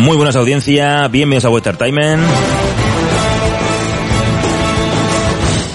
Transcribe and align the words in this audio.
Muy 0.00 0.16
buenas 0.16 0.34
audiencia, 0.34 1.08
bienvenidos 1.08 1.44
a 1.44 1.54
Entertainment. 1.54 2.22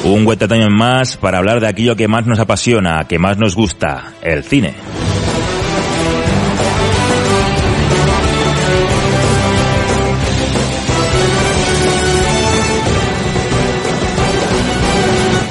Un 0.03 0.21
Entertainment 0.27 0.71
más 0.71 1.15
para 1.15 1.37
hablar 1.37 1.59
de 1.59 1.67
aquello 1.67 1.95
que 1.95 2.07
más 2.07 2.25
nos 2.25 2.39
apasiona, 2.39 3.03
que 3.07 3.19
más 3.19 3.37
nos 3.37 3.55
gusta, 3.55 4.13
el 4.23 4.43
cine. 4.43 4.73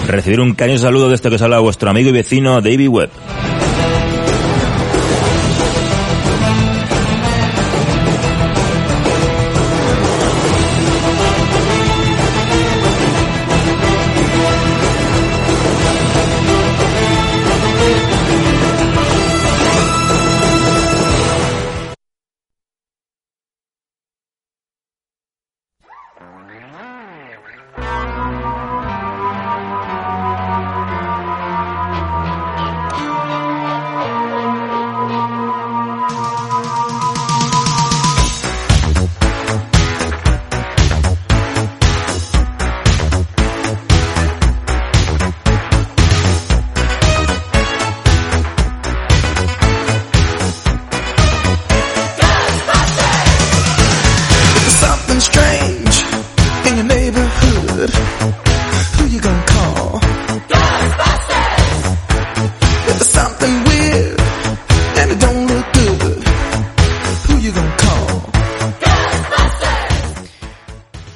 Recibir 0.08 0.40
un 0.40 0.54
cariñoso 0.54 0.82
saludo 0.82 1.08
de 1.10 1.14
esto 1.14 1.28
que 1.28 1.36
os 1.36 1.42
habla 1.42 1.60
vuestro 1.60 1.90
amigo 1.90 2.08
y 2.08 2.12
vecino 2.12 2.60
David 2.60 2.88
Webb. 2.88 3.10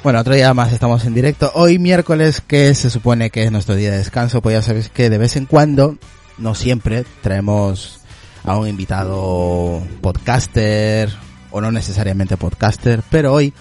Bueno, 0.04 0.20
otro 0.20 0.34
día 0.34 0.54
más 0.54 0.72
estamos 0.72 1.04
en 1.06 1.14
directo. 1.14 1.50
Hoy 1.54 1.80
miércoles, 1.80 2.40
que 2.40 2.72
se 2.74 2.88
supone 2.88 3.30
que 3.30 3.42
es 3.42 3.50
nuestro 3.50 3.74
día 3.74 3.90
de 3.90 3.98
descanso, 3.98 4.40
pues 4.40 4.54
ya 4.54 4.62
sabéis 4.62 4.90
que 4.90 5.10
de 5.10 5.18
vez 5.18 5.34
en 5.34 5.44
cuando, 5.44 5.98
no 6.38 6.54
siempre, 6.54 7.04
traemos 7.20 8.00
a 8.44 8.56
un 8.56 8.68
invitado 8.68 9.82
podcaster, 10.00 11.10
o 11.50 11.60
no 11.60 11.72
necesariamente 11.72 12.36
podcaster, 12.36 13.02
pero 13.10 13.32
hoy 13.32 13.52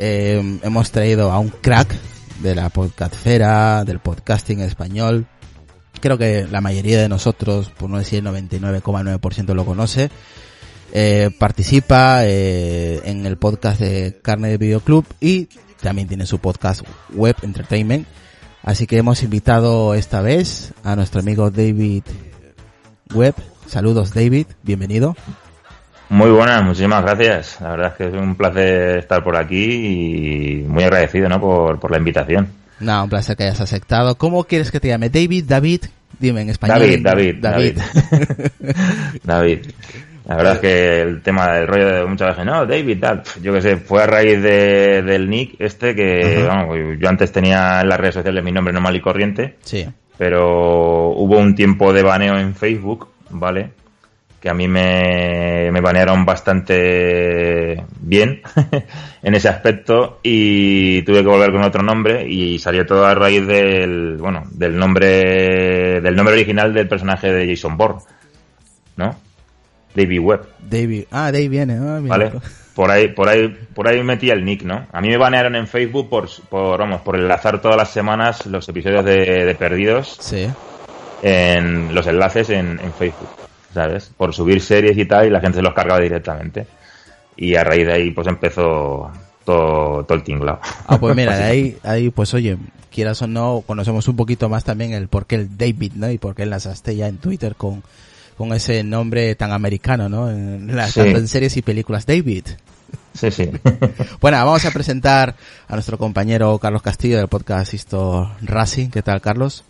eh, 0.00 0.58
hemos 0.64 0.90
traído 0.90 1.30
a 1.30 1.38
un 1.38 1.50
crack 1.50 1.94
de 2.40 2.56
la 2.56 2.68
podcastfera, 2.68 3.84
del 3.84 4.00
podcasting 4.00 4.60
español. 4.62 5.26
Creo 6.00 6.18
que 6.18 6.48
la 6.50 6.60
mayoría 6.60 7.00
de 7.00 7.08
nosotros, 7.08 7.70
por 7.70 7.88
no 7.88 7.98
decir 7.98 8.26
el 8.26 8.32
99,9% 8.32 9.54
lo 9.54 9.64
conoce. 9.64 10.10
Eh, 10.92 11.30
participa 11.38 12.24
eh, 12.24 13.02
en 13.04 13.24
el 13.24 13.36
podcast 13.38 13.80
de 13.80 14.18
Carne 14.22 14.48
de 14.48 14.58
Videoclub 14.58 15.04
y 15.20 15.48
también 15.86 16.08
tiene 16.08 16.26
su 16.26 16.40
podcast 16.40 16.84
Web 17.14 17.36
Entertainment. 17.42 18.08
Así 18.64 18.88
que 18.88 18.98
hemos 18.98 19.22
invitado 19.22 19.94
esta 19.94 20.20
vez 20.20 20.74
a 20.82 20.96
nuestro 20.96 21.20
amigo 21.20 21.52
David 21.52 22.02
Webb. 23.14 23.36
Saludos 23.68 24.12
David, 24.12 24.48
bienvenido. 24.64 25.14
Muy 26.08 26.30
buenas, 26.30 26.64
muchísimas 26.64 27.04
gracias. 27.04 27.60
La 27.60 27.70
verdad 27.70 27.92
es 27.92 27.94
que 27.94 28.06
es 28.08 28.20
un 28.20 28.34
placer 28.34 28.98
estar 28.98 29.22
por 29.22 29.36
aquí 29.36 30.64
y 30.64 30.64
muy 30.64 30.82
agradecido 30.82 31.28
¿no? 31.28 31.40
por, 31.40 31.78
por 31.78 31.92
la 31.92 31.98
invitación. 31.98 32.48
No, 32.80 33.04
un 33.04 33.08
placer 33.08 33.36
que 33.36 33.44
hayas 33.44 33.60
aceptado. 33.60 34.18
¿Cómo 34.18 34.42
quieres 34.42 34.72
que 34.72 34.80
te 34.80 34.88
llame? 34.88 35.08
David, 35.08 35.44
David, 35.46 35.82
dime 36.18 36.40
en 36.40 36.50
español. 36.50 36.80
David, 36.80 37.00
David, 37.04 37.36
David. 37.40 37.78
David. 39.22 39.58
La 40.28 40.34
verdad 40.36 40.54
es 40.54 40.58
que 40.58 41.00
el 41.02 41.22
tema 41.22 41.52
del 41.52 41.68
rollo 41.68 41.86
de 41.86 42.04
muchas 42.04 42.30
veces, 42.30 42.44
no, 42.44 42.66
David, 42.66 42.98
tal, 43.00 43.22
yo 43.42 43.52
que 43.52 43.60
sé, 43.62 43.76
fue 43.76 44.02
a 44.02 44.06
raíz 44.06 44.42
de, 44.42 45.02
del 45.02 45.30
nick 45.30 45.54
este 45.60 45.94
que, 45.94 46.44
vamos, 46.48 46.76
yo 46.98 47.08
antes 47.08 47.30
tenía 47.30 47.80
en 47.80 47.88
las 47.88 48.00
redes 48.00 48.14
sociales 48.16 48.42
mi 48.42 48.50
nombre 48.50 48.72
normal 48.74 48.96
y 48.96 49.00
corriente, 49.00 49.54
Sí. 49.62 49.86
pero 50.18 51.10
hubo 51.10 51.38
un 51.38 51.54
tiempo 51.54 51.92
de 51.92 52.02
baneo 52.02 52.36
en 52.38 52.56
Facebook, 52.56 53.08
¿vale? 53.30 53.70
Que 54.40 54.50
a 54.50 54.54
mí 54.54 54.66
me, 54.66 55.70
me 55.70 55.80
banearon 55.80 56.24
bastante 56.24 57.84
bien 58.00 58.42
en 59.22 59.34
ese 59.34 59.48
aspecto 59.48 60.18
y 60.24 61.02
tuve 61.02 61.20
que 61.22 61.28
volver 61.28 61.52
con 61.52 61.62
otro 61.62 61.82
nombre 61.84 62.26
y 62.28 62.58
salió 62.58 62.84
todo 62.84 63.06
a 63.06 63.14
raíz 63.14 63.46
del, 63.46 64.16
bueno, 64.18 64.42
del 64.50 64.76
nombre, 64.76 66.00
del 66.00 66.16
nombre 66.16 66.34
original 66.34 66.74
del 66.74 66.88
personaje 66.88 67.32
de 67.32 67.46
Jason 67.48 67.76
Bourne, 67.76 68.00
¿no? 68.96 69.24
David 69.96 70.20
Webb. 70.20 70.46
David. 70.68 71.04
Ah, 71.10 71.32
David 71.32 71.50
viene. 71.50 71.74
Ah, 71.74 71.98
mira. 72.00 72.16
¿vale? 72.16 72.32
Por 72.74 72.90
ahí, 72.90 73.08
por 73.08 73.28
ahí, 73.28 73.48
por 73.74 73.88
ahí 73.88 74.02
metí 74.02 74.28
el 74.30 74.44
nick, 74.44 74.62
¿no? 74.62 74.86
A 74.92 75.00
mí 75.00 75.08
me 75.08 75.16
banearon 75.16 75.56
en 75.56 75.66
Facebook 75.66 76.10
por, 76.10 76.28
por 76.50 76.78
vamos, 76.78 77.00
por 77.00 77.16
enlazar 77.16 77.60
todas 77.62 77.76
las 77.78 77.88
semanas 77.90 78.44
los 78.46 78.68
episodios 78.68 79.02
de, 79.04 79.46
de 79.46 79.54
Perdidos 79.54 80.18
Sí. 80.20 80.46
en 81.22 81.94
los 81.94 82.06
enlaces 82.06 82.50
en, 82.50 82.78
en 82.80 82.92
Facebook, 82.92 83.28
¿sabes? 83.72 84.10
Por 84.16 84.34
subir 84.34 84.60
series 84.60 84.96
y 84.98 85.06
tal 85.06 85.26
y 85.26 85.30
la 85.30 85.40
gente 85.40 85.56
se 85.56 85.62
los 85.62 85.72
cargaba 85.72 86.00
directamente. 86.00 86.66
Y 87.36 87.54
a 87.54 87.64
raíz 87.64 87.86
de 87.86 87.92
ahí 87.94 88.10
pues 88.10 88.26
empezó 88.26 89.10
todo, 89.44 90.04
todo 90.04 90.14
el 90.14 90.22
tinglado. 90.22 90.60
Ah, 90.86 90.98
pues 90.98 91.16
mira, 91.16 91.36
de 91.36 91.44
ahí, 91.50 91.78
ahí, 91.82 92.10
pues 92.10 92.34
oye, 92.34 92.58
quieras 92.90 93.22
o 93.22 93.26
no, 93.26 93.62
conocemos 93.66 94.06
un 94.08 94.16
poquito 94.16 94.48
más 94.50 94.64
también 94.64 94.92
el 94.92 95.08
por 95.08 95.24
qué 95.26 95.36
el 95.36 95.56
David, 95.56 95.92
¿no? 95.94 96.10
Y 96.10 96.18
por 96.18 96.34
qué 96.34 96.42
enlazaste 96.42 96.94
ya 96.96 97.08
en 97.08 97.16
Twitter 97.18 97.54
con, 97.56 97.82
con 98.36 98.52
ese 98.52 98.82
nombre 98.82 99.34
tan 99.34 99.52
americano, 99.52 100.08
¿no? 100.08 100.30
En 100.30 100.74
las 100.76 100.92
Sí. 100.92 101.00
tanto 101.00 101.18
en 101.18 101.28
series 101.28 101.56
y 101.56 101.62
películas. 101.62 102.06
David. 102.06 102.44
Sí, 103.14 103.30
sí. 103.30 103.50
Bueno, 104.20 104.36
vamos 104.38 104.64
a 104.64 104.70
presentar 104.70 105.34
a 105.68 105.72
nuestro 105.74 105.96
compañero 105.98 106.58
Carlos 106.58 106.82
Castillo 106.82 107.16
del 107.18 107.28
podcast 107.28 107.72
Isto 107.74 108.30
Racing. 108.42 108.90
¿Qué 108.90 109.02
tal, 109.02 109.20
Carlos? 109.20 109.64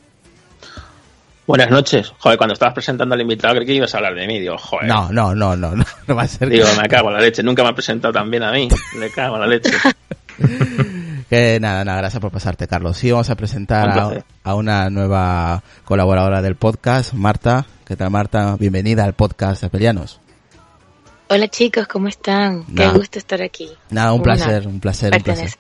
Buenas 1.46 1.70
noches. 1.70 2.12
Joder, 2.18 2.36
cuando 2.38 2.54
estabas 2.54 2.74
presentando 2.74 3.14
al 3.14 3.20
invitado 3.20 3.54
creí 3.54 3.66
que 3.66 3.74
ibas 3.74 3.94
a 3.94 3.98
hablar 3.98 4.16
de 4.16 4.26
mí. 4.26 4.40
Digo, 4.40 4.58
joder. 4.58 4.88
No, 4.88 5.12
no, 5.12 5.32
no, 5.32 5.54
no, 5.54 5.76
no, 5.76 5.84
no 6.08 6.14
va 6.16 6.22
a 6.22 6.28
ser 6.28 6.48
Digo, 6.48 6.66
me 6.80 6.88
cago 6.88 7.08
en 7.08 7.14
la 7.14 7.20
leche. 7.20 7.44
Nunca 7.44 7.62
me 7.62 7.68
ha 7.68 7.72
presentado 7.74 8.12
tan 8.12 8.28
bien 8.30 8.42
a 8.42 8.50
mí. 8.50 8.68
Le 8.98 9.10
cago 9.10 9.36
en 9.36 9.40
la 9.42 9.46
leche. 9.46 9.70
que 11.28 11.58
nada, 11.60 11.84
nada, 11.84 11.98
gracias 11.98 12.20
por 12.20 12.30
pasarte, 12.30 12.68
Carlos. 12.68 12.96
Sí, 12.96 13.10
vamos 13.10 13.30
a 13.30 13.34
presentar 13.34 13.88
Un 13.88 14.24
a, 14.44 14.54
una 14.54 14.90
nueva 14.90 15.62
colaboradora 15.84 16.42
del 16.42 16.56
podcast, 16.56 17.12
Marta. 17.14 17.66
¿Qué 17.84 17.96
tal, 17.96 18.10
Marta? 18.10 18.56
Bienvenida 18.56 19.04
al 19.04 19.14
podcast 19.14 19.62
de 19.62 19.70
Pelianos. 19.70 20.20
Hola 21.28 21.48
chicos, 21.48 21.88
¿cómo 21.88 22.06
están? 22.06 22.64
Nada. 22.68 22.92
Qué 22.92 22.98
gusto 22.98 23.18
estar 23.18 23.42
aquí. 23.42 23.68
Nada, 23.90 24.12
un 24.12 24.22
placer, 24.22 24.68
un 24.68 24.78
placer, 24.78 25.12
un 25.16 25.22
placer. 25.22 25.50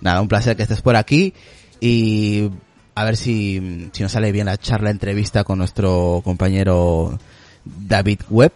Nada, 0.00 0.22
un 0.22 0.28
placer 0.28 0.56
que 0.56 0.62
estés 0.62 0.80
por 0.80 0.96
aquí 0.96 1.34
y 1.78 2.50
a 2.94 3.04
ver 3.04 3.18
si, 3.18 3.90
si 3.92 4.02
nos 4.02 4.12
sale 4.12 4.32
bien 4.32 4.46
la 4.46 4.56
charla, 4.56 4.90
entrevista 4.90 5.44
con 5.44 5.58
nuestro 5.58 6.22
compañero 6.24 7.18
David 7.64 8.20
Webb. 8.30 8.52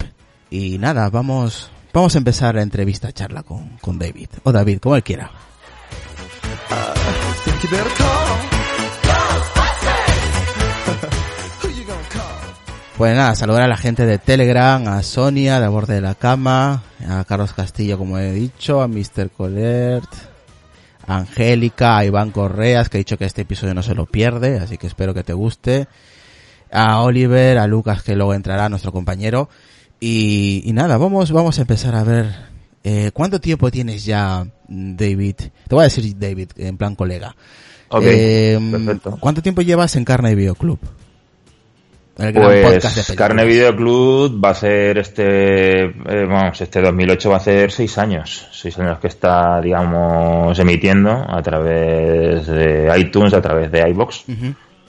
Y 0.51 0.79
nada, 0.79 1.11
vamos, 1.11 1.71
vamos 1.93 2.15
a 2.15 2.19
empezar 2.19 2.55
la 2.55 2.63
entrevista, 2.63 3.13
charla 3.13 3.43
con, 3.43 3.77
con 3.83 3.99
David. 3.99 4.29
O 4.45 4.53
David, 4.53 4.79
como 4.79 4.97
él 4.97 5.03
quiera. 5.03 5.31
Pues 12.97 13.17
nada, 13.17 13.35
saludar 13.35 13.62
a 13.65 13.69
la 13.69 13.76
gente 13.76 14.06
de 14.06 14.19
Telegram, 14.19 14.87
a 14.87 15.03
Sonia, 15.03 15.59
de 15.59 15.67
Borde 15.67 15.94
de 15.94 16.00
la 16.00 16.15
Cama, 16.15 16.85
a 17.06 17.25
Carlos 17.25 17.53
Castillo, 17.53 17.99
como 17.99 18.19
he 18.19 18.32
dicho, 18.32 18.81
a 18.81 18.88
Mr. 18.88 19.31
Colert, 19.37 20.09
a 21.05 21.17
Angélica, 21.17 21.99
a 21.99 22.05
Iván 22.05 22.31
Correas, 22.31 22.88
que 22.88 22.97
ha 22.97 23.00
dicho 23.00 23.19
que 23.19 23.25
este 23.25 23.43
episodio 23.43 23.75
no 23.75 23.82
se 23.82 23.97
lo 23.97 24.06
pierde, 24.06 24.59
así 24.59 24.79
que 24.79 24.87
espero 24.87 25.12
que 25.12 25.25
te 25.25 25.32
guste. 25.32 25.88
A 26.71 27.03
Oliver, 27.03 27.59
a 27.59 27.67
Lucas, 27.67 28.05
que 28.05 28.15
luego 28.15 28.32
entrará, 28.32 28.69
nuestro 28.69 28.93
compañero. 28.93 29.49
Y, 29.99 30.62
y 30.65 30.73
nada, 30.73 30.97
vamos, 30.97 31.32
vamos 31.32 31.59
a 31.59 31.62
empezar 31.62 31.97
a 31.97 32.05
ver, 32.05 32.32
eh, 32.85 33.11
¿cuánto 33.13 33.41
tiempo 33.41 33.71
tienes 33.71 34.05
ya, 34.05 34.47
David? 34.69 35.35
Te 35.37 35.75
voy 35.75 35.81
a 35.81 35.85
decir 35.85 36.05
David, 36.19 36.51
en 36.57 36.77
plan 36.77 36.95
colega. 36.95 37.35
Ok, 37.89 38.03
Eh, 38.07 38.59
perfecto. 38.71 39.17
¿Cuánto 39.19 39.43
tiempo 39.43 39.63
llevas 39.63 39.97
en 39.97 40.05
Carne 40.05 40.33
y 40.33 40.35
Videoclub? 40.35 40.79
El 42.19 42.33
gran 42.33 42.51
de 42.51 42.63
Pues. 42.81 43.13
Carne 43.17 43.45
Video 43.45 43.75
Club 43.75 44.41
va 44.45 44.51
a 44.51 44.55
ser 44.55 44.99
este, 44.99 45.83
eh, 45.87 46.27
vamos, 46.29 46.61
este 46.61 46.81
2008 46.81 47.29
va 47.31 47.37
a 47.39 47.41
ser 47.41 47.73
seis 47.73 47.99
años, 47.99 48.49
seis 48.53 48.79
años 48.79 49.01
que 49.01 49.09
está, 49.09 49.61
digamos, 49.61 50.57
emitiendo 50.59 51.11
a 51.11 51.43
través 51.43 52.47
de 52.47 52.93
iTunes, 52.99 53.35
a 53.35 53.43
través 53.43 53.73
de 53.73 53.89
iBox 53.91 54.27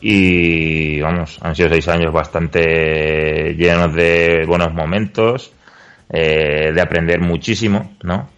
y 0.02 1.02
vamos, 1.02 1.40
han 1.42 1.56
sido 1.56 1.70
seis 1.70 1.88
años 1.88 2.14
bastante 2.14 3.56
llenos 3.58 3.94
de 3.96 4.44
buenos 4.48 4.72
momentos, 4.72 5.52
eh, 6.10 6.72
de 6.74 6.82
aprender 6.82 7.20
muchísimo, 7.20 7.96
¿no? 8.04 8.30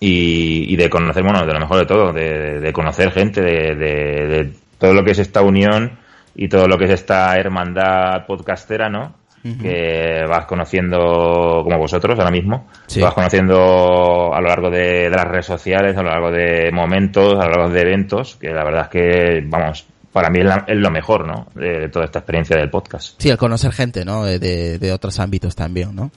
Y, 0.00 0.72
y 0.72 0.76
de 0.76 0.88
conocer, 0.88 1.22
bueno, 1.22 1.44
de 1.44 1.52
lo 1.52 1.60
mejor 1.60 1.78
de 1.78 1.86
todo, 1.86 2.12
de, 2.12 2.60
de 2.60 2.72
conocer 2.72 3.10
gente, 3.12 3.42
de, 3.42 3.74
de- 3.74 4.26
de 4.26 4.52
todo 4.78 4.94
lo 4.94 5.04
que 5.04 5.10
es 5.10 5.18
esta 5.18 5.42
unión 5.42 5.98
y 6.34 6.48
todo 6.48 6.66
lo 6.66 6.78
que 6.78 6.84
es 6.86 6.90
esta 6.92 7.36
hermandad 7.36 8.24
podcastera, 8.26 8.88
¿no? 8.88 9.14
Que 9.42 10.22
vas 10.28 10.44
conociendo 10.44 10.98
como 11.64 11.78
vosotros 11.78 12.18
ahora 12.18 12.30
mismo, 12.30 12.68
Sí. 12.86 13.00
vas 13.00 13.14
conociendo 13.14 14.34
a 14.34 14.40
lo 14.40 14.48
largo 14.48 14.68
de, 14.70 15.08
las 15.08 15.24
redes 15.24 15.46
sociales, 15.46 15.96
a 15.96 16.02
lo 16.02 16.10
largo 16.10 16.30
de 16.30 16.70
momentos, 16.72 17.34
a 17.40 17.46
lo 17.46 17.50
largo 17.52 17.68
de 17.70 17.80
eventos, 17.80 18.36
que 18.36 18.50
la 18.50 18.64
verdad 18.64 18.82
es 18.82 18.88
que, 18.88 19.42
vamos, 19.46 19.86
para 20.12 20.28
mí 20.28 20.40
es, 20.40 20.44
la- 20.44 20.64
es 20.66 20.76
lo 20.76 20.90
mejor, 20.90 21.26
¿no? 21.26 21.46
De, 21.54 21.88
toda 21.88 22.04
esta 22.04 22.18
experiencia 22.18 22.56
del 22.58 22.68
podcast. 22.68 23.18
Sí, 23.20 23.30
el 23.30 23.38
conocer 23.38 23.72
gente, 23.72 24.04
¿no? 24.04 24.24
De 24.24 24.92
otros 24.92 25.18
ámbitos 25.20 25.56
también, 25.56 25.94
¿no? 25.96 26.10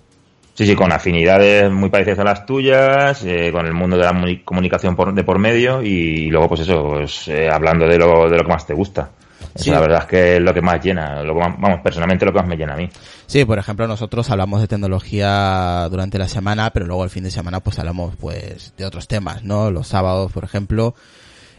Sí, 0.56 0.68
sí, 0.68 0.76
con 0.76 0.92
afinidades 0.92 1.72
muy 1.72 1.90
parecidas 1.90 2.20
a 2.20 2.24
las 2.24 2.46
tuyas, 2.46 3.24
eh, 3.26 3.52
con 3.52 3.66
el 3.66 3.74
mundo 3.74 3.98
de 3.98 4.04
la 4.04 4.14
muni- 4.14 4.44
comunicación 4.44 4.96
por, 4.96 5.14
de 5.14 5.24
por 5.24 5.40
medio 5.40 5.82
y, 5.82 6.30
luego, 6.30 6.48
pues 6.50 6.62
eso, 6.62 6.84
pues, 6.90 7.28
eh, 7.28 7.50
hablando 7.52 7.88
de 7.88 7.98
lo, 7.98 8.30
de 8.30 8.38
lo 8.38 8.44
que 8.44 8.52
más 8.52 8.66
te 8.68 8.74
gusta. 8.74 9.10
Sí. 9.56 9.70
la 9.70 9.80
verdad 9.82 10.00
es 10.04 10.06
que 10.08 10.36
es 10.38 10.42
lo 10.42 10.52
que 10.54 10.62
más 10.62 10.84
llena, 10.84 11.22
lo 11.22 11.34
que 11.36 11.40
más- 11.42 11.60
vamos, 11.60 11.80
personalmente 11.84 12.26
lo 12.26 12.32
que 12.32 12.40
más 12.40 12.48
me 12.48 12.56
llena 12.56 12.74
a 12.74 12.78
mí. 12.78 12.90
Sí, 13.28 13.46
por 13.46 13.60
ejemplo, 13.60 13.88
nosotros 13.88 14.30
hablamos 14.32 14.62
de 14.62 14.68
tecnología 14.68 15.88
durante 15.92 16.18
la 16.18 16.28
semana, 16.28 16.72
pero 16.72 16.86
luego 16.86 17.04
el 17.04 17.10
fin 17.10 17.24
de 17.24 17.32
semana 17.32 17.60
pues 17.60 17.78
hablamos 17.78 18.16
pues 18.16 18.74
de 18.78 18.86
otros 18.86 19.08
temas, 19.08 19.44
¿no? 19.44 19.70
Los 19.70 19.88
sábados, 19.88 20.32
por 20.32 20.44
ejemplo, 20.44 20.96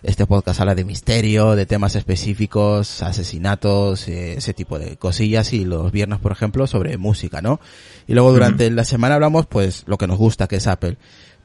este 0.05 0.27
podcast 0.27 0.61
habla 0.61 0.75
de 0.75 0.85
misterio, 0.85 1.57
de 1.57 1.67
temas 1.67 1.97
específicos, 1.97 3.03
asesinatos, 3.03 4.07
eh, 4.09 4.35
ese 4.35 4.55
tipo 4.55 4.79
de 4.79 4.97
cosillas 4.97 5.53
y 5.53 5.65
los 5.65 5.91
viernes, 5.91 6.19
por 6.21 6.31
ejemplo, 6.33 6.67
sobre 6.67 6.97
música, 6.99 7.41
¿no? 7.43 7.59
Y 8.07 8.13
luego 8.15 8.31
durante 8.33 8.71
la 8.71 8.85
semana 8.85 9.15
hablamos 9.17 9.47
pues 9.47 9.83
lo 9.87 9.97
que 9.99 10.07
nos 10.07 10.19
gusta, 10.19 10.47
que 10.47 10.57
es 10.57 10.67
Apple. 10.67 10.97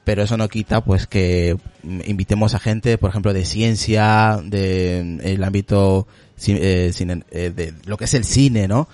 Pero 0.03 0.23
eso 0.23 0.37
no 0.37 0.47
quita 0.49 0.83
pues 0.83 1.07
que 1.07 1.57
mm, 1.83 2.01
invitemos 2.05 2.53
a 2.53 2.59
gente, 2.59 2.97
por 2.97 3.09
ejemplo, 3.09 3.33
de 3.33 3.45
ciencia, 3.45 4.39
de 4.43 5.01
mm, 5.05 5.19
el 5.27 5.43
ámbito 5.43 6.07
eh, 6.47 6.91
cine- 6.93 7.23
eh, 7.31 7.51
de 7.55 7.73
lo 7.85 7.97
que 7.97 8.05
es 8.05 8.13
el 8.13 8.23
cine, 8.25 8.67
¿no? 8.67 8.87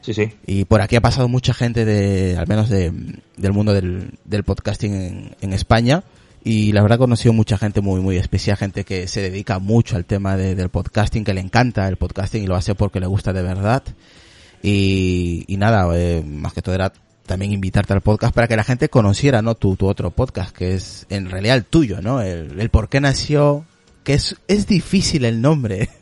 Sí, 0.00 0.14
sí. 0.14 0.32
Y 0.46 0.64
por 0.64 0.80
aquí 0.80 0.96
ha 0.96 1.00
pasado 1.02 1.28
mucha 1.28 1.52
gente 1.52 1.84
de, 1.84 2.36
al 2.38 2.46
menos 2.46 2.68
de, 2.68 2.92
del 3.36 3.52
mundo 3.52 3.74
del, 3.74 4.12
del 4.24 4.42
podcasting 4.44 4.92
en, 4.94 5.36
en 5.40 5.52
España. 5.52 6.02
Y 6.44 6.72
la 6.72 6.82
verdad 6.82 6.96
he 6.96 6.98
conocido 7.00 7.32
mucha 7.32 7.58
gente 7.58 7.80
muy, 7.80 8.00
muy 8.00 8.16
especial, 8.16 8.56
gente 8.56 8.84
que 8.84 9.06
se 9.08 9.20
dedica 9.20 9.58
mucho 9.58 9.96
al 9.96 10.04
tema 10.04 10.36
de- 10.36 10.54
del 10.54 10.68
podcasting, 10.70 11.24
que 11.24 11.34
le 11.34 11.40
encanta 11.40 11.88
el 11.88 11.96
podcasting 11.96 12.42
y 12.44 12.46
lo 12.46 12.54
hace 12.56 12.74
porque 12.74 13.00
le 13.00 13.06
gusta 13.06 13.32
de 13.32 13.42
verdad. 13.42 13.82
Y, 14.62 15.44
y 15.46 15.56
nada, 15.56 15.88
eh, 15.96 16.22
más 16.26 16.52
que 16.52 16.62
todo 16.62 16.74
era 16.74 16.92
también 17.26 17.52
invitarte 17.52 17.92
al 17.92 18.00
podcast 18.00 18.34
para 18.34 18.48
que 18.48 18.56
la 18.56 18.64
gente 18.64 18.88
conociera, 18.88 19.42
¿no? 19.42 19.54
Tu, 19.54 19.76
tu 19.76 19.86
otro 19.86 20.10
podcast, 20.10 20.56
que 20.56 20.74
es 20.74 21.06
en 21.10 21.28
realidad 21.30 21.56
el 21.56 21.64
tuyo, 21.64 22.00
¿no? 22.00 22.22
El, 22.22 22.58
el 22.58 22.70
por 22.70 22.88
qué 22.88 23.00
nació, 23.00 23.64
que 24.08 24.14
es, 24.14 24.34
es 24.48 24.66
difícil 24.66 25.26
el 25.26 25.42
nombre. 25.42 25.90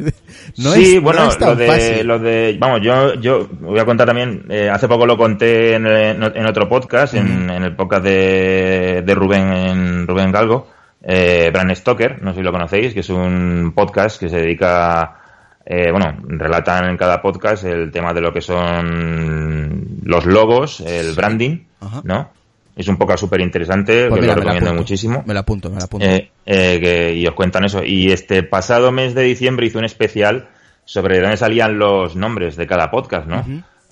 no 0.58 0.70
sí, 0.74 0.84
es, 0.84 0.94
no 0.94 1.00
bueno, 1.02 1.26
es 1.28 1.38
tan 1.38 1.48
lo 1.48 1.56
de, 1.56 1.66
fácil. 1.66 2.06
lo 2.06 2.18
de, 2.20 2.56
vamos, 2.56 2.80
yo, 2.80 3.14
yo 3.14 3.48
voy 3.60 3.80
a 3.80 3.84
contar 3.84 4.06
también, 4.06 4.44
eh, 4.48 4.70
hace 4.70 4.86
poco 4.86 5.06
lo 5.06 5.16
conté 5.16 5.74
en, 5.74 5.88
en- 5.88 6.22
en 6.22 6.46
otro 6.46 6.68
podcast, 6.68 7.14
en, 7.14 7.50
en 7.50 7.64
el 7.64 7.74
podcast 7.74 8.04
de, 8.04 9.02
de 9.04 9.14
Rubén, 9.16 9.52
en 9.52 10.06
Rubén 10.06 10.30
Galgo, 10.30 10.68
eh, 11.02 11.50
Bran 11.52 11.74
Stoker, 11.74 12.22
no 12.22 12.30
sé 12.30 12.36
si 12.38 12.44
lo 12.44 12.52
conocéis, 12.52 12.94
que 12.94 13.00
es 13.00 13.10
un 13.10 13.72
podcast 13.74 14.20
que 14.20 14.28
se 14.28 14.36
dedica, 14.36 15.18
eh, 15.64 15.90
bueno, 15.90 16.16
relatan 16.28 16.88
en 16.90 16.96
cada 16.96 17.20
podcast 17.20 17.64
el 17.64 17.90
tema 17.90 18.14
de 18.14 18.20
lo 18.20 18.32
que 18.32 18.40
son 18.40 19.98
los 20.04 20.26
logos, 20.26 20.78
el 20.78 21.12
branding, 21.14 21.64
Ajá. 21.80 22.02
¿no? 22.04 22.30
Es 22.76 22.86
un 22.88 22.98
podcast 22.98 23.20
súper 23.20 23.40
interesante, 23.40 24.06
Pues 24.08 24.16
que 24.16 24.20
mira, 24.20 24.34
lo 24.34 24.40
me 24.40 24.44
la 24.44 24.52
recomiendo 24.52 24.68
apunto. 24.70 24.82
muchísimo. 24.82 25.24
Me 25.26 25.32
lo 25.34 25.40
apunto, 25.40 25.70
me 25.70 25.76
lo 25.78 25.84
apunto. 25.84 26.06
Eh, 26.06 26.30
eh, 26.44 26.78
que- 26.80 27.14
y 27.14 27.26
os 27.26 27.34
cuentan 27.34 27.64
eso. 27.64 27.82
Y 27.82 28.12
este 28.12 28.42
pasado 28.42 28.92
mes 28.92 29.14
de 29.14 29.22
diciembre 29.22 29.66
hice 29.66 29.78
un 29.78 29.86
especial 29.86 30.48
sobre 30.84 31.20
dónde 31.20 31.38
salían 31.38 31.78
los 31.78 32.14
nombres 32.16 32.54
de 32.56 32.66
cada 32.66 32.90
podcast, 32.90 33.26
¿no? 33.26 33.44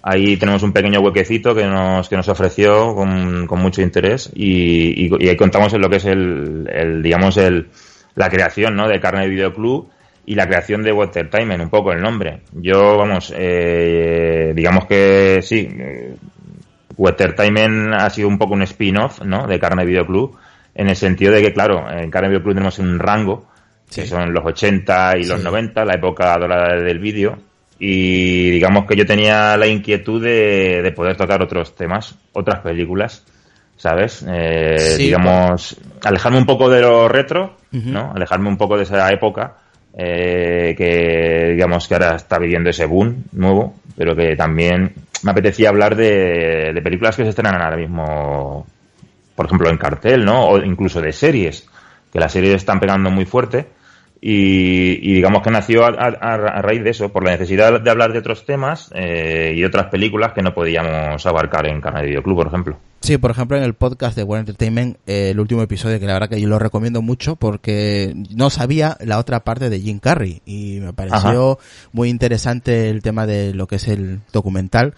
Ahí 0.02 0.36
tenemos 0.36 0.62
un 0.62 0.75
pequeño 0.75 1.00
huequecito 1.00 1.54
que 1.54 1.64
nos, 1.64 2.10
que 2.10 2.16
nos 2.16 2.28
ofreció 2.28 2.94
con, 2.94 3.46
con 3.46 3.58
mucho 3.60 3.81
interés 3.81 4.31
y, 4.34 5.06
y- 5.06 5.10
y 5.19 5.28
ahí 5.28 5.37
contamos 5.37 5.72
en 5.72 5.80
lo 5.80 5.88
que 5.88 5.96
es 5.96 6.04
el, 6.04 6.69
el, 6.70 7.02
digamos, 7.02 7.38
el, 7.38 7.69
la 8.16 8.28
creación, 8.28 8.76
¿no? 8.76 8.87
De 8.87 9.00
Carne 9.00 9.26
Video 9.28 9.54
Club 9.54 9.88
y 10.26 10.34
la 10.34 10.46
creación 10.46 10.82
de 10.82 10.92
Watertimen, 10.92 11.62
un 11.62 11.70
poco 11.70 11.90
el 11.92 12.02
nombre. 12.02 12.40
Yo, 12.52 12.98
vamos, 12.98 13.32
eh, 13.34 14.52
digamos 14.54 14.84
que 14.84 15.40
sí, 15.42 15.69
Watertimen 16.96 17.93
ha 17.94 18.08
sido 18.11 18.29
un 18.29 18.38
poco 18.38 18.55
un 18.55 18.62
spin-off, 18.62 19.20
¿no? 19.23 19.46
De 19.46 19.58
Carne 19.58 19.85
Video 19.85 20.06
Club, 20.06 20.37
en 20.75 20.88
el 20.88 20.96
sentido 20.96 21.32
de 21.32 21.43
que, 21.43 21.52
claro, 21.52 21.91
en 21.91 22.11
Carne 22.11 22.29
Video 22.29 22.43
Club 22.43 22.55
tenemos 22.55 22.79
un 22.79 22.99
rango, 22.99 23.46
que 23.93 24.06
son 24.06 24.32
los 24.32 24.44
80 24.44 25.19
y 25.19 25.25
los 25.25 25.38
Sí. 25.38 25.44
90, 25.44 25.85
la 25.85 25.94
época 25.94 26.37
dorada 26.38 26.76
del 26.81 26.99
vídeo, 26.99 27.37
y 27.79 28.50
digamos 28.50 28.87
que 28.87 28.96
yo 28.96 29.05
tenía 29.06 29.56
la 29.56 29.67
inquietud 29.67 30.23
de, 30.23 30.81
de 30.82 30.93
poder 30.93 31.17
tocar 31.17 31.43
otros 31.43 31.75
temas, 31.75 32.14
otras 32.32 32.61
películas, 32.61 33.25
¿sabes? 33.76 34.25
Eh, 34.28 34.76
Sí, 34.97 35.04
digamos, 35.07 35.76
alejarme 36.04 36.38
un 36.38 36.47
poco 36.47 36.68
de 36.71 36.80
lo 36.80 37.09
retro. 37.09 37.57
¿no? 37.73 38.12
Alejarme 38.14 38.49
un 38.49 38.57
poco 38.57 38.76
de 38.76 38.85
esa 38.85 39.11
época, 39.12 39.57
eh, 39.99 40.75
que 40.78 41.50
digamos 41.54 41.88
que 41.88 41.95
ahora 41.95 42.14
está 42.14 42.38
viviendo 42.38 42.71
ese 42.71 42.87
boom 42.87 43.25
nuevo, 43.33 43.75
pero 43.97 44.14
que 44.14 44.37
también 44.37 44.92
me 45.25 45.31
apetecía 45.31 45.71
hablar 45.71 45.97
de, 45.97 46.73
de 46.75 46.83
películas 46.83 47.16
que 47.16 47.25
se 47.25 47.31
estrenan 47.31 47.61
ahora 47.61 47.76
mismo, 47.76 48.66
por 49.35 49.47
ejemplo, 49.47 49.71
en 49.71 49.78
cartel, 49.78 50.25
¿no? 50.25 50.49
O 50.49 50.59
incluso 50.59 51.00
de 51.00 51.12
series, 51.12 51.66
que 52.12 52.21
las 52.21 52.33
series 52.33 52.54
están 52.54 52.78
pegando 52.78 53.11
muy 53.11 53.25
fuerte. 53.25 53.66
Y, 54.26 55.00
y 55.02 55.14
digamos 55.16 55.43
que 55.43 55.50
nació 55.50 55.85
a, 55.85 55.88
a- 55.90 56.35
a 56.35 56.62
raíz 56.62 56.83
de 56.83 56.88
eso, 56.90 57.11
por 57.12 57.25
la 57.25 57.33
necesidad 57.33 57.78
de 57.78 57.90
hablar 57.90 58.11
de 58.14 58.21
otros 58.21 58.47
temas 58.47 58.90
eh, 58.95 59.52
y 59.54 59.61
de 59.61 59.66
otras 59.66 59.88
películas 59.90 60.33
que 60.33 60.40
no 60.40 60.54
podíamos 60.54 61.26
abarcar 61.26 61.66
en 61.66 61.83
Canal 61.83 62.00
de 62.02 62.09
Videoclub, 62.09 62.37
por 62.38 62.47
ejemplo. 62.47 62.78
Sí, 63.02 63.19
por 63.19 63.31
ejemplo, 63.33 63.59
en 63.59 63.64
el 63.64 63.75
podcast 63.75 64.16
de 64.16 64.23
One 64.23 64.40
Entertainment, 64.40 64.97
eh, 65.07 65.28
el 65.33 65.40
último 65.40 65.61
episodio, 65.61 66.00
que 66.00 66.07
la 66.07 66.14
verdad 66.14 66.31
que 66.31 66.40
yo 66.40 66.49
lo 66.49 66.59
recomiendo 66.59 67.02
mucho 67.02 67.37
porque 67.37 68.14
no 68.35 68.49
sabía 68.49 68.97
la 69.04 69.19
otra 69.19 69.40
parte 69.45 69.69
de 69.69 69.78
Jim 69.81 69.99
Carrey 69.99 70.40
y 70.47 70.78
me 70.81 70.95
pareció 70.95 71.59
muy 71.93 72.09
interesante 72.09 72.88
el 72.88 73.02
tema 73.02 73.26
de 73.26 73.52
lo 73.52 73.66
que 73.66 73.76
es 73.76 73.88
el 73.88 74.21
documental 74.33 74.95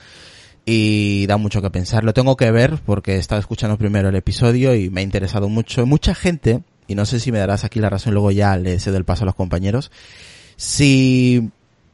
y 0.65 1.27
da 1.27 1.37
mucho 1.37 1.61
que 1.63 1.71
pensar. 1.71 2.05
Lo 2.05 2.15
tengo 2.15 2.37
que 2.37 2.53
ver 2.53 2.75
porque 2.87 3.15
he 3.15 3.19
estado 3.19 3.41
escuchando 3.41 3.77
primero 3.77 4.09
el 4.09 4.15
episodio 4.15 4.73
y 4.77 4.89
me 4.89 5.01
ha 5.01 5.05
interesado 5.05 5.49
mucho. 5.49 5.85
Mucha 5.85 6.15
gente, 6.15 6.61
y 6.89 6.95
no 6.95 7.07
sé 7.07 7.21
si 7.21 7.33
me 7.33 7.39
darás 7.39 7.65
aquí 7.65 7.81
la 7.81 7.91
razón, 7.91 8.15
luego 8.15 8.31
ya 8.31 8.57
le 8.57 8.79
cedo 8.79 8.97
el 8.97 9.05
paso 9.05 9.25
a 9.25 9.27
los 9.27 9.35
compañeros, 9.35 9.91
si 10.57 11.51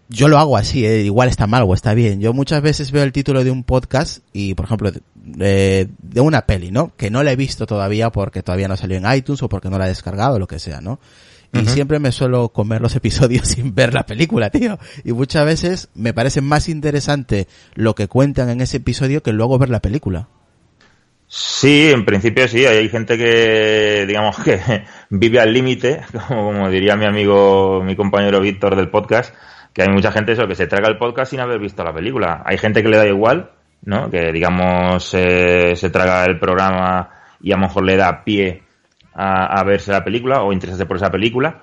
yo 0.08 0.28
lo 0.28 0.38
hago 0.38 0.56
así, 0.56 0.84
eh, 0.84 1.02
igual 1.02 1.28
está 1.28 1.46
mal 1.46 1.64
o 1.66 1.74
está 1.74 1.94
bien. 1.94 2.20
Yo 2.20 2.32
muchas 2.32 2.62
veces 2.62 2.92
veo 2.92 3.02
el 3.02 3.12
título 3.12 3.44
de 3.44 3.50
un 3.50 3.64
podcast 3.64 4.18
y, 4.32 4.54
por 4.54 4.66
ejemplo, 4.66 4.92
de, 5.14 5.88
de 5.98 6.20
una 6.20 6.42
peli, 6.46 6.70
¿no? 6.70 6.94
Que 6.96 7.10
no 7.10 7.22
la 7.22 7.32
he 7.32 7.36
visto 7.36 7.66
todavía 7.66 8.10
porque 8.10 8.42
todavía 8.42 8.68
no 8.68 8.76
salió 8.76 8.96
en 8.98 9.10
iTunes 9.12 9.42
o 9.42 9.48
porque 9.48 9.70
no 9.70 9.78
la 9.78 9.86
he 9.86 9.88
descargado 9.88 10.36
o 10.36 10.38
lo 10.38 10.46
que 10.46 10.58
sea, 10.58 10.80
¿no? 10.80 11.00
Y 11.52 11.66
siempre 11.66 11.98
me 11.98 12.12
suelo 12.12 12.48
comer 12.48 12.80
los 12.80 12.96
episodios 12.96 13.48
sin 13.48 13.74
ver 13.74 13.92
la 13.92 14.06
película, 14.06 14.50
tío. 14.50 14.78
Y 15.04 15.12
muchas 15.12 15.44
veces 15.44 15.88
me 15.94 16.14
parece 16.14 16.40
más 16.40 16.68
interesante 16.68 17.46
lo 17.74 17.94
que 17.94 18.08
cuentan 18.08 18.48
en 18.48 18.60
ese 18.60 18.78
episodio 18.78 19.22
que 19.22 19.32
luego 19.32 19.58
ver 19.58 19.68
la 19.68 19.80
película. 19.80 20.28
Sí, 21.34 21.90
en 21.90 22.04
principio 22.04 22.46
sí, 22.46 22.66
hay 22.66 22.90
gente 22.90 23.16
que, 23.16 24.04
digamos 24.06 24.38
que 24.38 24.84
vive 25.08 25.40
al 25.40 25.50
límite, 25.50 26.02
como, 26.28 26.68
diría 26.68 26.94
mi 26.94 27.06
amigo, 27.06 27.82
mi 27.82 27.96
compañero 27.96 28.38
Víctor 28.38 28.76
del 28.76 28.90
podcast, 28.90 29.34
que 29.72 29.80
hay 29.80 29.88
mucha 29.88 30.12
gente 30.12 30.32
eso 30.32 30.46
que 30.46 30.54
se 30.54 30.66
traga 30.66 30.88
el 30.88 30.98
podcast 30.98 31.30
sin 31.30 31.40
haber 31.40 31.58
visto 31.58 31.82
la 31.82 31.94
película. 31.94 32.42
Hay 32.44 32.58
gente 32.58 32.82
que 32.82 32.90
le 32.90 32.98
da 32.98 33.06
igual, 33.06 33.50
¿no? 33.80 34.10
Que 34.10 34.30
digamos 34.30 35.14
eh, 35.14 35.74
se 35.74 35.88
traga 35.88 36.26
el 36.26 36.38
programa 36.38 37.08
y 37.40 37.50
a 37.52 37.56
lo 37.56 37.62
mejor 37.62 37.84
le 37.84 37.96
da 37.96 38.24
pie 38.24 38.62
a, 39.14 39.58
a 39.58 39.64
verse 39.64 39.90
la 39.90 40.04
película 40.04 40.42
o 40.42 40.52
interesarse 40.52 40.84
por 40.84 40.98
esa 40.98 41.10
película. 41.10 41.62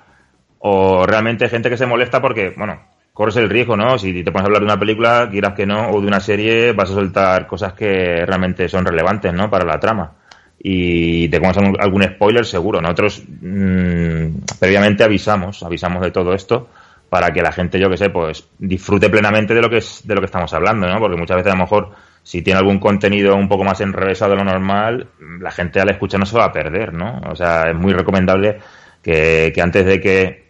O 0.58 1.06
realmente 1.06 1.44
hay 1.44 1.50
gente 1.50 1.70
que 1.70 1.76
se 1.76 1.86
molesta 1.86 2.20
porque, 2.20 2.52
bueno, 2.56 2.89
corres 3.20 3.36
el 3.36 3.50
riesgo, 3.50 3.76
¿no? 3.76 3.98
Si 3.98 4.24
te 4.24 4.32
pones 4.32 4.44
a 4.44 4.46
hablar 4.46 4.62
de 4.62 4.64
una 4.64 4.80
película, 4.80 5.28
quieras 5.30 5.52
que 5.52 5.66
no, 5.66 5.90
o 5.90 6.00
de 6.00 6.06
una 6.06 6.20
serie, 6.20 6.72
vas 6.72 6.90
a 6.90 6.94
soltar 6.94 7.46
cosas 7.46 7.74
que 7.74 8.24
realmente 8.24 8.66
son 8.66 8.82
relevantes, 8.82 9.30
¿no? 9.34 9.50
Para 9.50 9.66
la 9.66 9.78
trama. 9.78 10.12
Y 10.58 11.28
te 11.28 11.38
pones 11.38 11.58
algún, 11.58 12.02
spoiler 12.02 12.46
seguro. 12.46 12.80
Nosotros 12.80 13.22
mm, 13.28 14.56
previamente 14.58 15.04
avisamos, 15.04 15.62
avisamos 15.62 16.00
de 16.00 16.10
todo 16.12 16.32
esto 16.32 16.68
para 17.10 17.30
que 17.30 17.42
la 17.42 17.52
gente, 17.52 17.78
yo 17.78 17.90
que 17.90 17.98
sé, 17.98 18.08
pues 18.08 18.48
disfrute 18.58 19.10
plenamente 19.10 19.52
de 19.52 19.60
lo 19.60 19.68
que 19.68 19.78
es, 19.78 20.00
de 20.06 20.14
lo 20.14 20.22
que 20.22 20.26
estamos 20.26 20.54
hablando, 20.54 20.86
¿no? 20.86 20.98
Porque 20.98 21.18
muchas 21.18 21.36
veces 21.36 21.52
a 21.52 21.56
lo 21.56 21.64
mejor 21.64 21.90
si 22.22 22.40
tiene 22.40 22.60
algún 22.60 22.78
contenido 22.78 23.36
un 23.36 23.50
poco 23.50 23.64
más 23.64 23.82
enrevesado 23.82 24.30
de 24.30 24.38
lo 24.38 24.44
normal, 24.44 25.08
la 25.42 25.50
gente 25.50 25.78
al 25.78 25.90
escuchar 25.90 26.20
no 26.20 26.24
se 26.24 26.38
va 26.38 26.46
a 26.46 26.52
perder, 26.52 26.94
¿no? 26.94 27.20
O 27.30 27.36
sea, 27.36 27.64
es 27.68 27.76
muy 27.76 27.92
recomendable 27.92 28.60
que 29.02 29.52
antes 29.60 29.84
de 29.84 30.00
que 30.00 30.49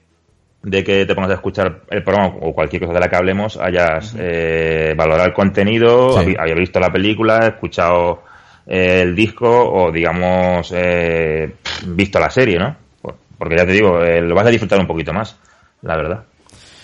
de 0.62 0.84
que 0.84 1.06
te 1.06 1.14
pongas 1.14 1.30
a 1.30 1.34
escuchar 1.34 1.80
el 1.90 2.02
programa 2.04 2.34
o 2.42 2.52
cualquier 2.52 2.82
cosa 2.82 2.94
de 2.94 3.00
la 3.00 3.08
que 3.08 3.16
hablemos, 3.16 3.56
hayas 3.56 4.14
eh, 4.18 4.92
valorado 4.96 5.26
el 5.28 5.32
contenido, 5.34 6.22
Sí. 6.22 6.34
hayas 6.38 6.58
visto 6.58 6.78
la 6.80 6.90
película, 6.92 7.46
escuchado 7.46 8.22
eh, 8.66 9.00
el 9.02 9.16
disco 9.16 9.48
o, 9.48 9.90
digamos, 9.90 10.70
eh, 10.74 11.54
visto 11.86 12.18
la 12.20 12.30
serie, 12.30 12.58
¿no? 12.58 12.76
Por- 13.00 13.16
Porque 13.38 13.56
ya 13.56 13.64
te 13.66 13.72
digo, 13.72 14.02
eh, 14.02 14.20
lo 14.20 14.34
vas 14.34 14.46
a 14.46 14.50
disfrutar 14.50 14.78
un 14.78 14.86
poquito 14.86 15.12
más, 15.14 15.34
la 15.82 15.96
verdad. 15.96 16.24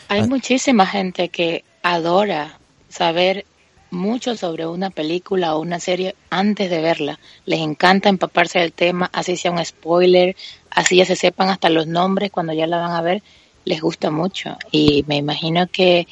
Hay 0.09 0.21
Ah. 0.21 0.26
muchísima 0.26 0.87
gente 0.87 1.28
que 1.28 1.62
adora 1.83 2.59
saber 2.88 3.45
mucho 3.90 4.35
sobre 4.37 4.66
una 4.66 4.90
película 4.90 5.54
o 5.54 5.61
una 5.61 5.78
serie 5.78 6.14
antes 6.30 6.71
de 6.71 6.80
verla. 6.80 7.18
Les 7.45 7.61
encanta 7.61 8.09
empaparse 8.09 8.59
del 8.59 8.73
tema, 8.73 9.09
así 9.12 9.37
sea 9.37 9.50
un 9.52 9.64
spoiler, 9.64 10.35
así 10.71 10.97
ya 10.97 11.04
se 11.04 11.14
sepan 11.14 11.50
hasta 11.50 11.68
los 11.68 11.87
nombres 11.87 12.30
cuando 12.30 12.52
ya 12.52 12.66
la 12.66 12.78
van 12.78 12.92
a 12.92 13.02
ver. 13.02 13.23
Les 13.66 13.82
gusta 13.82 14.11
mucho. 14.11 14.56
Y 14.70 15.04
me 15.06 15.16
imagino 15.16 15.66
que 15.66 16.08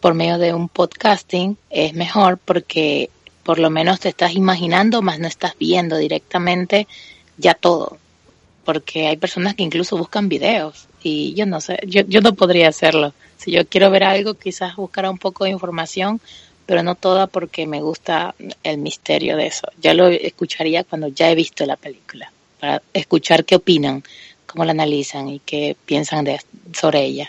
por 0.00 0.14
medio 0.14 0.38
de 0.38 0.52
un 0.52 0.68
podcasting 0.68 1.56
es 1.70 1.94
mejor 1.94 2.38
porque 2.38 3.10
por 3.44 3.60
lo 3.60 3.70
menos 3.70 4.00
te 4.00 4.08
estás 4.08 4.34
imaginando, 4.34 5.02
más 5.02 5.20
no 5.20 5.28
estás 5.28 5.54
viendo 5.56 5.96
directamente 5.96 6.88
ya 7.36 7.54
todo 7.54 7.98
porque 8.64 9.06
hay 9.06 9.16
personas 9.16 9.54
que 9.54 9.62
incluso 9.62 9.96
buscan 9.96 10.28
videos 10.28 10.86
y 11.02 11.34
yo 11.34 11.46
no 11.46 11.60
sé, 11.60 11.78
yo, 11.86 12.02
yo 12.02 12.20
no 12.20 12.34
podría 12.34 12.68
hacerlo. 12.68 13.12
Si 13.36 13.50
yo 13.50 13.66
quiero 13.66 13.90
ver 13.90 14.04
algo, 14.04 14.34
quizás 14.34 14.74
buscar 14.76 15.08
un 15.08 15.18
poco 15.18 15.44
de 15.44 15.50
información, 15.50 16.20
pero 16.66 16.82
no 16.82 16.94
toda 16.94 17.26
porque 17.26 17.66
me 17.66 17.82
gusta 17.82 18.34
el 18.62 18.78
misterio 18.78 19.36
de 19.36 19.46
eso. 19.48 19.68
Ya 19.80 19.92
lo 19.92 20.08
escucharía 20.08 20.82
cuando 20.82 21.08
ya 21.08 21.30
he 21.30 21.34
visto 21.34 21.66
la 21.66 21.76
película, 21.76 22.32
para 22.58 22.82
escuchar 22.94 23.44
qué 23.44 23.56
opinan, 23.56 24.02
cómo 24.46 24.64
la 24.64 24.70
analizan 24.70 25.28
y 25.28 25.40
qué 25.40 25.76
piensan 25.84 26.24
de, 26.24 26.40
sobre 26.72 27.02
ella. 27.02 27.28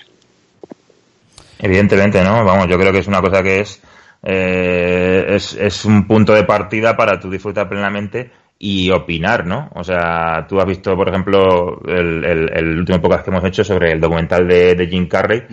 Evidentemente, 1.59 2.23
¿no? 2.23 2.43
Vamos, 2.43 2.67
yo 2.67 2.77
creo 2.77 2.91
que 2.91 2.99
es 2.99 3.07
una 3.07 3.21
cosa 3.21 3.41
que 3.41 3.61
es, 3.61 3.81
eh, 4.23 5.25
es, 5.29 5.53
es 5.53 5.85
un 5.85 6.05
punto 6.07 6.33
de 6.33 6.43
partida 6.43 6.95
para 6.95 7.19
tú 7.19 7.29
disfrutar 7.29 7.69
plenamente 7.69 8.31
y 8.59 8.89
opinar, 8.89 9.45
¿no? 9.45 9.69
O 9.75 9.83
sea, 9.83 10.45
tú 10.47 10.59
has 10.59 10.65
visto, 10.65 10.95
por 10.95 11.09
ejemplo, 11.09 11.81
el, 11.87 12.23
el, 12.23 12.49
el 12.53 12.79
último 12.79 13.01
podcast 13.01 13.25
que 13.25 13.31
hemos 13.31 13.43
hecho 13.45 13.63
sobre 13.63 13.91
el 13.91 13.99
documental 13.99 14.47
de, 14.47 14.75
de 14.75 14.87
Jim 14.87 15.07
Carrey. 15.07 15.43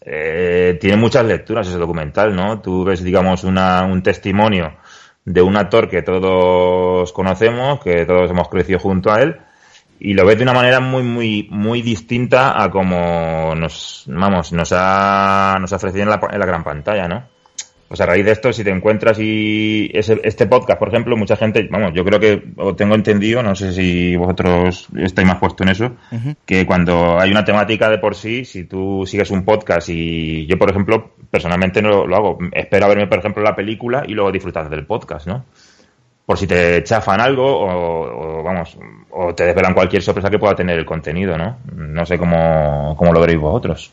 Eh, 0.00 0.78
tiene 0.80 0.96
muchas 0.96 1.24
lecturas 1.24 1.68
ese 1.68 1.78
documental, 1.78 2.34
¿no? 2.34 2.60
Tú 2.60 2.84
ves, 2.84 3.02
digamos, 3.02 3.44
una, 3.44 3.84
un 3.84 4.02
testimonio 4.02 4.76
de 5.24 5.42
un 5.42 5.56
actor 5.56 5.88
que 5.90 6.02
todos 6.02 7.12
conocemos, 7.12 7.80
que 7.80 8.06
todos 8.06 8.30
hemos 8.30 8.48
crecido 8.48 8.78
junto 8.78 9.12
a 9.12 9.20
él, 9.20 9.36
y 10.00 10.14
lo 10.14 10.24
ves 10.24 10.36
de 10.36 10.44
una 10.44 10.52
manera 10.52 10.80
muy, 10.80 11.02
muy, 11.02 11.48
muy 11.50 11.82
distinta 11.82 12.62
a 12.62 12.70
como 12.70 13.54
nos, 13.54 14.04
vamos, 14.06 14.52
nos 14.52 14.72
ha, 14.72 15.58
nos 15.60 15.72
ha 15.72 15.76
ofrecido 15.76 16.04
en 16.04 16.10
la, 16.10 16.20
en 16.30 16.38
la 16.38 16.46
gran 16.46 16.64
pantalla, 16.64 17.08
¿no? 17.08 17.38
Pues 17.88 18.02
a 18.02 18.06
raíz 18.06 18.22
de 18.26 18.32
esto, 18.32 18.52
si 18.52 18.62
te 18.62 18.70
encuentras 18.70 19.18
y 19.18 19.90
ese, 19.94 20.20
este 20.22 20.46
podcast, 20.46 20.78
por 20.78 20.88
ejemplo, 20.88 21.16
mucha 21.16 21.36
gente, 21.36 21.66
vamos, 21.70 21.92
yo 21.94 22.04
creo 22.04 22.20
que, 22.20 22.52
o 22.58 22.76
tengo 22.76 22.94
entendido, 22.94 23.42
no 23.42 23.54
sé 23.54 23.72
si 23.72 24.14
vosotros 24.14 24.88
estáis 24.98 25.26
más 25.26 25.38
puestos 25.38 25.66
en 25.66 25.72
eso, 25.72 25.96
que 26.44 26.66
cuando 26.66 27.18
hay 27.18 27.30
una 27.30 27.46
temática 27.46 27.88
de 27.88 27.96
por 27.96 28.14
sí, 28.14 28.44
si 28.44 28.64
tú 28.64 29.04
sigues 29.06 29.30
un 29.30 29.42
podcast 29.42 29.88
y 29.88 30.46
yo, 30.46 30.58
por 30.58 30.70
ejemplo, 30.70 31.14
personalmente 31.30 31.80
no 31.80 31.88
lo, 31.88 32.06
lo 32.06 32.16
hago, 32.16 32.38
espero 32.52 32.84
a 32.84 32.88
verme, 32.88 33.06
por 33.06 33.20
ejemplo, 33.20 33.42
la 33.42 33.56
película 33.56 34.02
y 34.06 34.12
luego 34.12 34.32
disfrutar 34.32 34.68
del 34.68 34.84
podcast, 34.84 35.26
¿no? 35.26 35.46
Por 36.28 36.36
si 36.36 36.46
te 36.46 36.84
chafan 36.84 37.22
algo 37.22 37.42
o, 37.42 38.40
o, 38.40 38.42
vamos, 38.42 38.76
o 39.12 39.34
te 39.34 39.44
desvelan 39.44 39.72
cualquier 39.72 40.02
sorpresa 40.02 40.28
que 40.28 40.38
pueda 40.38 40.54
tener 40.54 40.78
el 40.78 40.84
contenido, 40.84 41.38
¿no? 41.38 41.56
No 41.74 42.04
sé 42.04 42.18
cómo, 42.18 42.94
cómo 42.98 43.14
lo 43.14 43.20
veréis 43.20 43.40
vosotros. 43.40 43.90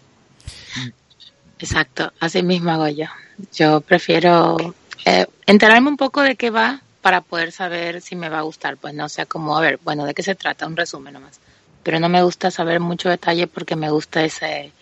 Exacto, 1.58 2.12
así 2.20 2.44
mismo 2.44 2.72
hago 2.72 2.90
yo. 2.90 3.06
Yo 3.54 3.80
prefiero 3.80 4.58
eh, 5.06 5.26
enterarme 5.46 5.88
un 5.88 5.96
poco 5.96 6.24
de 6.24 6.36
qué 6.36 6.50
va 6.50 6.82
para 7.02 7.22
poder 7.22 7.54
saber 7.54 8.02
si 8.02 8.18
me 8.18 8.28
va 8.28 8.40
a 8.40 8.50
gustar. 8.50 8.76
Pues 8.76 8.94
no 8.94 9.08
sea 9.08 9.26
como, 9.26 9.58
a 9.58 9.62
ver, 9.62 9.80
bueno, 9.82 10.04
¿de 10.04 10.14
qué 10.14 10.22
se 10.22 10.36
trata? 10.36 10.68
Un 10.68 10.76
resumen 10.76 11.14
nomás. 11.14 11.40
Pero 11.84 12.02
no 12.02 12.10
me 12.10 12.22
gusta 12.22 12.52
saber 12.52 12.82
mucho 12.82 13.08
detalle 13.08 13.48
porque 13.48 13.78
me 13.78 13.90
gusta 13.90 14.26
ese, 14.26 14.74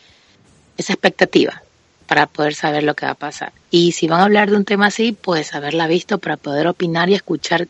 esa 0.75 0.93
expectativa 0.93 1.62
para 2.07 2.27
poder 2.27 2.53
saber 2.53 2.83
lo 2.83 2.95
que 2.95 3.05
va 3.05 3.13
a 3.13 3.15
pasar. 3.15 3.53
Y 3.72 3.93
si 3.93 4.07
van 4.07 4.22
a 4.22 4.24
hablar 4.24 4.50
de 4.50 4.57
un 4.57 4.65
tema 4.65 4.88
así, 4.88 5.12
pues 5.13 5.53
haberla 5.53 5.88
visto 5.88 6.17
para 6.17 6.38
poder 6.38 6.67
opinar 6.67 7.10
y 7.10 7.13
escuchar 7.13 7.67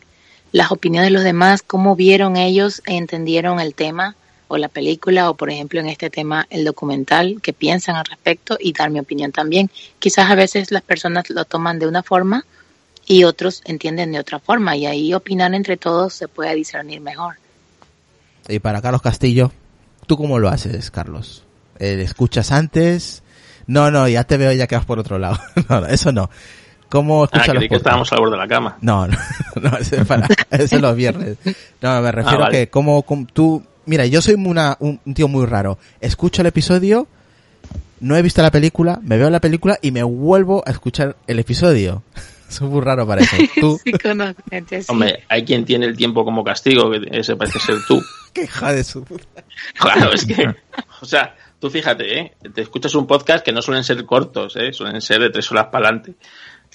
las 0.51 0.71
opiniones 0.71 1.09
de 1.09 1.13
los 1.13 1.23
demás, 1.23 1.63
cómo 1.63 1.95
vieron 1.95 2.37
ellos 2.37 2.81
entendieron 2.85 3.59
el 3.59 3.73
tema 3.73 4.15
o 4.47 4.57
la 4.57 4.67
película 4.67 5.31
o 5.31 5.35
por 5.35 5.49
ejemplo 5.49 5.79
en 5.79 5.87
este 5.87 6.11
tema 6.11 6.45
el 6.51 6.63
documental, 6.63 7.39
qué 7.41 7.53
piensan 7.53 7.95
al 7.95 8.05
respecto 8.05 8.57
y 8.59 8.71
dar 8.71 8.91
mi 8.91 8.99
opinión 8.99 9.31
también. 9.31 9.71
Quizás 9.97 10.29
a 10.29 10.35
veces 10.35 10.71
las 10.71 10.83
personas 10.83 11.29
lo 11.31 11.45
toman 11.45 11.79
de 11.79 11.87
una 11.87 12.03
forma 12.03 12.45
y 13.07 13.23
otros 13.23 13.63
entienden 13.65 14.11
de 14.11 14.19
otra 14.19 14.39
forma 14.39 14.77
y 14.77 14.85
ahí 14.85 15.13
opinar 15.13 15.55
entre 15.55 15.77
todos 15.77 16.13
se 16.13 16.27
puede 16.27 16.53
discernir 16.53 17.01
mejor. 17.01 17.35
Y 18.47 18.59
para 18.59 18.81
Carlos 18.81 19.01
Castillo, 19.01 19.51
¿tú 20.05 20.17
cómo 20.17 20.37
lo 20.37 20.49
haces, 20.49 20.91
Carlos? 20.91 21.43
Eh, 21.79 22.01
¿Escuchas 22.03 22.51
antes? 22.51 23.22
No, 23.67 23.89
no, 23.91 24.07
ya 24.07 24.23
te 24.23 24.37
veo 24.37 24.51
ya 24.51 24.67
que 24.67 24.75
vas 24.75 24.85
por 24.85 24.99
otro 24.99 25.17
lado. 25.19 25.39
no, 25.69 25.81
no, 25.81 25.87
eso 25.87 26.11
no. 26.11 26.29
¿Cómo 26.89 27.23
Ah, 27.23 27.25
escuchas 27.25 27.47
los 27.47 27.57
creí 27.57 27.69
que 27.69 27.75
estábamos 27.75 28.11
al 28.13 28.19
borde 28.19 28.33
de 28.33 28.37
la 28.37 28.47
cama. 28.47 28.77
No, 28.81 29.07
no, 29.07 29.17
no, 29.61 29.77
ese 29.77 30.01
es 30.01 30.05
para, 30.07 30.27
ese 30.51 30.75
es 30.75 30.81
los 30.81 30.95
viernes. 30.95 31.37
No, 31.81 32.01
me 32.01 32.11
refiero 32.11 32.37
Ah, 32.37 32.41
vale. 32.47 32.57
que 32.59 32.69
como, 32.69 33.01
como 33.03 33.25
tú, 33.25 33.63
mira, 33.87 34.05
yo 34.05 34.21
soy 34.21 34.35
una, 34.35 34.77
un, 34.79 34.99
tío 35.13 35.27
muy 35.27 35.45
raro. 35.47 35.79
Escucho 36.01 36.41
el 36.41 36.47
episodio, 36.47 37.07
no 37.99 38.15
he 38.15 38.21
visto 38.21 38.41
la 38.43 38.51
película, 38.51 38.99
me 39.01 39.17
veo 39.17 39.29
la 39.31 39.39
película 39.39 39.79
y 39.81 39.91
me 39.91 40.03
vuelvo 40.03 40.63
a 40.67 40.71
escuchar 40.71 41.15
el 41.25 41.39
episodio. 41.39 42.03
Soy 42.47 42.67
muy 42.67 42.81
raro 42.81 43.07
para 43.07 43.21
eso. 43.21 43.35
Tú, 43.59 43.79
Sí, 43.83 43.91
así. 44.75 44.85
Hombre, 44.87 45.23
hay 45.27 45.43
quien 45.43 45.65
tiene 45.65 45.87
el 45.87 45.97
tiempo 45.97 46.23
como 46.23 46.43
castigo, 46.43 46.91
que 46.91 47.01
ese 47.09 47.35
parece 47.35 47.57
ser 47.57 47.77
tú. 47.87 47.99
qué 48.31 48.43
hija 48.43 48.71
de 48.71 48.83
su 48.83 49.03
puta. 49.03 49.43
Claro, 49.79 50.13
es 50.13 50.23
que, 50.25 50.45
o 51.01 51.05
sea, 51.05 51.35
tú 51.63 51.69
fíjate, 51.69 52.19
¿eh? 52.19 52.33
te 52.53 52.59
escuchas 52.59 52.93
un 52.93 53.07
podcast 53.07 53.41
que 53.41 53.53
no 53.53 53.61
suelen 53.61 53.85
ser 53.85 54.03
cortos, 54.05 54.57
¿eh? 54.57 54.73
suelen 54.73 54.99
ser 54.99 55.21
de 55.21 55.29
tres 55.29 55.49
horas 55.49 55.67
para 55.71 55.87
adelante. 55.87 56.15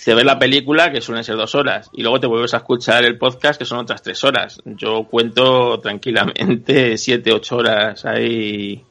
Te 0.03 0.15
ves 0.15 0.25
la 0.25 0.39
película, 0.39 0.91
que 0.91 1.03
suelen 1.03 1.25
ser 1.25 1.37
dos 1.37 1.55
horas, 1.55 1.91
y 1.93 2.01
luego 2.01 2.19
te 2.19 2.27
vuelves 2.27 2.55
a 2.55 2.59
escuchar 2.59 3.05
el 3.05 3.19
podcast, 3.19 3.59
que 3.59 3.67
son 3.67 3.81
otras 3.81 4.01
tres 4.01 4.25
horas. 4.25 4.63
Yo 4.65 5.05
cuento 5.05 5.79
tranquilamente 5.81 6.97
siete, 6.97 7.35
ocho 7.35 7.57
horas 7.57 8.07
ahí. 8.07 8.83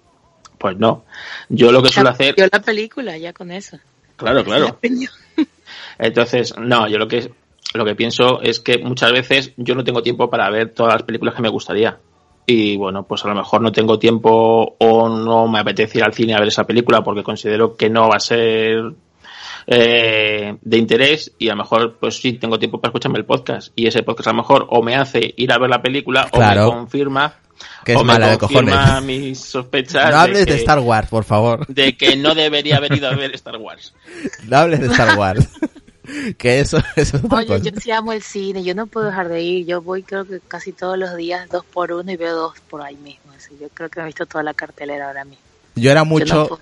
Pues 0.59 0.77
no. 0.77 1.05
Yo 1.49 1.71
lo 1.71 1.81
que 1.81 1.89
suelo 1.89 2.11
hacer. 2.11 2.35
Yo 2.37 2.45
la 2.51 2.61
película 2.61 3.17
ya 3.17 3.33
con 3.33 3.49
eso. 3.49 3.79
Claro, 4.17 4.41
La 4.41 4.43
claro. 4.43 4.79
Entonces, 5.97 6.53
no, 6.59 6.87
yo 6.87 6.99
lo 6.99 7.07
que 7.07 7.31
lo 7.73 7.85
que 7.85 7.95
pienso 7.95 8.39
es 8.43 8.59
que 8.59 8.77
muchas 8.77 9.11
veces 9.13 9.51
yo 9.57 9.73
no 9.73 9.83
tengo 9.83 10.03
tiempo 10.03 10.29
para 10.29 10.47
ver 10.51 10.75
todas 10.75 10.93
las 10.93 11.03
películas 11.03 11.33
que 11.33 11.41
me 11.41 11.49
gustaría. 11.49 11.97
Y 12.49 12.77
bueno, 12.77 13.03
pues 13.03 13.25
a 13.25 13.27
lo 13.27 13.35
mejor 13.35 13.61
no 13.61 13.71
tengo 13.73 13.99
tiempo 13.99 14.75
o 14.79 15.09
no 15.09 15.47
me 15.49 15.59
apetece 15.59 15.97
ir 15.97 16.05
al 16.05 16.13
cine 16.13 16.33
a 16.33 16.39
ver 16.39 16.47
esa 16.47 16.63
película 16.63 17.03
porque 17.03 17.21
considero 17.21 17.75
que 17.75 17.89
no 17.89 18.07
va 18.07 18.15
a 18.15 18.19
ser 18.21 18.93
eh, 19.67 20.55
de 20.61 20.77
interés 20.77 21.33
y 21.37 21.49
a 21.49 21.51
lo 21.51 21.57
mejor 21.63 21.97
pues 21.99 22.15
sí 22.21 22.33
tengo 22.33 22.57
tiempo 22.57 22.79
para 22.79 22.89
escucharme 22.91 23.17
el 23.19 23.25
podcast 23.25 23.73
y 23.75 23.85
ese 23.87 24.01
podcast 24.03 24.27
a 24.27 24.31
lo 24.31 24.37
mejor 24.37 24.65
o 24.69 24.81
me 24.81 24.95
hace 24.95 25.33
ir 25.35 25.51
a 25.51 25.57
ver 25.57 25.69
la 25.69 25.81
película 25.81 26.25
Claro. 26.31 26.69
o 26.69 26.71
me 26.71 26.77
confirma 26.77 27.33
Que 27.83 27.91
es 27.93 27.97
o 27.99 28.05
me 28.05 28.17
de 28.17 28.37
confirma 28.37 28.71
cojones. 28.95 29.03
mis 29.03 29.39
sospechas 29.41 30.09
No 30.09 30.17
hables 30.17 30.45
que, 30.45 30.51
de 30.53 30.57
Star 30.59 30.79
Wars, 30.79 31.09
por 31.09 31.25
favor. 31.25 31.67
de 31.67 31.97
que 31.97 32.15
no 32.15 32.33
debería 32.33 32.77
haber 32.77 32.95
ido 32.95 33.09
a 33.09 33.13
ver 33.15 33.35
Star 33.35 33.57
Wars. 33.57 33.93
No 34.47 34.57
hables 34.57 34.79
de 34.79 34.87
Star 34.87 35.17
Wars. 35.17 35.49
que 36.37 36.59
eso, 36.59 36.77
eso 36.95 37.17
es 37.17 37.23
otra 37.23 37.37
Oye, 37.39 37.47
cosa. 37.47 37.59
yo 37.59 37.71
sí 37.79 37.91
amo 37.91 38.13
el 38.13 38.21
cine, 38.21 38.63
yo 38.63 38.75
no 38.75 38.87
puedo 38.87 39.07
dejar 39.07 39.29
de 39.29 39.41
ir. 39.41 39.65
Yo 39.65 39.81
voy 39.81 40.03
creo 40.03 40.25
que 40.25 40.39
casi 40.47 40.71
todos 40.71 40.97
los 40.97 41.15
días 41.15 41.49
dos 41.49 41.65
por 41.65 41.91
uno 41.91 42.11
y 42.11 42.15
veo 42.17 42.35
dos 42.35 42.53
por 42.69 42.81
ahí 42.81 42.95
mismo. 42.97 43.31
Así, 43.35 43.55
yo 43.59 43.69
creo 43.69 43.89
que 43.89 43.99
he 43.99 44.05
visto 44.05 44.25
toda 44.25 44.43
la 44.43 44.53
cartelera 44.53 45.07
ahora 45.07 45.25
mismo. 45.25 45.43
Yo 45.75 45.91
era 45.91 46.01
Yo 46.01 46.05
no 46.05 46.09
mucho... 46.09 46.47
puedo 46.47 46.61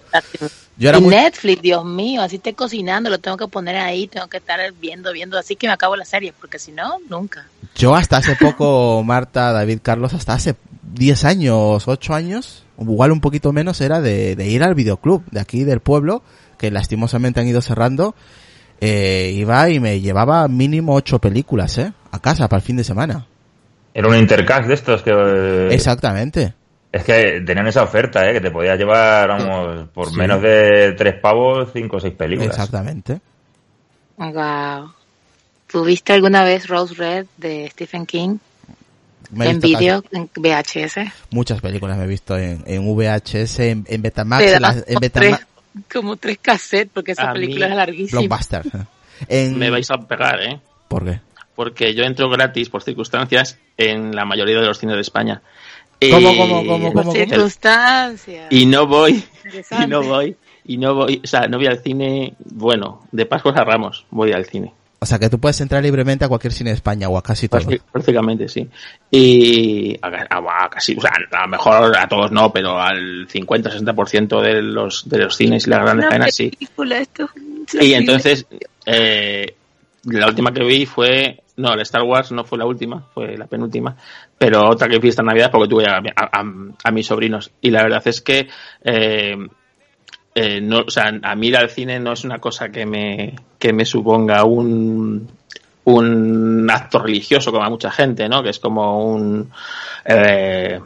Yo 0.77 0.89
era 0.89 0.97
y 0.97 1.01
muy... 1.01 1.15
Netflix, 1.15 1.61
Dios 1.61 1.85
mío, 1.85 2.21
así 2.21 2.35
esté 2.35 2.53
cocinando, 2.53 3.09
lo 3.09 3.19
tengo 3.19 3.37
que 3.37 3.47
poner 3.47 3.77
ahí, 3.77 4.07
tengo 4.07 4.27
que 4.27 4.37
estar 4.37 4.59
viendo, 4.73 5.13
viendo, 5.13 5.37
así 5.37 5.55
que 5.55 5.67
me 5.67 5.73
acabo 5.73 5.95
la 5.95 6.03
serie, 6.05 6.33
porque 6.39 6.59
si 6.59 6.73
no, 6.73 6.97
nunca. 7.09 7.47
Yo 7.75 7.95
hasta 7.95 8.17
hace 8.17 8.35
poco, 8.35 9.01
Marta, 9.05 9.53
David, 9.53 9.79
Carlos, 9.81 10.13
hasta 10.13 10.33
hace 10.33 10.55
10 10.93 11.23
años, 11.25 11.87
8 11.87 12.13
años, 12.13 12.63
igual 12.77 13.11
un 13.13 13.21
poquito 13.21 13.53
menos, 13.53 13.79
era 13.79 14.01
de, 14.01 14.35
de 14.35 14.47
ir 14.47 14.63
al 14.63 14.75
videoclub 14.75 15.23
de 15.31 15.39
aquí 15.39 15.63
del 15.63 15.79
pueblo, 15.79 16.21
que 16.57 16.69
lastimosamente 16.69 17.39
han 17.39 17.47
ido 17.47 17.61
cerrando. 17.61 18.15
Eh, 18.85 19.31
iba 19.31 19.69
y 19.69 19.79
me 19.79 19.99
llevaba 19.99 20.47
mínimo 20.47 20.93
8 20.95 21.19
películas, 21.19 21.77
¿eh? 21.77 21.91
A 22.11 22.19
casa 22.19 22.47
para 22.47 22.59
el 22.59 22.65
fin 22.65 22.77
de 22.77 22.83
semana. 22.83 23.25
Era 23.93 24.07
un 24.07 24.15
intercast 24.17 24.67
de 24.67 24.73
estos 24.73 25.01
que... 25.01 25.67
Exactamente. 25.71 26.53
Es 26.91 27.03
que 27.03 27.41
tenían 27.45 27.67
esa 27.67 27.83
oferta, 27.83 28.25
¿eh? 28.29 28.33
Que 28.33 28.41
te 28.41 28.51
podías 28.51 28.77
llevar, 28.77 29.27
vamos, 29.27 29.87
por 29.93 30.09
Sí. 30.09 30.17
menos 30.17 30.41
de 30.41 30.93
tres 30.97 31.15
pavos, 31.21 31.69
cinco 31.73 31.97
o 31.97 31.99
seis 31.99 32.13
películas. 32.13 32.51
Exactamente. 32.55 33.19
Wow. 34.17 34.91
¿Tuviste 35.67 36.13
alguna 36.13 36.43
vez 36.43 36.67
Rose 36.67 36.93
Red 36.95 37.25
de 37.37 37.67
Stephen 37.71 38.05
King 38.05 38.37
en 39.37 39.59
vídeo, 39.59 40.03
en 40.11 40.29
VHS? 40.35 40.99
Muchas 41.31 41.59
películas 41.59 41.97
me 41.97 42.05
he 42.05 42.07
visto 42.07 42.37
en, 42.37 42.63
en 42.65 42.85
VHS, 42.85 43.59
en, 43.59 43.85
en 43.89 44.01
Betamax, 44.01 44.43
en, 44.45 44.61
las- 44.61 44.83
en 44.87 44.99
Betamax, 44.99 45.45
como 45.91 46.15
tres 46.17 46.37
cassettes, 46.41 46.91
porque 46.93 47.11
esa 47.13 47.29
A 47.31 47.33
película 47.33 47.65
mí- 47.67 47.71
es 47.71 47.77
larguísima. 47.77 48.21
Blockbuster. 48.21 48.63
En, 49.29 49.57
Me 49.57 49.69
vais 49.69 49.89
a 49.91 49.97
pegar, 49.97 50.41
¿eh? 50.41 50.59
¿Por 50.87 51.05
qué? 51.05 51.19
Porque 51.55 51.93
yo 51.93 52.03
entro 52.03 52.29
gratis 52.29 52.69
por 52.69 52.83
circunstancias 52.83 53.57
en 53.77 54.13
la 54.15 54.25
mayoría 54.25 54.59
de 54.59 54.65
los 54.67 54.77
cines 54.77 54.95
de 54.95 55.01
España. 55.01 55.41
Eh, 56.01 56.11
¿Cómo, 56.11 56.35
cómo, 56.35 56.65
cómo, 56.65 56.91
cómo? 56.93 57.11
circunstancias. 57.13 58.47
Y 58.51 58.65
no 58.65 58.85
voy, 58.87 59.23
y 59.81 59.87
no 59.87 60.03
voy, 60.03 60.35
y 60.65 60.77
no 60.77 60.93
voy, 60.95 61.21
o 61.23 61.27
sea, 61.27 61.47
no 61.47 61.57
voy 61.57 61.67
al 61.67 61.79
cine, 61.81 62.33
bueno, 62.39 63.03
de 63.11 63.25
Pascua 63.25 63.53
a 63.55 63.63
Ramos 63.63 64.05
voy 64.11 64.33
al 64.33 64.45
cine. 64.45 64.73
O 65.05 65.07
sea, 65.07 65.19
que 65.19 65.29
tú 65.29 65.39
puedes 65.39 65.61
entrar 65.61 65.81
libremente 65.83 66.25
a 66.25 66.27
cualquier 66.27 66.51
cine 66.51 66.71
de 66.71 66.75
España 66.75 67.07
o 67.07 67.17
a 67.17 67.21
casi 67.23 67.47
todos. 67.47 67.65
Prácti- 67.67 67.81
Prácticamente, 67.91 68.47
sí. 68.49 68.67
Y 69.11 69.95
a, 70.01 70.07
a- 70.07 70.65
a 70.65 70.69
casi, 70.69 70.95
o 70.97 71.01
sea, 71.01 71.11
a 71.31 71.41
lo 71.43 71.47
mejor 71.47 71.95
a 71.95 72.07
todos 72.07 72.31
no, 72.31 72.51
pero 72.51 72.79
al 72.81 73.27
50-60% 73.27 74.41
de 74.41 74.61
los, 74.61 75.07
de 75.07 75.17
los 75.19 75.35
cines 75.35 75.67
y 75.67 75.69
las 75.69 75.79
grandes 75.81 76.05
cadenas 76.09 76.35
sí. 76.35 76.51
esto 76.91 77.29
Y 77.81 77.93
entonces, 77.93 78.45
eh, 78.85 79.55
la 80.05 80.27
última 80.27 80.51
que 80.53 80.63
vi 80.63 80.85
fue, 80.85 81.41
no, 81.57 81.75
la 81.75 81.83
Star 81.83 82.03
Wars 82.03 82.31
no 82.31 82.43
fue 82.43 82.57
la 82.57 82.65
última, 82.65 83.05
fue 83.13 83.37
la 83.37 83.45
penúltima, 83.47 83.95
pero 84.37 84.69
otra 84.69 84.87
que 84.87 84.99
vi 84.99 85.09
esta 85.09 85.23
Navidad 85.23 85.49
porque 85.51 85.69
tuve 85.69 85.85
a, 85.85 85.97
a- 85.97 86.39
a- 86.41 86.53
a 86.83 86.91
mis 86.91 87.07
sobrinos. 87.07 87.51
Y 87.61 87.71
la 87.71 87.83
verdad 87.83 88.01
es 88.07 88.21
que, 88.21 88.47
eh, 88.83 89.35
eh, 90.37 90.59
no, 90.59 90.81
o 90.81 90.89
sea, 90.89 91.17
a 91.23 91.35
mí 91.35 91.47
ir 91.47 91.55
al 91.55 91.69
cine 91.69 91.97
no 91.97 92.11
es 92.11 92.25
una 92.25 92.39
cosa 92.39 92.69
que 92.69 92.85
me, 92.85 93.33
que 93.57 93.71
me 93.71 93.85
suponga 93.85 94.43
un, 94.43 95.29
un 95.85 96.69
acto 96.69 96.99
religioso 96.99 97.53
como 97.53 97.63
a 97.63 97.69
mucha 97.69 97.89
gente, 97.89 98.27
¿no? 98.27 98.43
Que 98.43 98.49
es 98.49 98.59
como 98.59 99.05
un, 99.05 99.49
eh, 100.03 100.77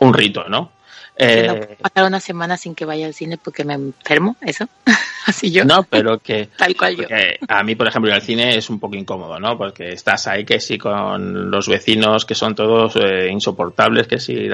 un 0.00 0.12
rito, 0.12 0.44
¿no? 0.50 0.72
Eh, 1.16 1.46
no 1.46 1.54
puedo 1.54 1.76
pasar 1.76 2.04
una 2.06 2.18
semana 2.18 2.56
sin 2.56 2.74
que 2.74 2.84
vaya 2.84 3.06
al 3.06 3.14
cine 3.14 3.38
porque 3.38 3.64
me 3.64 3.74
enfermo, 3.74 4.36
eso. 4.40 4.68
Así 5.26 5.50
yo. 5.50 5.64
no, 5.64 5.84
pero 5.84 6.18
que, 6.18 6.46
Tal 6.56 6.76
cual 6.76 6.96
yo. 6.96 7.06
A 7.48 7.62
mí, 7.62 7.74
por 7.76 7.86
ejemplo, 7.86 8.10
ir 8.10 8.14
al 8.14 8.22
cine 8.22 8.56
es 8.56 8.68
un 8.68 8.78
poco 8.78 8.96
incómodo, 8.96 9.38
¿no? 9.38 9.56
Porque 9.56 9.90
estás 9.90 10.26
ahí 10.26 10.44
que 10.44 10.60
sí 10.60 10.76
con 10.76 11.50
los 11.50 11.68
vecinos 11.68 12.24
que 12.24 12.34
son 12.34 12.54
todos 12.54 12.96
eh, 12.96 13.28
insoportables, 13.30 14.06
que 14.06 14.18
si 14.18 14.48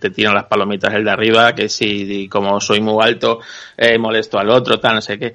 te 0.00 0.10
tiran 0.10 0.34
las 0.34 0.46
palomitas 0.46 0.92
el 0.94 1.04
de 1.04 1.10
arriba, 1.10 1.54
que 1.54 1.68
si 1.68 2.28
como 2.28 2.60
soy 2.60 2.80
muy 2.80 3.04
alto 3.04 3.40
eh, 3.76 3.98
molesto 3.98 4.38
al 4.38 4.50
otro, 4.50 4.80
tal, 4.80 4.96
no 4.96 5.00
sé 5.02 5.18
qué. 5.18 5.34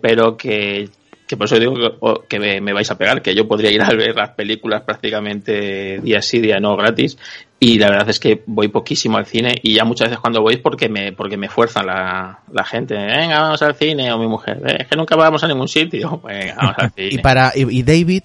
Pero 0.00 0.36
que, 0.36 0.88
que 1.30 1.36
por 1.36 1.46
eso 1.46 1.60
digo 1.60 1.74
que, 1.74 1.92
que 2.28 2.38
me, 2.40 2.60
me 2.60 2.72
vais 2.72 2.90
a 2.90 2.98
pegar, 2.98 3.22
que 3.22 3.34
yo 3.36 3.46
podría 3.46 3.70
ir 3.70 3.80
a 3.80 3.88
ver 3.90 4.16
las 4.16 4.30
películas 4.30 4.82
prácticamente 4.82 6.00
día 6.00 6.20
sí, 6.22 6.40
día 6.40 6.58
no 6.58 6.76
gratis. 6.76 7.16
Y 7.60 7.78
la 7.78 7.88
verdad 7.88 8.08
es 8.08 8.18
que 8.18 8.42
voy 8.46 8.66
poquísimo 8.68 9.16
al 9.16 9.26
cine 9.26 9.54
y 9.62 9.74
ya 9.74 9.84
muchas 9.84 10.08
veces 10.08 10.18
cuando 10.20 10.40
voy 10.42 10.54
es 10.54 10.60
porque 10.60 10.88
me, 10.88 11.12
porque 11.12 11.36
me 11.36 11.48
fuerzan 11.48 11.86
la, 11.86 12.40
la 12.50 12.64
gente. 12.64 12.94
Venga, 12.94 13.42
vamos 13.42 13.62
al 13.62 13.76
cine 13.76 14.12
o 14.12 14.18
mi 14.18 14.26
mujer. 14.26 14.60
"Eh, 14.66 14.76
Es 14.80 14.88
que 14.88 14.96
nunca 14.96 15.14
vamos 15.14 15.44
a 15.44 15.46
ningún 15.48 15.68
sitio. 15.68 16.20
Venga, 16.24 16.54
vamos 16.60 16.74
al 16.78 16.90
cine. 16.96 17.08
Y 17.12 17.18
para 17.18 17.52
y, 17.54 17.78
y 17.78 17.82
David, 17.84 18.22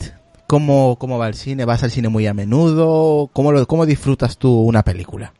¿cómo, 0.47 0.95
¿cómo 0.97 1.19
va 1.19 1.27
el 1.27 1.35
cine? 1.35 1.63
¿Vas 1.65 1.83
al 1.83 1.91
cine 1.91 2.09
muy 2.09 2.25
a 2.27 2.33
menudo? 2.33 3.29
¿Cómo, 3.33 3.51
lo, 3.51 3.67
¿Cómo 3.67 3.85
disfrutas 3.85 4.37
tú 4.39 4.61
una 4.61 4.81
película? 4.83 5.31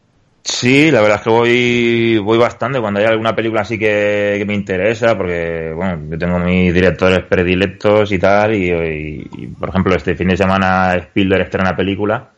Sí, 0.48 0.92
la 0.92 1.02
verdad 1.02 1.18
es 1.18 1.24
que 1.24 1.30
voy, 1.32 2.18
voy 2.20 2.38
bastante 2.38 2.80
cuando 2.80 3.00
hay 3.00 3.08
alguna 3.08 3.36
película 3.36 3.62
así 3.62 3.80
que, 3.80 4.36
que 4.38 4.46
me 4.46 4.54
interesa, 4.54 5.18
porque, 5.18 5.72
bueno, 5.76 6.04
yo 6.12 6.18
tengo 6.20 6.38
mis 6.38 6.72
directores 6.72 7.24
predilectos 7.24 8.12
y 8.12 8.20
tal, 8.20 8.54
y, 8.54 8.70
y- 8.72 9.28
y, 9.44 9.48
por 9.48 9.70
ejemplo, 9.70 9.96
este 9.96 10.16
fin 10.16 10.28
de 10.28 10.38
semana 10.38 10.94
Spielberg 10.98 11.42
estrena 11.46 11.76
película, 11.76 12.30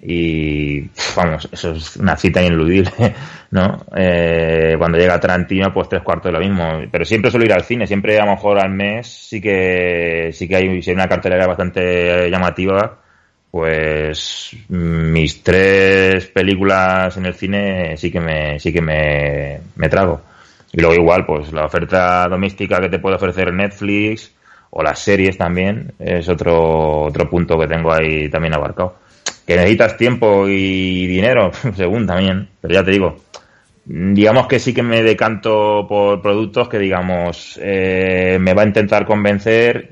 y, 0.00 0.80
vamos, 1.16 1.48
eso 1.52 1.70
es 1.72 1.96
una 1.98 2.16
cita 2.16 2.42
ineludible, 2.42 2.90
¿no? 3.52 3.78
Eh, 3.96 4.74
cuando 4.76 4.98
llega 4.98 5.20
Tarantino, 5.20 5.72
pues 5.72 5.88
tres 5.88 6.02
cuartos 6.02 6.32
de 6.32 6.38
lo 6.38 6.44
mismo, 6.44 6.80
pero 6.90 7.04
siempre 7.04 7.30
suelo 7.30 7.46
ir 7.46 7.52
al 7.52 7.62
cine, 7.62 7.86
siempre 7.86 8.18
a 8.18 8.24
lo 8.26 8.32
mejor 8.32 8.58
al 8.58 8.70
mes 8.70 9.06
sí 9.06 9.40
que, 9.40 10.30
sí 10.32 10.48
que 10.48 10.56
hay 10.56 10.82
una 10.92 11.08
cartelera 11.08 11.46
bastante 11.46 12.28
llamativa, 12.28 13.01
pues 13.52 14.56
mis 14.70 15.42
tres 15.42 16.26
películas 16.28 17.18
en 17.18 17.26
el 17.26 17.34
cine 17.34 17.98
sí 17.98 18.10
que 18.10 18.18
me 18.18 18.58
sí 18.58 18.72
que 18.72 18.80
me, 18.80 19.60
me 19.76 19.90
trago. 19.90 20.22
Y 20.72 20.80
luego 20.80 20.94
igual 20.94 21.26
pues 21.26 21.52
la 21.52 21.66
oferta 21.66 22.26
doméstica 22.28 22.80
que 22.80 22.88
te 22.88 22.98
puede 22.98 23.16
ofrecer 23.16 23.52
Netflix 23.52 24.32
o 24.70 24.82
las 24.82 25.00
series 25.00 25.36
también 25.36 25.92
es 25.98 26.30
otro 26.30 27.02
otro 27.02 27.28
punto 27.28 27.58
que 27.58 27.66
tengo 27.66 27.92
ahí 27.92 28.30
también 28.30 28.54
abarcado. 28.54 28.96
Que 29.46 29.56
necesitas 29.56 29.98
tiempo 29.98 30.48
y 30.48 31.06
dinero 31.06 31.50
según 31.76 32.06
también. 32.06 32.48
Pero 32.58 32.72
ya 32.72 32.82
te 32.82 32.92
digo 32.92 33.18
digamos 33.84 34.46
que 34.46 34.60
sí 34.60 34.72
que 34.72 34.82
me 34.82 35.02
decanto 35.02 35.86
por 35.86 36.22
productos 36.22 36.68
que 36.70 36.78
digamos 36.78 37.58
eh, 37.60 38.38
me 38.40 38.54
va 38.54 38.62
a 38.62 38.66
intentar 38.66 39.04
convencer 39.04 39.91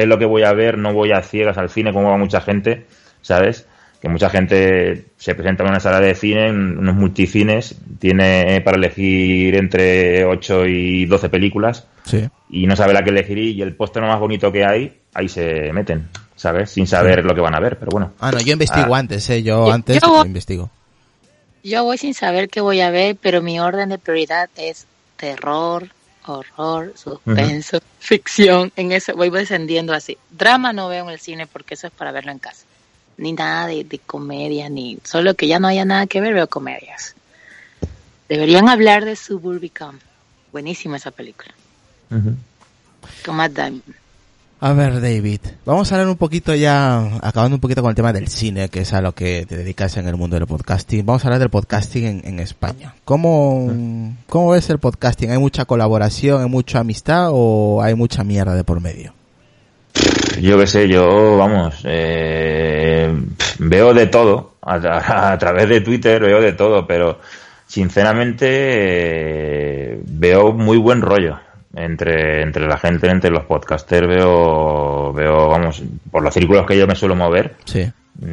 sé 0.00 0.06
lo 0.06 0.18
que 0.18 0.24
voy 0.26 0.42
a 0.42 0.52
ver 0.52 0.78
no 0.78 0.92
voy 0.92 1.12
a 1.12 1.22
ciegas 1.22 1.58
al 1.58 1.70
cine 1.70 1.92
como 1.92 2.10
va 2.10 2.16
mucha 2.16 2.40
gente 2.40 2.86
sabes 3.22 3.66
que 4.00 4.08
mucha 4.08 4.30
gente 4.30 5.06
se 5.16 5.34
presenta 5.34 5.64
en 5.64 5.70
una 5.70 5.80
sala 5.80 5.98
de 6.00 6.14
cine 6.14 6.48
en 6.48 6.78
unos 6.78 6.94
multicines 6.94 7.74
tiene 7.98 8.60
para 8.64 8.76
elegir 8.76 9.56
entre 9.56 10.24
8 10.24 10.66
y 10.66 11.06
12 11.06 11.28
películas 11.28 11.86
Sí. 12.04 12.28
y 12.48 12.66
no 12.66 12.76
sabe 12.76 12.94
la 12.94 13.02
que 13.02 13.10
elegir 13.10 13.38
y 13.38 13.60
el 13.60 13.74
póster 13.74 14.02
más 14.02 14.20
bonito 14.20 14.50
que 14.52 14.64
hay 14.64 14.98
ahí 15.14 15.28
se 15.28 15.72
meten 15.72 16.08
sabes 16.36 16.70
sin 16.70 16.86
saber 16.86 17.24
lo 17.24 17.34
que 17.34 17.40
van 17.40 17.54
a 17.56 17.60
ver 17.60 17.76
pero 17.78 17.90
bueno 17.90 18.12
Ah, 18.20 18.30
no, 18.30 18.38
yo 18.40 18.52
investigo 18.52 18.94
Ah. 18.94 18.98
antes, 18.98 19.28
¿eh? 19.30 19.42
Yo 19.42 19.66
Yo- 19.66 19.72
antes 19.72 20.00
yo- 20.00 20.24
investigo. 20.24 20.70
Yo 21.64 21.82
voy 21.82 21.98
sin 21.98 22.14
saber 22.14 22.48
qué 22.48 22.60
voy 22.60 22.80
a 22.80 22.90
ver, 22.90 23.16
pero 23.20 23.42
mi 23.42 23.58
orden 23.58 23.88
de 23.88 23.98
prioridad 23.98 24.48
es 24.56 24.86
terror, 25.16 25.88
horror, 26.28 26.92
suspenso, 26.96 27.80
ficción. 27.98 28.72
En 28.76 28.92
eso 28.92 29.14
voy 29.14 29.30
descendiendo 29.30 29.92
así. 29.94 30.18
Drama 30.30 30.72
no 30.72 30.88
veo 30.88 31.04
en 31.04 31.10
el 31.10 31.20
cine 31.20 31.46
porque 31.46 31.74
eso 31.74 31.86
es 31.86 31.92
para 31.92 32.12
verlo 32.12 32.32
en 32.32 32.38
casa. 32.38 32.64
Ni 33.16 33.32
nada 33.32 33.66
de, 33.66 33.84
de 33.84 33.98
comedia, 33.98 34.68
ni 34.68 34.98
solo 35.04 35.34
que 35.34 35.48
ya 35.48 35.58
no 35.58 35.68
haya 35.68 35.84
nada 35.84 36.06
que 36.06 36.20
ver, 36.20 36.34
veo 36.34 36.48
comedias. 36.48 37.14
Deberían 38.28 38.68
hablar 38.68 39.04
de 39.04 39.16
Suburbicon. 39.16 39.98
Buenísima 40.52 40.98
esa 40.98 41.10
película. 41.10 41.52
Con 43.24 43.36
Matt 43.36 43.52
Damon. 43.52 43.82
A 44.60 44.72
ver, 44.72 45.00
David, 45.00 45.38
vamos 45.64 45.92
a 45.92 45.94
hablar 45.94 46.08
un 46.08 46.16
poquito 46.16 46.52
ya, 46.52 46.98
acabando 47.22 47.54
un 47.54 47.60
poquito 47.60 47.80
con 47.80 47.90
el 47.90 47.94
tema 47.94 48.12
del 48.12 48.26
cine, 48.26 48.68
que 48.68 48.80
es 48.80 48.92
a 48.92 49.00
lo 49.00 49.12
que 49.12 49.46
te 49.46 49.56
dedicas 49.56 49.96
en 49.98 50.08
el 50.08 50.16
mundo 50.16 50.34
del 50.36 50.48
podcasting. 50.48 51.06
Vamos 51.06 51.24
a 51.24 51.28
hablar 51.28 51.38
del 51.38 51.48
podcasting 51.48 52.04
en, 52.04 52.22
en 52.24 52.40
España. 52.40 52.92
¿Cómo, 53.04 53.72
¿Cómo 54.28 54.50
ves 54.50 54.68
el 54.70 54.80
podcasting? 54.80 55.30
¿Hay 55.30 55.38
mucha 55.38 55.64
colaboración, 55.64 56.42
hay 56.42 56.48
mucha 56.48 56.80
amistad 56.80 57.28
o 57.30 57.80
hay 57.80 57.94
mucha 57.94 58.24
mierda 58.24 58.56
de 58.56 58.64
por 58.64 58.80
medio? 58.80 59.14
Yo 60.40 60.58
qué 60.58 60.66
sé, 60.66 60.88
yo, 60.88 61.36
vamos, 61.36 61.76
eh, 61.84 63.14
veo 63.60 63.94
de 63.94 64.06
todo, 64.08 64.54
a, 64.62 65.38
través 65.38 65.68
de 65.68 65.82
Twitter 65.82 66.20
veo 66.20 66.40
de 66.40 66.54
todo, 66.54 66.84
pero 66.84 67.20
sinceramente 67.64 68.46
eh, 68.50 70.00
veo 70.04 70.52
muy 70.52 70.78
buen 70.78 71.00
rollo 71.00 71.38
entre, 71.74 72.42
entre 72.42 72.66
la 72.66 72.78
gente, 72.78 73.08
entre 73.08 73.30
los 73.30 73.44
podcasters, 73.44 74.06
veo, 74.08 75.12
veo, 75.12 75.48
vamos, 75.48 75.82
por 76.10 76.22
los 76.22 76.32
círculos 76.34 76.66
que 76.66 76.76
yo 76.78 76.86
me 76.86 76.94
suelo 76.94 77.14
mover, 77.14 77.54
Sí. 77.64 77.90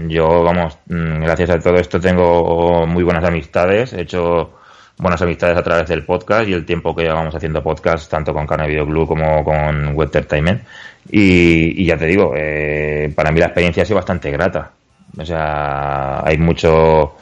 yo, 0.07 0.43
vamos, 0.43 0.77
mm, 0.87 1.21
gracias 1.21 1.49
a 1.49 1.59
todo 1.59 1.75
esto 1.75 1.99
tengo 1.99 2.85
muy 2.87 3.03
buenas 3.03 3.23
amistades, 3.23 3.93
he 3.93 4.01
hecho 4.01 4.51
buenas 4.97 5.21
amistades 5.21 5.57
a 5.57 5.63
través 5.63 5.87
del 5.89 6.03
podcast 6.05 6.47
y 6.47 6.53
el 6.53 6.65
tiempo 6.65 6.95
que 6.95 7.03
llevamos 7.03 7.35
haciendo 7.35 7.61
podcast, 7.61 8.09
tanto 8.09 8.33
con 8.33 8.47
Carne 8.47 8.67
Video 8.67 8.85
Club 8.85 9.07
como 9.07 9.43
con 9.43 9.93
Web 9.93 10.07
Entertainment. 10.07 10.63
Y, 11.11 11.83
y 11.83 11.85
ya 11.85 11.97
te 11.97 12.05
digo, 12.07 12.33
eh, 12.35 13.11
para 13.13 13.31
mí 13.31 13.39
la 13.39 13.47
experiencia 13.47 13.83
ha 13.83 13.85
sido 13.85 13.97
bastante 13.97 14.31
grata. 14.31 14.71
O 15.17 15.25
sea, 15.25 16.25
hay 16.25 16.37
mucho, 16.37 17.15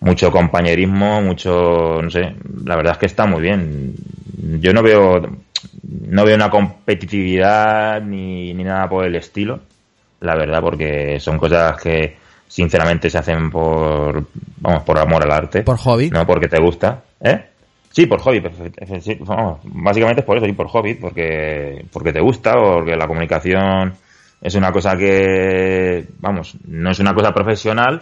mucho 0.00 0.30
compañerismo, 0.32 1.22
mucho, 1.22 2.00
no 2.02 2.10
sé, 2.10 2.34
la 2.64 2.76
verdad 2.76 2.92
es 2.94 2.98
que 2.98 3.06
está 3.06 3.26
muy 3.26 3.40
bien. 3.42 3.94
Yo 4.60 4.72
no 4.72 4.82
veo, 4.82 5.22
no 5.82 6.24
veo 6.24 6.36
una 6.36 6.50
competitividad 6.50 8.02
ni, 8.02 8.52
ni 8.54 8.64
nada 8.64 8.88
por 8.88 9.04
el 9.04 9.14
estilo, 9.16 9.60
la 10.20 10.34
verdad, 10.36 10.60
porque 10.60 11.18
son 11.20 11.38
cosas 11.38 11.80
que 11.80 12.16
sinceramente 12.46 13.08
se 13.08 13.18
hacen 13.18 13.50
por, 13.50 14.24
vamos, 14.58 14.82
por 14.82 14.98
amor 14.98 15.22
al 15.22 15.32
arte. 15.32 15.62
Por 15.62 15.78
hobby. 15.78 16.10
No 16.10 16.26
porque 16.26 16.48
te 16.48 16.60
gusta, 16.60 17.02
¿eh? 17.20 17.46
Sí, 17.92 18.06
por 18.06 18.20
hobby, 18.20 18.40
vamos, 19.20 19.58
básicamente 19.64 20.20
es 20.20 20.26
por 20.26 20.36
eso, 20.36 20.46
y 20.46 20.52
por 20.52 20.68
hobby, 20.68 20.94
porque, 20.94 21.84
porque 21.92 22.12
te 22.12 22.20
gusta, 22.20 22.54
porque 22.54 22.94
la 22.94 23.08
comunicación 23.08 23.94
es 24.40 24.54
una 24.54 24.70
cosa 24.70 24.96
que, 24.96 26.06
vamos, 26.18 26.56
no 26.66 26.90
es 26.90 26.98
una 27.00 27.14
cosa 27.14 27.32
profesional, 27.32 28.00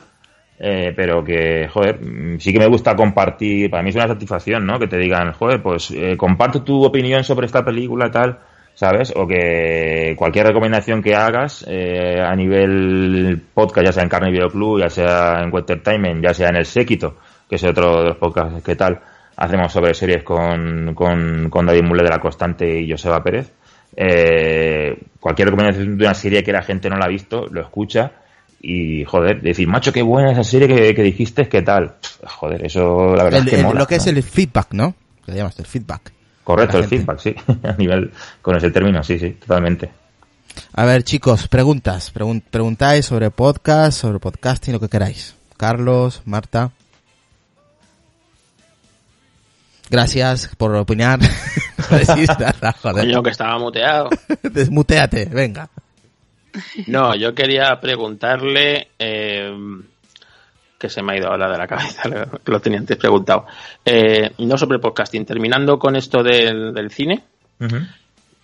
eh, 0.61 0.93
pero 0.97 1.23
que, 1.23 1.69
joder, 1.69 2.01
sí 2.39 2.53
que 2.53 2.59
me 2.59 2.67
gusta 2.67 2.97
compartir, 2.97 3.71
para 3.71 3.83
mí 3.83 3.91
es 3.91 3.95
una 3.95 4.09
satisfacción, 4.09 4.67
¿no? 4.67 4.79
Que 4.79 4.89
te 4.89 4.99
digan, 4.99 5.33
joder, 5.33 5.63
pues 5.63 5.91
eh, 5.93 6.17
comparto 6.17 6.63
tu 6.63 6.85
opinión 6.85 7.23
sobre 7.23 7.47
esta 7.47 7.65
película, 7.65 8.11
tal, 8.11 8.41
¿sabes? 8.75 9.13
O 9.15 9.27
que 9.27 10.15
cualquier 10.17 10.47
recomendación 10.47 11.01
que 11.01 11.15
hagas 11.15 11.65
eh, 11.69 12.21
a 12.21 12.35
nivel 12.35 13.41
podcast, 13.55 13.87
ya 13.87 13.93
sea 13.93 14.03
en 14.03 14.09
Carne 14.09 14.37
Club, 14.51 14.81
ya 14.81 14.89
sea 14.89 15.43
en 15.43 15.57
Entertainment, 15.57 16.25
ya 16.25 16.35
sea 16.35 16.49
en 16.49 16.57
El 16.57 16.67
Séquito, 16.67 17.17
que 17.49 17.55
es 17.55 17.65
otro 17.65 18.01
de 18.03 18.09
los 18.09 18.17
podcasts 18.17 18.61
que 18.65 18.75
tal, 18.75 18.99
hacemos 19.37 19.73
sobre 19.73 19.95
series 19.95 20.25
con, 20.25 20.93
con, 20.95 21.49
con 21.51 21.67
David 21.67 21.85
Mule 21.85 22.03
de 22.03 22.11
la 22.11 22.19
Constante 22.19 22.81
y 22.81 22.91
Joseba 22.91 23.23
Pérez. 23.23 23.55
Eh, 23.97 24.97
cualquier 25.21 25.49
recomendación 25.49 25.97
de 25.97 26.05
una 26.05 26.15
serie 26.15 26.43
que 26.43 26.53
la 26.53 26.63
gente 26.63 26.91
no 26.91 26.97
la 26.97 27.05
ha 27.05 27.09
visto, 27.09 27.47
lo 27.49 27.61
escucha 27.61 28.13
y, 28.61 29.05
joder, 29.05 29.41
decir, 29.41 29.69
macho, 29.69 29.93
qué 29.93 30.03
buena 30.03 30.33
esa 30.33 30.45
serie 30.45 30.67
que, 30.69 30.95
que 30.95 31.03
dijiste, 31.03 31.49
¿qué 31.49 31.63
tal? 31.63 31.95
Joder, 32.27 32.65
eso 32.67 33.15
la 33.15 33.25
verdad 33.25 33.41
El- 33.41 33.47
es 33.47 33.51
que 33.55 33.61
el- 33.61 33.67
mola, 33.67 33.81
lo 33.81 33.87
que 33.87 33.95
es 33.97 34.07
el 34.07 34.23
feedback, 34.23 34.69
¿no? 34.73 34.95
Que 35.25 35.33
le 35.33 35.39
llamas 35.39 35.59
el 35.59 35.67
feedback. 35.67 36.13
Correcto, 36.45 36.79
el 36.79 36.89
gente. 36.89 36.99
feedback, 36.99 37.19
sí. 37.21 37.35
a 37.69 37.73
nivel, 37.75 38.11
con 38.43 38.57
ese 38.57 38.71
término, 38.71 39.03
sí, 39.05 39.19
sí, 39.19 39.31
totalmente. 39.33 39.91
A 40.75 40.85
ver, 40.87 41.05
chicos, 41.05 41.47
preguntas. 41.47 42.13
Pregun- 42.13 42.43
preguntáis 42.51 43.07
sobre 43.07 43.31
podcast, 43.31 44.01
sobre 44.01 44.19
podcasting, 44.19 44.73
lo 44.73 44.81
que 44.81 44.89
queráis. 44.89 45.37
Carlos, 45.57 46.23
Marta. 46.25 46.71
Gracias 49.91 50.51
por 50.57 50.75
opinar. 50.75 51.19
No 51.91 51.97
decís 51.97 52.29
nada, 52.39 52.75
joder. 52.83 53.07
Coño, 53.07 53.23
que 53.23 53.31
estaba 53.31 53.59
muteado. 53.59 54.11
Desmuteate, 54.43 55.25
venga. 55.25 55.71
No, 56.87 57.15
yo 57.15 57.35
quería 57.35 57.79
preguntarle, 57.81 58.89
eh, 58.99 59.53
que 60.79 60.89
se 60.89 61.03
me 61.03 61.13
ha 61.13 61.17
ido 61.19 61.29
ahora 61.29 61.51
de 61.51 61.59
la 61.59 61.67
cabeza, 61.67 62.03
que 62.45 62.51
lo 62.53 62.61
tenía 62.61 62.79
antes 62.79 62.97
preguntado, 62.97 63.47
Eh, 63.85 64.31
no 64.39 64.57
sobre 64.57 64.79
podcasting, 64.79 65.25
terminando 65.27 65.79
con 65.79 65.97
esto 65.97 66.23
del, 66.23 66.73
del 66.73 66.91
cine. 66.91 67.23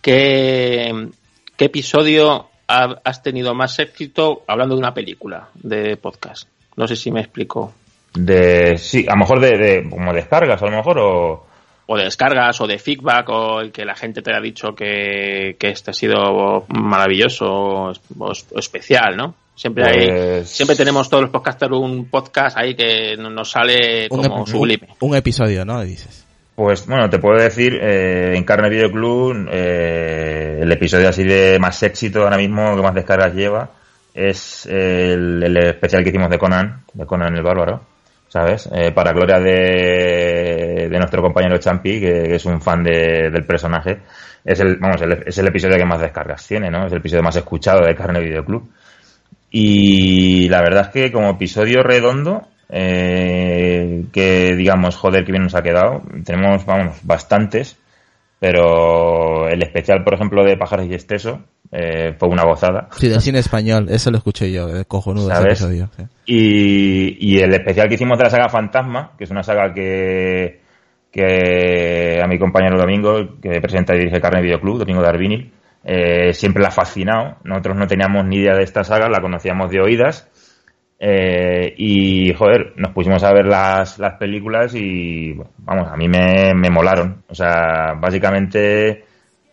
¿qué, 0.01 1.09
qué 1.57 1.65
episodio 1.67 2.49
ha- 2.69 3.01
has 3.05 3.23
tenido 3.23 3.55
más 3.55 3.79
éxito 3.79 4.43
hablando 4.47 4.75
de 4.75 4.81
una 4.81 4.95
película 4.95 5.49
de 5.55 5.97
podcast? 5.97 6.49
No 6.77 6.87
sé 6.89 6.97
si 6.97 7.11
me 7.11 7.21
explico. 7.21 7.73
De, 8.15 8.77
sí, 8.79 9.07
a 9.09 9.13
lo 9.13 9.19
mejor 9.21 9.41
de, 9.41 9.57
de 9.59 9.91
como 9.91 10.13
descargas, 10.13 10.61
a 10.63 10.67
lo 10.67 10.77
mejor, 10.77 10.99
o... 10.99 11.47
O 11.87 11.97
de 11.99 12.05
descargas, 12.05 12.61
o 12.63 12.67
de 12.67 12.79
feedback, 12.79 13.29
o 13.29 13.61
el 13.61 13.71
que 13.71 13.85
la 13.85 13.95
gente 13.95 14.23
te 14.23 14.35
ha 14.35 14.41
dicho 14.41 14.75
que, 14.75 15.57
que 15.59 15.69
este 15.69 15.91
ha 15.91 15.95
sido 15.95 16.65
maravilloso 16.69 17.45
o, 17.47 17.93
o 18.21 18.33
especial, 18.59 19.17
¿no? 19.17 19.35
Siempre 19.55 19.85
hay, 19.85 20.07
Pues- 20.09 20.49
siempre 20.51 20.77
tenemos 20.77 21.09
todos 21.11 21.23
los 21.25 21.31
podcasters 21.31 21.73
un 21.73 22.07
podcast 22.09 22.57
ahí 22.59 22.75
que 22.75 23.17
nos 23.19 23.51
sale 23.51 24.09
Un, 24.11 24.23
como 24.23 24.45
ep- 24.45 24.51
sublime. 24.51 24.89
un- 25.01 25.11
un 25.11 25.17
episodio, 25.17 25.65
¿no? 25.65 25.83
Dices. 25.83 26.25
Pues 26.57 26.87
bueno, 26.87 27.11
te 27.11 27.19
puedo 27.19 27.37
decir, 27.41 27.75
eh, 27.83 28.33
en 28.37 28.45
Carne 28.45 28.71
Video 28.71 28.91
Club, 28.91 29.49
eh, 29.51 30.61
el 30.63 30.73
episodio 30.73 31.09
así 31.09 31.23
de 31.25 31.59
más 31.59 31.83
éxito 31.83 32.23
ahora 32.23 32.37
mismo, 32.37 32.75
que 32.77 32.83
más 32.83 32.95
descargas 32.95 33.35
lleva, 33.35 33.71
es 34.15 34.65
el, 34.67 35.43
el 35.43 35.57
especial 35.57 36.03
que 36.03 36.11
hicimos 36.11 36.31
de 36.31 36.39
Conan, 36.39 36.83
de 36.93 37.05
Conan 37.07 37.35
el 37.37 37.43
Bárbaro, 37.43 37.81
¿sabes? 38.35 38.69
Eh, 38.73 38.91
para 38.91 39.13
gloria 39.13 39.39
de, 39.39 40.89
de 40.91 40.99
nuestro 40.99 41.23
compañero 41.23 41.57
Champi, 41.59 42.01
que, 42.01 42.25
que 42.25 42.35
es 42.35 42.45
un 42.47 42.61
fan 42.61 42.83
de- 42.83 43.31
del 43.31 43.45
personaje. 43.47 43.99
Es 44.45 44.59
el, 44.59 44.77
vamos, 44.79 45.01
el- 45.03 45.23
es 45.25 45.39
el 45.39 45.47
episodio 45.47 45.77
que 45.77 45.85
más 45.85 46.01
descargas 46.01 46.45
tiene, 46.45 46.69
¿no? 46.69 46.85
Es 46.85 46.91
el 46.93 46.99
episodio 46.99 47.23
más 47.23 47.37
escuchado 47.37 47.87
de 47.87 47.95
Carne 47.95 48.19
Video 48.19 48.45
Club. 48.45 48.69
Y 49.53 50.49
la 50.49 50.63
verdad 50.63 50.87
es 50.87 50.89
que 50.89 51.13
como 51.13 51.31
episodio 51.31 51.85
redondo, 51.85 52.49
eh, 52.71 54.03
que 54.13 54.57
digamos, 54.57 54.97
joder, 54.97 55.25
que 55.25 55.31
bien 55.31 55.45
nos 55.45 55.55
ha 55.55 55.63
quedado, 55.63 56.03
tenemos, 56.25 56.67
vamos, 56.67 56.97
bastantes, 57.05 57.77
pero 58.41 59.49
el 59.49 59.63
especial, 59.63 60.03
por 60.03 60.15
ejemplo, 60.15 60.45
de 60.45 60.57
Pájaros 60.57 60.87
y 60.87 60.95
Esteso, 60.95 61.41
eh, 61.77 62.15
fue 62.17 62.29
una 62.29 62.45
gozada. 62.45 62.89
Sí, 62.93 63.09
del 63.09 63.21
cine 63.21 63.41
español, 63.41 63.89
eso 63.91 64.09
lo 64.13 64.19
escuché 64.19 64.53
yo, 64.53 64.69
de 64.69 64.85
cojonudo 64.85 65.27
ese 65.27 65.35
¿Sabes? 65.35 65.61
episodio. 65.61 65.91
sí. 65.97 66.05
Y, 66.27 67.35
y 67.35 67.41
el 67.41 67.53
especial 67.53 67.89
que 67.89 67.95
hicimos 67.95 68.17
de 68.17 68.25
la 68.25 68.31
saga 68.31 68.49
Fantasma, 68.49 69.11
que 69.19 69.25
es 69.25 69.31
una 69.33 69.43
saga 69.43 69.75
que, 69.75 70.61
que 71.11 72.21
a 72.23 72.29
mi 72.29 72.39
compañero 72.39 72.79
Domingo, 72.79 73.41
que 73.43 73.61
presenta 73.61 73.93
y 73.93 73.99
dirige 73.99 74.21
Carne 74.21 74.41
Video 74.41 74.61
Club, 74.61 74.79
Domingo 74.79 75.03
de 75.03 75.09
Arvinil, 75.09 75.53
eh, 75.83 76.33
siempre 76.33 76.63
la 76.63 76.69
ha 76.69 76.71
fascinado. 76.71 77.39
Nosotros 77.43 77.77
no 77.77 77.89
teníamos 77.89 78.25
ni 78.25 78.37
idea 78.37 78.55
de 78.55 78.63
esta 78.63 78.85
saga, 78.85 79.09
la 79.09 79.21
conocíamos 79.21 79.69
de 79.69 79.81
oídas. 79.81 80.31
Eh, 81.01 81.75
y, 81.77 82.33
joder, 82.35 82.73
nos 82.77 82.93
pusimos 82.93 83.25
a 83.25 83.33
ver 83.33 83.47
las, 83.47 83.99
las 83.99 84.15
películas 84.15 84.77
y, 84.77 85.35
vamos, 85.59 85.89
a 85.91 85.97
mí 85.97 86.09
me, 86.09 86.55
me 86.55 86.71
molaron. 86.71 87.25
O 87.29 87.35
sea, 87.35 87.95
básicamente 88.01 89.05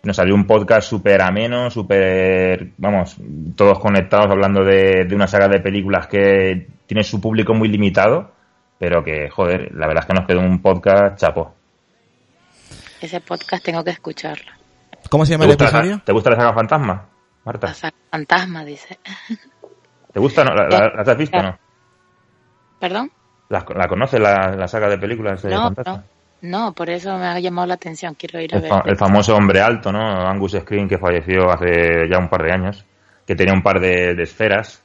nos 0.04 0.16
salió 0.16 0.34
un 0.36 0.46
podcast 0.48 0.90
súper 0.90 1.22
ameno, 1.22 1.70
súper, 1.70 2.72
vamos, 2.78 3.18
todos 3.56 3.80
conectados 3.80 4.28
hablando 4.32 4.64
de, 4.64 5.06
de 5.06 5.16
una 5.16 5.28
saga 5.28 5.48
de 5.48 5.60
películas 5.60 6.08
que 6.08 6.68
tiene 6.88 7.04
su 7.04 7.22
público 7.22 7.54
muy 7.54 7.68
limitado, 7.70 8.32
pero 8.80 9.04
que, 9.04 9.30
joder, 9.30 9.72
la 9.76 9.88
verdad 9.88 10.04
es 10.04 10.08
que 10.08 10.14
nos 10.20 10.26
quedó 10.28 10.40
un 10.40 10.62
podcast 10.62 11.18
chapo. 11.20 11.54
Ese 13.00 13.22
podcast 13.22 13.64
tengo 13.64 13.84
que 13.84 13.92
escucharlo. 13.92 14.52
¿Cómo 15.10 15.26
se 15.26 15.32
¿Te 15.32 15.34
llama 15.36 15.46
el 15.46 15.58
la, 15.58 15.66
episodio? 15.66 16.02
¿Te 16.06 16.12
gusta 16.14 16.30
la 16.32 16.36
saga 16.36 16.54
Fantasma, 16.54 17.06
Marta? 17.46 17.68
La 17.68 17.74
saga 17.74 17.96
fantasma, 18.12 18.64
dice. 18.66 19.00
¿Te 20.14 20.20
gusta? 20.20 20.44
No? 20.44 20.54
¿La, 20.54 20.68
la- 20.68 20.94
¿Las 20.96 21.08
has 21.08 21.18
visto 21.18 21.38
o 21.38 21.42
no? 21.44 21.58
¿Perdón? 22.80 23.12
¿La, 23.50 23.66
la 23.76 23.88
conoces 23.88 24.20
la, 24.20 24.56
la 24.56 24.68
saga 24.68 24.90
de 24.90 24.98
películas 24.98 25.42
de 25.44 25.50
No, 25.52 25.64
Fantasma? 25.64 25.94
no. 25.98 26.04
No, 26.42 26.74
por 26.74 26.90
eso 26.90 27.18
me 27.18 27.26
ha 27.26 27.40
llamado 27.40 27.68
la 27.68 27.76
atención. 27.76 28.16
Quiero 28.16 28.42
ir 28.42 28.54
a 28.54 28.58
El, 28.58 28.62
ver. 28.64 28.72
fa- 28.72 28.84
el 28.86 28.98
famoso 28.98 29.36
hombre 29.36 29.62
alto, 29.62 29.92
¿no? 29.92 30.00
Angus 30.28 30.54
Screen, 30.60 30.88
que 30.88 30.98
falleció 30.98 31.50
hace 31.52 32.10
ya 32.10 32.18
un 32.18 32.30
par 32.30 32.44
de 32.44 32.52
años, 32.52 32.86
que 33.28 33.36
tenía 33.36 33.54
un 33.54 33.62
par 33.62 33.80
de, 33.80 34.16
de 34.16 34.24
esferas 34.24 34.84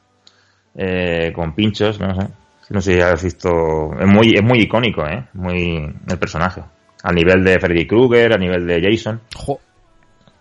eh, 0.77 1.33
con 1.35 1.55
pinchos, 1.55 1.99
no 2.01 2.14
sé. 2.14 2.29
No 2.69 2.81
sé 2.81 2.95
si 2.95 3.01
has 3.01 3.23
visto. 3.23 3.49
Es 3.99 4.07
muy, 4.07 4.35
es 4.35 4.42
muy 4.42 4.61
icónico, 4.61 5.07
¿eh? 5.07 5.25
Muy 5.35 5.95
el 6.09 6.19
personaje. 6.19 6.62
A 7.03 7.12
nivel 7.12 7.45
de 7.45 7.59
Freddy 7.61 7.87
Krueger, 7.87 8.35
a 8.35 8.38
nivel 8.38 8.66
de 8.66 8.81
Jason. 8.83 9.21
Jo. 9.37 9.61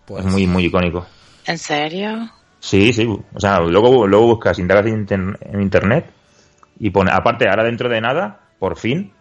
Pues, 0.06 0.25
Es 0.25 0.32
muy, 0.32 0.47
muy 0.47 0.65
icónico. 0.65 1.06
¿En 1.45 1.58
serio? 1.58 2.30
Sí, 2.60 2.91
sí. 2.91 3.06
O 3.06 3.39
sea, 3.39 3.60
luego, 3.60 4.08
luego 4.08 4.25
buscas, 4.28 4.58
indagas 4.58 4.88
en 4.88 5.62
internet 5.62 6.08
y 6.80 6.89
pone, 6.89 7.12
aparte, 7.13 7.47
ahora 7.47 7.63
dentro 7.63 7.88
de 7.89 8.01
nada, 8.01 8.39
por 8.58 8.75
fin, 8.78 9.12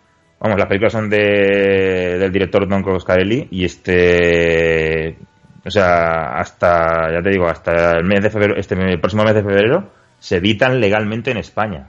vamos, 0.45 0.59
las 0.59 0.69
películas 0.69 0.93
son 0.93 1.09
de, 1.09 2.19
del 2.19 2.31
director 2.31 2.69
Don 2.69 2.83
Coscarelli 2.83 3.49
y 3.51 3.65
este, 3.65 5.17
o 5.65 5.71
sea, 5.71 6.35
hasta, 6.35 7.11
ya 7.11 7.23
te 7.23 7.31
digo, 7.31 7.49
hasta 7.49 7.93
el 7.93 8.05
mes 8.05 8.23
de 8.23 8.29
febrero, 8.29 8.55
este 8.55 8.75
el 8.75 9.01
próximo 9.01 9.25
mes 9.25 9.35
de 9.35 9.43
febrero, 9.43 9.91
se 10.19 10.37
editan 10.37 10.81
legalmente 10.81 11.31
en 11.31 11.39
España, 11.39 11.89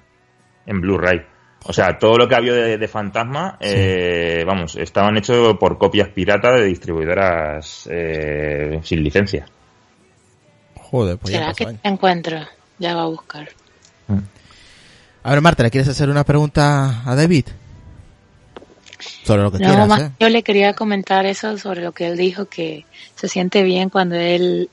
en 0.65 0.80
Blu-ray. 0.80 1.22
O 1.65 1.74
sea, 1.74 1.98
todo 2.00 2.18
lo 2.18 2.30
que 2.30 2.36
había 2.36 2.54
de, 2.54 2.78
de 2.78 2.88
Fantasma, 2.88 3.58
eh, 3.60 4.44
vamos, 4.48 4.78
estaban 4.78 5.18
hechos 5.18 5.58
por 5.58 5.78
copias 5.78 6.08
piratas 6.10 6.58
de 6.58 6.65
distribuidoras 6.65 7.89
eh, 7.91 8.80
sin 8.84 9.04
licencia. 9.04 9.46
Joder, 10.76 11.18
pues 11.18 11.34
ya 11.34 11.39
¿Será 11.39 11.54
que 11.74 11.78
te 11.78 11.89
encuentro? 11.89 12.38
Ya 12.80 12.96
va 12.96 13.02
a 13.02 13.08
buscar. 13.08 13.50
A 15.24 15.30
ver, 15.30 15.41
Marta, 15.41 15.63
¿le 15.63 15.72
quieres 15.72 15.89
hacer 15.89 16.10
una 16.10 16.24
pregunta 16.24 17.02
a 17.06 17.15
David? 17.15 17.48
Sobre 19.24 19.44
lo 19.44 19.52
que 19.52 19.60
No, 19.60 19.68
quieras, 19.68 19.88
más- 19.88 20.02
¿eh? 20.02 20.12
yo 20.20 20.30
le 20.30 20.44
quería 20.44 20.74
comentar 20.74 21.26
eso 21.26 21.58
sobre 21.58 21.82
lo 21.82 21.91
que 21.91 22.08
él 22.08 22.18
dijo, 22.18 22.46
que 22.46 22.86
se 23.15 23.28
siente 23.28 23.63
bien 23.63 23.89
cuando 23.89 24.15
él 24.15 24.70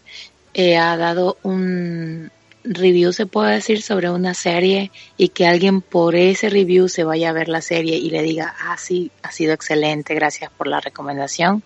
eh, 0.54 0.76
ha 0.76 0.96
dado 0.96 1.38
un 1.42 2.30
review, 2.64 3.12
se 3.12 3.26
puede 3.26 3.54
decir, 3.54 3.82
sobre 3.82 4.10
una 4.10 4.34
serie 4.34 4.90
y 5.16 5.28
que 5.28 5.46
alguien 5.46 5.80
por 5.80 6.14
ese 6.14 6.48
review 6.50 6.88
se 6.88 7.02
vaya 7.04 7.30
a 7.30 7.32
ver 7.32 7.48
la 7.48 7.60
serie 7.62 7.96
y 7.96 8.10
le 8.10 8.22
diga, 8.22 8.54
ah, 8.60 8.76
sí, 8.78 9.10
ha 9.22 9.32
sido 9.32 9.52
excelente, 9.52 10.14
gracias 10.14 10.50
por 10.56 10.66
la 10.68 10.78
recomendación. 10.80 11.62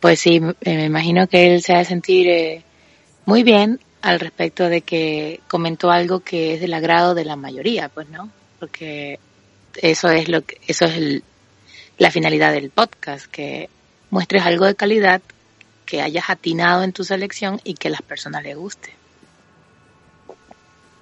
Pues 0.00 0.20
sí, 0.20 0.40
me 0.40 0.54
me 0.64 0.84
imagino 0.84 1.26
que 1.26 1.52
él 1.54 1.62
se 1.62 1.74
ha 1.74 1.78
de 1.78 1.84
sentir 1.84 2.28
eh, 2.28 2.62
muy 3.24 3.42
bien 3.42 3.80
al 4.02 4.20
respecto 4.20 4.68
de 4.68 4.82
que 4.82 5.40
comentó 5.48 5.90
algo 5.90 6.20
que 6.20 6.54
es 6.54 6.60
del 6.60 6.74
agrado 6.74 7.14
de 7.14 7.24
la 7.24 7.34
mayoría, 7.36 7.88
pues, 7.88 8.08
¿no? 8.08 8.30
Porque 8.60 9.18
eso 9.82 10.08
es 10.10 10.28
lo 10.28 10.42
que, 10.42 10.58
eso 10.68 10.84
es 10.84 10.96
el- 10.96 11.24
la 11.98 12.10
finalidad 12.10 12.52
del 12.52 12.70
podcast, 12.70 13.26
que 13.26 13.68
muestres 14.10 14.44
algo 14.44 14.66
de 14.66 14.74
calidad, 14.74 15.20
que 15.84 16.02
hayas 16.02 16.28
atinado 16.30 16.82
en 16.82 16.92
tu 16.92 17.04
selección 17.04 17.60
y 17.64 17.74
que 17.74 17.88
a 17.88 17.92
las 17.92 18.02
personas 18.02 18.42
les 18.42 18.56
guste. 18.56 18.90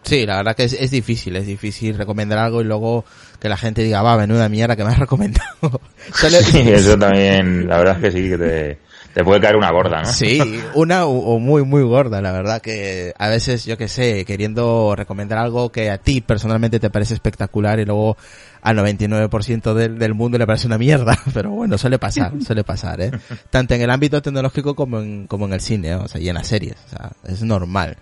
Sí, 0.05 0.27
la 0.27 0.37
verdad 0.37 0.55
que 0.55 0.65
es, 0.65 0.75
es 0.75 0.91
difícil, 0.91 1.35
es 1.37 1.47
difícil 1.47 1.97
recomendar 1.97 2.39
algo 2.39 2.61
y 2.61 2.65
luego 2.65 3.07
que 3.41 3.49
la 3.49 3.57
gente 3.57 3.83
diga, 3.83 4.03
va, 4.03 4.19
menuda 4.19 4.51
mierda 4.51 4.77
que 4.77 4.85
me 4.85 4.91
has 4.91 4.99
recomendado. 5.01 5.49
Sí, 6.13 6.59
eso 6.59 6.99
también, 6.99 7.67
la 7.67 7.79
verdad 7.79 7.97
es 7.97 8.03
que 8.03 8.11
sí, 8.11 8.29
que 8.29 8.39
te, 8.39 8.79
te 9.15 9.23
puede 9.23 9.41
caer 9.41 9.57
una 9.57 9.71
gorda, 9.71 10.03
¿no? 10.03 10.13
Sí, 10.13 10.41
una 10.75 11.07
o, 11.07 11.35
o 11.35 11.39
muy, 11.39 11.65
muy 11.65 11.83
gorda, 11.85 12.21
la 12.21 12.33
verdad 12.33 12.61
que 12.61 13.15
a 13.17 13.29
veces, 13.29 13.65
yo 13.65 13.79
que 13.79 13.87
sé, 13.87 14.25
queriendo 14.25 14.95
recomendar 14.97 15.39
algo 15.39 15.71
que 15.71 15.89
a 15.89 15.99
ti 15.99 16.21
personalmente 16.21 16.81
te 16.81 16.91
parece 16.91 17.15
espectacular 17.15 17.79
y 17.79 17.85
luego 17.85 18.17
al 18.61 18.77
99% 18.77 19.73
del, 19.73 19.99
del 19.99 20.15
mundo 20.15 20.37
le 20.37 20.47
parece 20.47 20.67
una 20.67 20.79
mierda, 20.79 21.17
pero 21.33 21.51
bueno, 21.51 21.79
suele 21.79 21.99
pasar, 21.99 22.33
suele 22.43 22.65
pasar, 22.65 23.01
¿eh? 23.01 23.13
Tanto 23.51 23.75
en 23.75 23.83
el 23.83 23.91
ámbito 23.91 24.21
tecnológico 24.21 24.75
como 24.75 24.99
en, 24.99 25.29
como 25.29 25.47
en 25.47 25.53
el 25.53 25.61
cine, 25.61 25.91
¿eh? 25.91 25.95
o 25.95 26.09
sea, 26.09 26.21
y 26.21 26.29
en 26.29 26.35
las 26.35 26.49
series, 26.49 26.77
o 26.87 26.89
sea, 26.89 27.13
es 27.25 27.43
normal. 27.45 27.97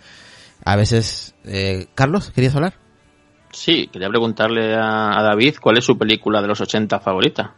A 0.64 0.76
veces, 0.76 1.34
eh, 1.44 1.88
Carlos, 1.94 2.30
¿querías 2.30 2.54
hablar? 2.54 2.74
Sí, 3.50 3.90
quería 3.92 4.08
preguntarle 4.08 4.74
a, 4.74 5.18
a 5.18 5.22
David 5.22 5.56
cuál 5.60 5.76
es 5.76 5.84
su 5.84 5.98
película 5.98 6.40
de 6.40 6.48
los 6.48 6.60
80 6.62 7.00
favorita. 7.00 7.54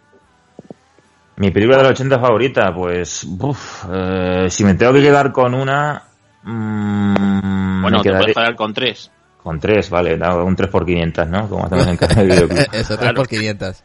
Mi 1.37 1.51
película 1.51 1.79
de 1.79 1.83
los 1.85 1.93
80 1.93 2.19
favorita, 2.21 2.73
pues, 2.75 3.25
uf, 3.25 3.85
eh, 3.93 4.47
si 4.49 4.65
me 4.65 4.75
tengo 4.75 4.93
que 4.93 5.03
quedar 5.03 5.33
con 5.33 5.53
una, 5.55 6.03
mm, 6.45 7.83
Bueno, 7.83 8.03
te 8.03 8.11
puedes 8.13 8.35
quedar 8.37 8.55
con 8.55 8.73
tres. 8.73 9.11
con 9.43 9.59
tres, 9.61 9.91
vale, 9.91 10.15
un 10.43 10.57
3 10.57 10.71
por 10.71 10.87
500, 10.87 11.29
¿no? 11.29 11.49
Como 11.49 11.67
hacemos 11.67 11.87
en 11.89 11.97
cada 11.97 12.23
videoclub. 12.23 12.59
Eso, 12.73 12.95
3 12.95 12.99
Claro. 12.99 13.15
por 13.17 13.29
500. 13.29 13.83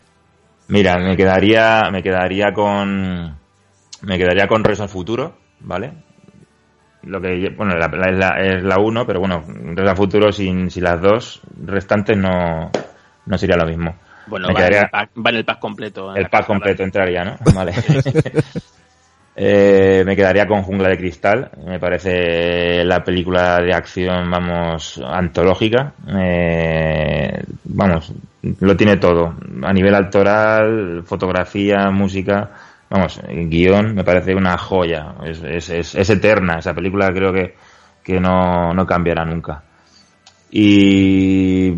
Mira, 0.68 0.98
me 1.00 1.18
quedaría, 1.18 1.90
me 1.92 2.04
quedaría 2.04 2.54
con, 2.54 3.36
me 4.04 4.18
quedaría 4.18 4.48
con 4.48 4.64
Regreso 4.64 4.84
al 4.84 4.90
Futuro, 4.90 5.36
¿vale? 5.62 5.92
Lo 7.04 7.20
que, 7.20 7.50
bueno, 7.58 7.76
la, 7.78 7.88
la- 7.88 8.10
es 8.10 8.18
la, 8.18 8.30
es 8.58 8.64
la 8.64 8.78
uno, 8.80 9.06
pero 9.08 9.20
bueno, 9.20 9.44
Regreso 9.48 9.90
al 9.90 9.98
Futuro 9.98 10.32
sin, 10.32 10.70
sin 10.70 10.84
las 10.84 11.02
dos 11.02 11.42
restantes 11.66 12.16
no, 12.16 12.72
no 13.26 13.38
sería 13.38 13.58
lo 13.58 13.66
mismo. 13.66 13.96
Bueno, 14.30 14.50
va 14.54 14.68
en, 14.68 14.74
el 14.74 14.90
pack, 14.90 15.10
va 15.26 15.30
en 15.30 15.36
el 15.36 15.46
pack 15.46 15.60
completo. 15.60 16.16
El 16.16 16.24
la 16.24 16.30
pack 16.30 16.46
completo 16.46 16.84
entraría, 16.84 17.24
¿no? 17.24 17.38
Vale. 17.54 17.74
Eh, 19.42 20.04
me 20.06 20.18
quedaría 20.18 20.46
con 20.46 20.64
Jungla 20.64 20.90
de 20.90 20.98
Cristal. 20.98 21.50
Me 21.66 21.80
parece 21.80 22.84
la 22.84 23.02
película 23.02 23.62
de 23.62 23.74
acción, 23.74 24.30
vamos, 24.30 25.02
antológica. 25.02 25.94
Eh, 26.10 27.42
vamos, 27.64 28.12
lo 28.60 28.76
tiene 28.76 28.98
todo. 28.98 29.36
A 29.64 29.72
nivel 29.72 29.96
actoral, 29.96 31.04
fotografía, 31.06 31.90
música, 31.90 32.52
vamos, 32.90 33.22
guion, 33.30 33.96
me 33.96 34.04
parece 34.04 34.36
una 34.36 34.58
joya. 34.58 35.14
Es, 35.24 35.42
es, 35.42 35.70
es, 35.70 35.96
es 35.96 36.10
eterna. 36.10 36.60
Esa 36.60 36.74
película 36.74 37.10
creo 37.14 37.32
que, 37.32 37.56
que 38.04 38.20
no, 38.20 38.74
no 38.74 38.86
cambiará 38.86 39.24
nunca. 39.24 39.64
Y, 40.52 41.72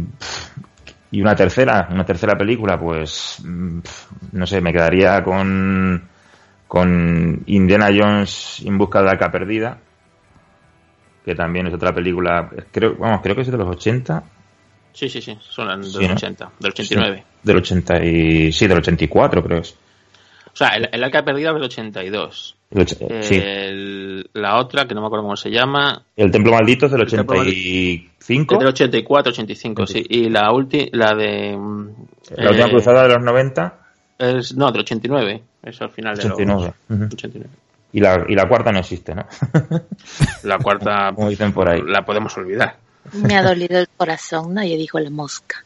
y 1.12 1.22
una 1.22 1.36
tercera, 1.36 1.90
una 1.92 2.06
tercera 2.06 2.38
película, 2.38 2.80
pues, 2.80 3.42
mm, 3.44 3.80
no 4.32 4.48
sé, 4.48 4.62
me 4.62 4.72
quedaría 4.72 5.22
con, 5.24 6.08
con 6.68 7.44
Indiana 7.48 7.90
Jones 7.94 8.62
en 8.66 8.78
busca 8.78 9.00
de 9.00 9.06
la 9.06 9.12
arca 9.12 9.30
perdida, 9.30 9.78
que 11.26 11.36
también 11.36 11.68
es 11.68 11.74
otra 11.74 11.94
película, 11.94 12.50
creo, 12.72 12.96
vamos, 12.98 13.22
creo 13.22 13.36
que 13.36 13.42
es 13.42 13.52
de 13.52 13.58
los 13.58 13.68
80. 13.68 14.24
Sí, 14.94 15.10
sí, 15.10 15.22
sí, 15.22 15.38
son 15.42 15.68
de 15.68 15.78
los 15.78 15.94
Sí, 15.94 16.08
¿no? 16.08 16.14
80, 16.14 16.52
del 16.60 16.72
89. 16.72 17.18
Sí, 17.18 17.38
del 17.44 17.58
80 17.58 18.06
y, 18.06 18.52
sí, 18.52 18.68
del 18.68 18.78
84 18.78 19.44
creo 19.44 19.60
es. 19.60 19.78
O 20.54 20.56
sea, 20.56 20.70
el, 20.70 20.90
el 20.92 21.04
arca 21.04 21.24
perdida 21.24 21.50
es 21.50 21.54
del 21.56 21.64
82. 21.64 22.56
El 22.72 22.82
Eh, 22.82 23.24
sí. 23.24 23.36
El- 23.44 24.30
la 24.34 24.58
otra, 24.60 24.86
que 24.88 24.96
no 24.96 25.02
me 25.02 25.08
acuerdo 25.08 25.24
cómo 25.24 25.36
se 25.36 25.50
llama, 25.50 26.04
El 26.16 26.32
Templo 26.32 26.52
Maldito 26.54 26.86
es 26.86 26.92
del 26.92 27.02
El 27.02 27.08
Templo 27.10 27.36
Maldito. 27.38 27.58
85. 28.20 28.54
es 28.56 28.60
del 28.60 28.68
84, 28.70 29.32
85, 29.32 29.88
sí. 29.88 30.06
Y 30.10 30.30
la 30.30 30.52
última, 30.54 30.86
la 30.94 31.14
de... 31.16 31.58
mm, 31.58 31.88
La 32.38 32.50
última 32.50 32.68
eh, 32.68 32.72
cruzada 32.72 33.04
de 33.04 33.10
los 33.14 33.24
90 33.24 33.78
Es, 34.20 34.56
no, 34.56 34.72
del 34.72 34.82
89. 34.82 35.42
Es 35.64 35.82
al 35.82 35.90
final 35.90 36.16
de 36.16 36.22
89, 36.28 36.74
los... 36.90 36.98
ujú. 37.00 37.14
89. 37.14 37.50
y 37.94 38.00
la, 38.00 38.26
y 38.28 38.36
la 38.36 38.48
cuarta 38.48 38.72
no 38.72 38.80
existe, 38.80 39.14
¿no? 39.16 39.26
La 40.44 40.58
cuarta 40.60 41.12
Como 41.16 41.30
dicen 41.30 41.52
por 41.54 41.70
ahí. 41.70 41.82
la 41.86 42.04
podemos 42.06 42.36
olvidar. 42.38 42.76
Me 43.14 43.36
ha 43.36 43.42
dolido 43.44 43.80
el 43.80 43.88
corazón, 43.98 44.54
nadie 44.54 44.78
dijo 44.78 45.00
la 45.00 45.10
mosca. 45.10 45.64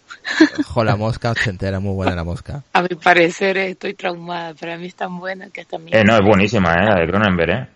Jo, 0.65 0.83
la 0.83 0.95
mosca 0.95 1.31
ochentera, 1.31 1.79
muy 1.79 1.93
buena 1.93 2.15
la 2.15 2.23
mosca. 2.23 2.63
A 2.73 2.81
mi 2.81 2.89
parecer 2.95 3.57
eh, 3.57 3.69
estoy 3.71 3.93
traumada, 3.93 4.53
para 4.53 4.77
mí 4.77 4.87
es 4.87 4.95
tan 4.95 5.19
buena 5.19 5.49
que 5.49 5.61
hasta 5.61 5.75
a 5.75 5.79
mí... 5.79 5.91
Eh, 5.93 6.03
no, 6.03 6.15
es 6.15 6.21
buenísima, 6.25 6.73
¿eh? 6.73 6.85
La 6.85 6.95
de 7.01 7.07
Cronenberg, 7.07 7.49
¿eh? 7.51 7.67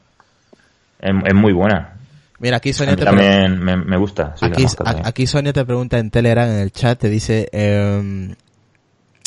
Es, 1.00 1.12
es 1.28 1.34
muy 1.36 1.54
buena. 1.54 1.96
Mira, 2.40 2.58
aquí 2.58 2.70
A 2.70 2.74
Sonia 2.74 2.96
te, 2.96 3.04
también 3.04 3.60
me, 3.60 3.76
me 3.76 3.98
gusta. 3.98 4.34
sí, 4.38 4.46
la 4.46 4.52
aquí, 4.54 4.64
mosca 4.64 4.84
a- 4.84 4.86
también. 4.86 5.08
aquí 5.08 5.28
Sonia 5.28 5.52
te 5.54 5.66
pregunta 5.66 5.98
en 6.00 6.10
Telegram, 6.10 6.50
en 6.50 6.60
el 6.60 6.72
chat, 6.72 6.98
te 6.98 7.10
dice, 7.10 7.50
em, 7.52 8.34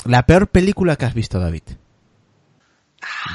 la 0.07 0.25
peor 0.25 0.49
película 0.49 0.97
que 0.97 1.05
has 1.05 1.15
visto, 1.15 1.39
David. 1.39 1.63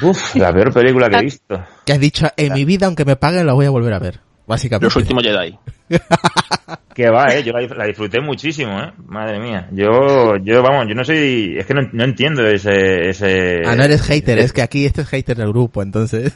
Uf, 0.02 0.36
la 0.36 0.52
peor 0.54 0.74
película 0.74 1.10
que 1.10 1.18
he 1.18 1.22
visto. 1.22 1.64
Que 1.86 1.94
has 1.94 2.00
dicho, 2.00 2.28
en 2.38 2.54
mi 2.54 2.66
vida, 2.66 2.88
aunque 2.88 3.06
me 3.06 3.16
paguen, 3.18 3.46
la 3.46 3.54
voy 3.54 3.66
a 3.66 3.70
volver 3.70 3.94
a 3.94 4.00
ver. 4.00 4.20
Básicamente. 4.48 4.86
Los 4.86 4.96
últimos 4.96 5.24
Jedi. 5.24 5.58
Que 6.94 7.12
va, 7.12 7.28
eh, 7.28 7.44
yo 7.44 7.54
la, 7.54 7.62
la 7.62 7.86
disfruté 7.86 8.20
muchísimo, 8.20 8.72
eh. 8.82 8.92
Madre 9.06 9.40
mía. 9.40 9.70
Yo, 9.72 10.36
yo, 10.42 10.64
vamos, 10.64 10.88
yo 10.90 10.96
no 10.96 11.04
soy, 11.04 11.56
es 11.56 11.66
que 11.68 11.76
no, 11.76 11.88
no 11.94 12.04
entiendo 12.04 12.46
ese, 12.48 13.10
ese. 13.10 13.62
Ah, 13.64 13.76
no 13.76 13.84
eres 13.84 14.02
hater, 14.02 14.40
ese, 14.40 14.46
es 14.46 14.54
que 14.54 14.64
aquí 14.64 14.86
este 14.86 15.02
es 15.02 15.08
hater 15.08 15.38
del 15.38 15.50
grupo, 15.50 15.84
entonces. 15.84 16.34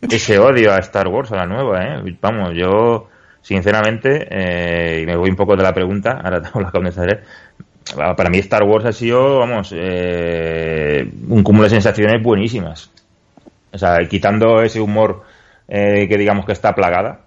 ese 0.00 0.38
odio 0.38 0.72
a 0.72 0.78
Star 0.78 1.08
Wars, 1.08 1.30
a 1.32 1.36
la 1.36 1.46
nueva, 1.46 1.84
eh. 1.84 2.16
Vamos, 2.22 2.54
yo, 2.56 3.08
sinceramente, 3.42 4.26
eh, 4.30 5.02
y 5.02 5.06
me 5.06 5.14
voy 5.14 5.28
un 5.28 5.36
poco 5.36 5.54
de 5.54 5.62
la 5.62 5.74
pregunta, 5.74 6.12
ahora 6.24 6.40
tengo 6.40 6.60
la 6.60 6.70
contestaré. 6.70 7.20
Para 7.94 8.30
mí 8.30 8.38
Star 8.38 8.62
Wars 8.62 8.86
ha 8.86 8.92
sido, 8.92 9.40
vamos, 9.40 9.74
eh, 9.76 11.06
un 11.28 11.42
cúmulo 11.42 11.64
de 11.64 11.70
sensaciones 11.70 12.22
buenísimas. 12.22 12.90
O 13.72 13.78
sea, 13.78 13.98
quitando 14.08 14.62
ese 14.62 14.80
humor 14.80 15.22
eh, 15.68 16.08
que 16.08 16.16
digamos 16.16 16.46
que 16.46 16.52
está 16.52 16.74
plagada. 16.74 17.20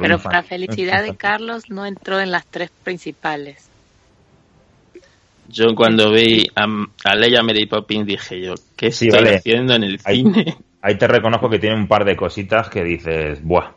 Pero 0.00 0.18
para 0.18 0.42
felicidad 0.42 1.02
de 1.02 1.14
Carlos 1.16 1.70
no 1.70 1.86
entró 1.86 2.20
en 2.20 2.30
las 2.30 2.46
tres 2.46 2.70
principales. 2.82 3.68
Yo 5.48 5.74
cuando 5.74 6.12
vi 6.12 6.46
a, 6.54 6.64
a 7.04 7.14
Leia 7.16 7.42
Mary 7.42 7.66
Poppins 7.66 8.06
dije 8.06 8.40
yo, 8.40 8.54
¿qué 8.76 8.92
Sí, 8.92 9.08
estoy 9.08 9.24
vale. 9.24 9.36
haciendo 9.36 9.74
en 9.74 9.84
el 9.84 10.00
Ahí- 10.04 10.22
cine? 10.22 10.56
Ahí 10.82 10.94
te 10.96 11.06
reconozco 11.06 11.50
que 11.50 11.58
tiene 11.58 11.76
un 11.76 11.86
par 11.86 12.06
de 12.06 12.16
cositas 12.16 12.70
que 12.70 12.82
dices, 12.82 13.44
buah, 13.44 13.72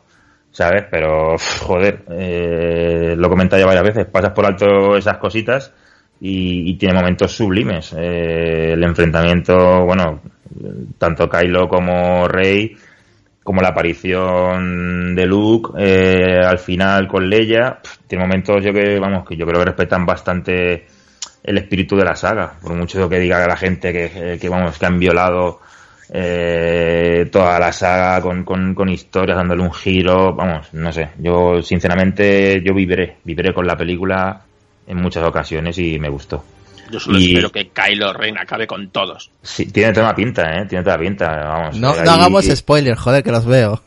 ¿sabes? 0.50 0.84
Pero, 0.90 1.36
joder, 1.60 2.02
eh, 2.12 3.14
lo 3.14 3.26
he 3.26 3.30
comentado 3.30 3.60
ya 3.60 3.66
varias 3.66 3.84
veces, 3.84 4.06
pasas 4.06 4.30
por 4.30 4.46
alto 4.46 4.96
esas 4.96 5.18
cositas 5.18 5.70
y, 6.18 6.70
y 6.70 6.76
tiene 6.76 6.94
momentos 6.94 7.30
sublimes. 7.32 7.92
Eh, 7.98 8.72
el 8.72 8.82
enfrentamiento, 8.82 9.84
bueno, 9.84 10.22
tanto 10.96 11.28
Kylo 11.28 11.68
como 11.68 12.26
Rey, 12.26 12.74
como 13.44 13.60
la 13.60 13.68
aparición 13.68 15.14
de 15.14 15.26
Luke 15.26 15.72
eh, 15.78 16.40
al 16.42 16.58
final 16.58 17.06
con 17.06 17.28
Leia, 17.28 17.78
tiene 18.08 18.24
momentos 18.24 18.64
yo 18.64 18.72
que, 18.72 18.98
vamos, 18.98 19.28
que 19.28 19.36
yo 19.36 19.46
creo 19.46 19.60
que 19.60 19.66
respetan 19.66 20.06
bastante 20.06 20.86
el 21.44 21.58
espíritu 21.58 21.94
de 21.94 22.04
la 22.04 22.16
saga, 22.16 22.54
por 22.60 22.72
mucho 22.72 23.06
que 23.08 23.20
diga 23.20 23.46
la 23.46 23.56
gente 23.56 23.92
que, 23.92 24.38
que 24.40 24.48
vamos, 24.48 24.78
que 24.78 24.86
han 24.86 24.98
violado 24.98 25.60
eh, 26.10 27.28
toda 27.30 27.58
la 27.58 27.70
saga 27.70 28.22
con, 28.22 28.44
con, 28.44 28.74
con 28.74 28.88
historias 28.88 29.36
dándole 29.36 29.62
un 29.62 29.72
giro, 29.72 30.34
vamos, 30.34 30.72
no 30.72 30.90
sé, 30.90 31.10
yo 31.18 31.60
sinceramente 31.62 32.62
yo 32.64 32.72
viviré, 32.72 33.18
viviré 33.24 33.52
con 33.52 33.66
la 33.66 33.76
película 33.76 34.40
en 34.86 34.96
muchas 34.96 35.22
ocasiones 35.22 35.76
y 35.78 35.98
me 35.98 36.08
gustó. 36.08 36.42
Yo 36.94 37.00
solo 37.00 37.18
Y- 37.18 37.26
espero 37.26 37.50
que 37.50 37.70
Kylo 37.70 38.12
Ren 38.12 38.38
acabe 38.38 38.68
con 38.68 38.88
todos. 38.90 39.28
Sí, 39.42 39.66
tiene 39.66 39.92
toda 39.92 40.06
la 40.06 40.14
pinta, 40.14 40.42
eh, 40.60 40.64
tiene 40.66 40.84
toda 40.84 40.96
la 40.96 41.02
pinta, 41.02 41.26
vamos. 41.28 41.76
No, 41.76 41.90
eh, 41.92 41.96
no 41.96 42.02
ahí- 42.02 42.08
hagamos 42.20 42.44
spoilers, 42.44 43.00
joder, 43.00 43.24
que 43.24 43.32
los 43.32 43.44
veo. 43.44 43.82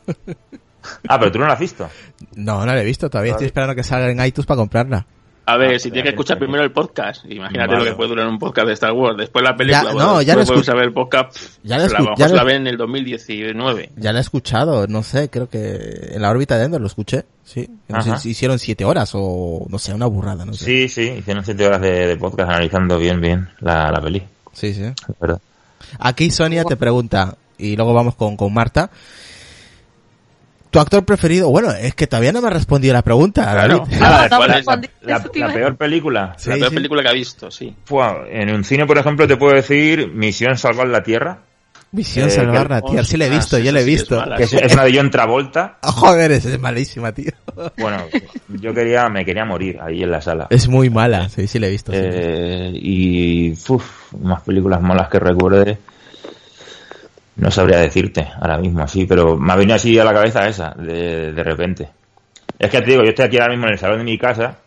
Ah, 1.08 1.18
pero 1.18 1.32
tú 1.32 1.38
no 1.38 1.46
la 1.46 1.54
has 1.54 1.58
visto. 1.60 1.88
No, 2.34 2.60
no 2.66 2.66
la 2.66 2.80
he 2.82 2.84
visto, 2.84 3.08
todavía 3.08 3.32
estoy 3.32 3.46
esperando 3.46 3.74
que 3.74 3.82
salga 3.82 4.10
en 4.10 4.22
iTunes 4.24 4.44
para 4.46 4.58
comprarla. 4.58 5.06
A 5.50 5.56
ver, 5.56 5.76
Ah, 5.76 5.78
si 5.78 5.88
ya, 5.88 5.92
tiene 5.94 6.02
que 6.02 6.08
escuchar 6.10 6.38
primero 6.38 6.62
el 6.62 6.72
podcast. 6.72 7.24
Imagínate 7.24 7.72
Vale. 7.72 7.84
lo 7.84 7.90
que 7.90 7.96
puede 7.96 8.10
durar 8.10 8.28
un 8.28 8.38
podcast 8.38 8.66
de 8.66 8.72
Star 8.74 8.92
Wars. 8.92 9.16
Después 9.16 9.42
la 9.42 9.56
película. 9.56 9.82
Ya, 9.84 9.92
bueno, 9.94 10.12
no, 10.14 10.22
ya 10.22 10.34
lo 10.34 10.40
después 10.40 10.66
ver 10.66 10.84
el 10.84 10.92
podcast. 10.92 11.32
pff, 11.32 11.58
Ya 11.62 11.78
lo 11.78 11.82
la 11.84 11.88
escu- 11.88 12.04
vamos 12.04 12.18
ya 12.18 12.26
a 12.26 12.28
lo- 12.28 12.44
ver 12.44 12.56
en 12.56 12.66
el 12.66 12.76
2019. 12.76 13.90
Ya 13.96 14.12
la 14.12 14.18
he 14.18 14.22
escuchado, 14.22 14.86
no 14.86 15.02
sé, 15.02 15.30
creo 15.30 15.48
que 15.48 16.10
en 16.12 16.20
la 16.22 16.30
órbita 16.30 16.58
de 16.58 16.64
Endor 16.64 16.80
lo 16.80 16.86
escuché, 16.86 17.24
sí. 17.44 17.68
No 17.88 18.02
sé 18.02 18.18
si 18.18 18.30
hicieron 18.30 18.58
siete 18.58 18.84
horas 18.84 19.10
o, 19.14 19.66
no 19.68 19.78
sé, 19.78 19.94
una 19.94 20.06
burrada, 20.06 20.44
no 20.44 20.52
sé. 20.52 20.64
Sí, 20.64 20.88
sí, 20.88 21.14
hicieron 21.18 21.44
siete 21.44 21.66
horas 21.66 21.80
de, 21.80 22.06
de 22.08 22.16
podcast 22.16 22.50
analizando 22.50 22.98
bien, 22.98 23.20
bien 23.20 23.48
la, 23.60 23.90
la 23.90 24.00
peli. 24.00 24.22
Sí, 24.52 24.74
sí. 24.74 24.82
Es 24.84 25.18
verdad. 25.20 25.40
Aquí 25.98 26.30
Sonia 26.30 26.64
te 26.64 26.76
pregunta, 26.76 27.36
y 27.56 27.74
luego 27.76 27.94
vamos 27.94 28.14
con, 28.16 28.36
con 28.36 28.52
Marta. 28.52 28.90
¿Tu 30.78 30.82
actor 30.82 31.04
preferido. 31.04 31.50
Bueno, 31.50 31.72
es 31.72 31.94
que 31.96 32.06
todavía 32.06 32.30
no 32.32 32.40
me 32.40 32.46
ha 32.46 32.50
respondido 32.50 32.94
la 32.94 33.02
pregunta. 33.02 33.42
Claro. 33.42 33.84
Ah, 34.00 34.28
No. 34.30 34.46
La, 34.46 34.46
la 34.46 34.60
iba 34.60 35.46
a- 35.48 35.52
peor 35.52 35.76
película. 35.76 36.34
Sí, 36.38 36.50
la 36.50 36.54
peor 36.56 36.68
sí. 36.68 36.74
película 36.76 37.02
que 37.02 37.08
ha 37.08 37.12
visto, 37.12 37.50
sí. 37.50 37.74
Fua, 37.84 38.24
en 38.30 38.50
un 38.54 38.62
cine, 38.62 38.86
por 38.86 38.96
ejemplo, 38.96 39.26
te 39.26 39.36
puedo 39.36 39.54
decir 39.54 40.08
Misión 40.14 40.56
Salvar 40.56 40.86
la 40.86 41.02
Tierra, 41.02 41.38
Misión 41.90 42.28
Eh, 42.28 42.30
salvar 42.30 42.70
la 42.70 42.80
tierra. 42.82 43.02
Sí, 43.02 43.16
la 43.16 43.24
he 43.26 43.30
visto, 43.30 43.56
Ostras, 43.56 43.64
yo 43.64 43.72
la 43.72 43.80
he 43.80 43.82
sí 43.82 43.88
que 43.88 43.94
es 43.94 44.00
visto. 44.02 44.16
mala. 44.20 44.36
que 44.36 44.42
es, 44.44 44.52
es 44.52 44.72
una 44.74 44.84
de 44.84 44.96
John 44.96 45.10
Travolta. 45.10 45.78
Ah, 45.82 45.90
Joder, 45.92 46.30
esa 46.32 46.48
es 46.50 46.60
malísima, 46.60 47.10
tío. 47.12 47.32
Bueno, 47.78 48.04
yo 48.60 48.72
quería, 48.74 49.08
me 49.08 49.24
quería 49.24 49.44
morir 49.44 49.78
ahí 49.82 50.02
en 50.04 50.10
la 50.12 50.20
sala. 50.20 50.46
Es 50.50 50.68
muy 50.68 50.90
mala, 50.90 51.28
sí, 51.28 51.46
sí 51.48 51.58
la 51.58 51.66
he 51.66 51.70
visto. 51.70 51.90
sí. 51.90 51.98
Eh, 52.00 52.70
y 52.74 53.52
uf, 53.68 54.12
más 54.20 54.42
películas 54.42 54.80
malas 54.80 55.08
que 55.08 55.18
recuerde. 55.18 55.78
No 57.38 57.50
sabría 57.50 57.78
decirte 57.78 58.26
ahora 58.40 58.58
mismo 58.58 58.82
así, 58.82 59.06
pero 59.06 59.36
me 59.36 59.52
ha 59.52 59.56
venido 59.56 59.76
así 59.76 59.98
a 59.98 60.04
la 60.04 60.12
cabeza 60.12 60.46
esa, 60.48 60.70
de, 60.76 61.32
de 61.32 61.42
repente. 61.44 61.88
Es 62.58 62.70
que 62.70 62.80
te 62.82 62.90
digo, 62.90 63.02
yo 63.04 63.10
estoy 63.10 63.26
aquí 63.26 63.38
ahora 63.38 63.52
mismo 63.52 63.66
en 63.66 63.72
el 63.72 63.78
salón 63.78 63.98
de 63.98 64.04
mi 64.04 64.18
casa 64.18 64.58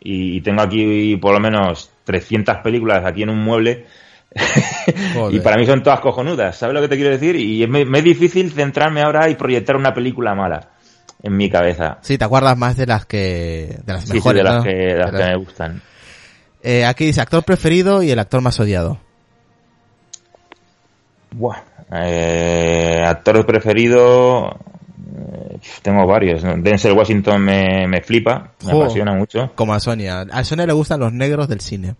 y 0.00 0.40
tengo 0.42 0.60
aquí 0.62 1.16
por 1.16 1.32
lo 1.32 1.40
menos 1.40 1.90
300 2.04 2.58
películas 2.58 3.04
aquí 3.04 3.22
en 3.22 3.30
un 3.30 3.42
mueble 3.42 3.86
y 5.30 5.40
para 5.40 5.56
mí 5.56 5.66
son 5.66 5.82
todas 5.82 6.00
cojonudas, 6.00 6.56
¿sabes 6.56 6.74
lo 6.74 6.80
que 6.82 6.88
te 6.88 6.96
quiero 6.96 7.10
decir? 7.10 7.36
Y 7.36 7.62
es- 7.62 7.68
me, 7.68 7.84
me 7.84 7.98
es 7.98 8.04
difícil 8.04 8.52
centrarme 8.52 9.02
ahora 9.02 9.28
y 9.30 9.34
proyectar 9.34 9.76
una 9.76 9.92
película 9.94 10.34
mala 10.34 10.68
en 11.22 11.36
mi 11.36 11.50
cabeza. 11.50 11.98
Sí, 12.02 12.16
te 12.18 12.24
acuerdas 12.24 12.56
más 12.56 12.76
de 12.76 12.86
las 12.86 13.06
que 13.06 13.78
de 13.84 13.92
las 13.92 14.02
Sí, 14.04 14.08
sí, 14.08 14.14
mejores, 14.14 14.38
de 14.38 14.44
las, 14.44 14.54
¿no? 14.56 14.62
que, 14.62 14.70
de 14.76 14.96
las 14.98 15.12
De 15.12 15.18
que 15.18 15.24
me 15.24 15.36
gustan. 15.36 15.82
Eh, 16.62 16.84
aquí 16.84 17.06
dice 17.06 17.20
actor 17.22 17.42
preferido 17.44 18.02
y 18.02 18.10
el 18.10 18.18
actor 18.18 18.42
más 18.42 18.60
odiado. 18.60 18.98
Buah. 21.32 21.69
Eh, 21.92 23.04
actor 23.06 23.44
preferido. 23.46 24.50
eh, 24.50 25.58
tengo 25.82 26.06
varios. 26.06 26.42
Denzel 26.62 26.92
Washington 26.92 27.42
me, 27.42 27.86
me 27.88 28.00
flipa, 28.02 28.52
me 28.64 28.72
apasiona 28.72 29.12
mucho. 29.12 29.52
Como 29.54 29.74
a 29.74 29.80
Sonia. 29.80 30.20
A 30.30 30.44
Sonia 30.44 30.66
le 30.66 30.72
gustan 30.72 31.00
los 31.00 31.12
negros 31.12 31.48
del 31.48 31.60
cine. 31.60 31.94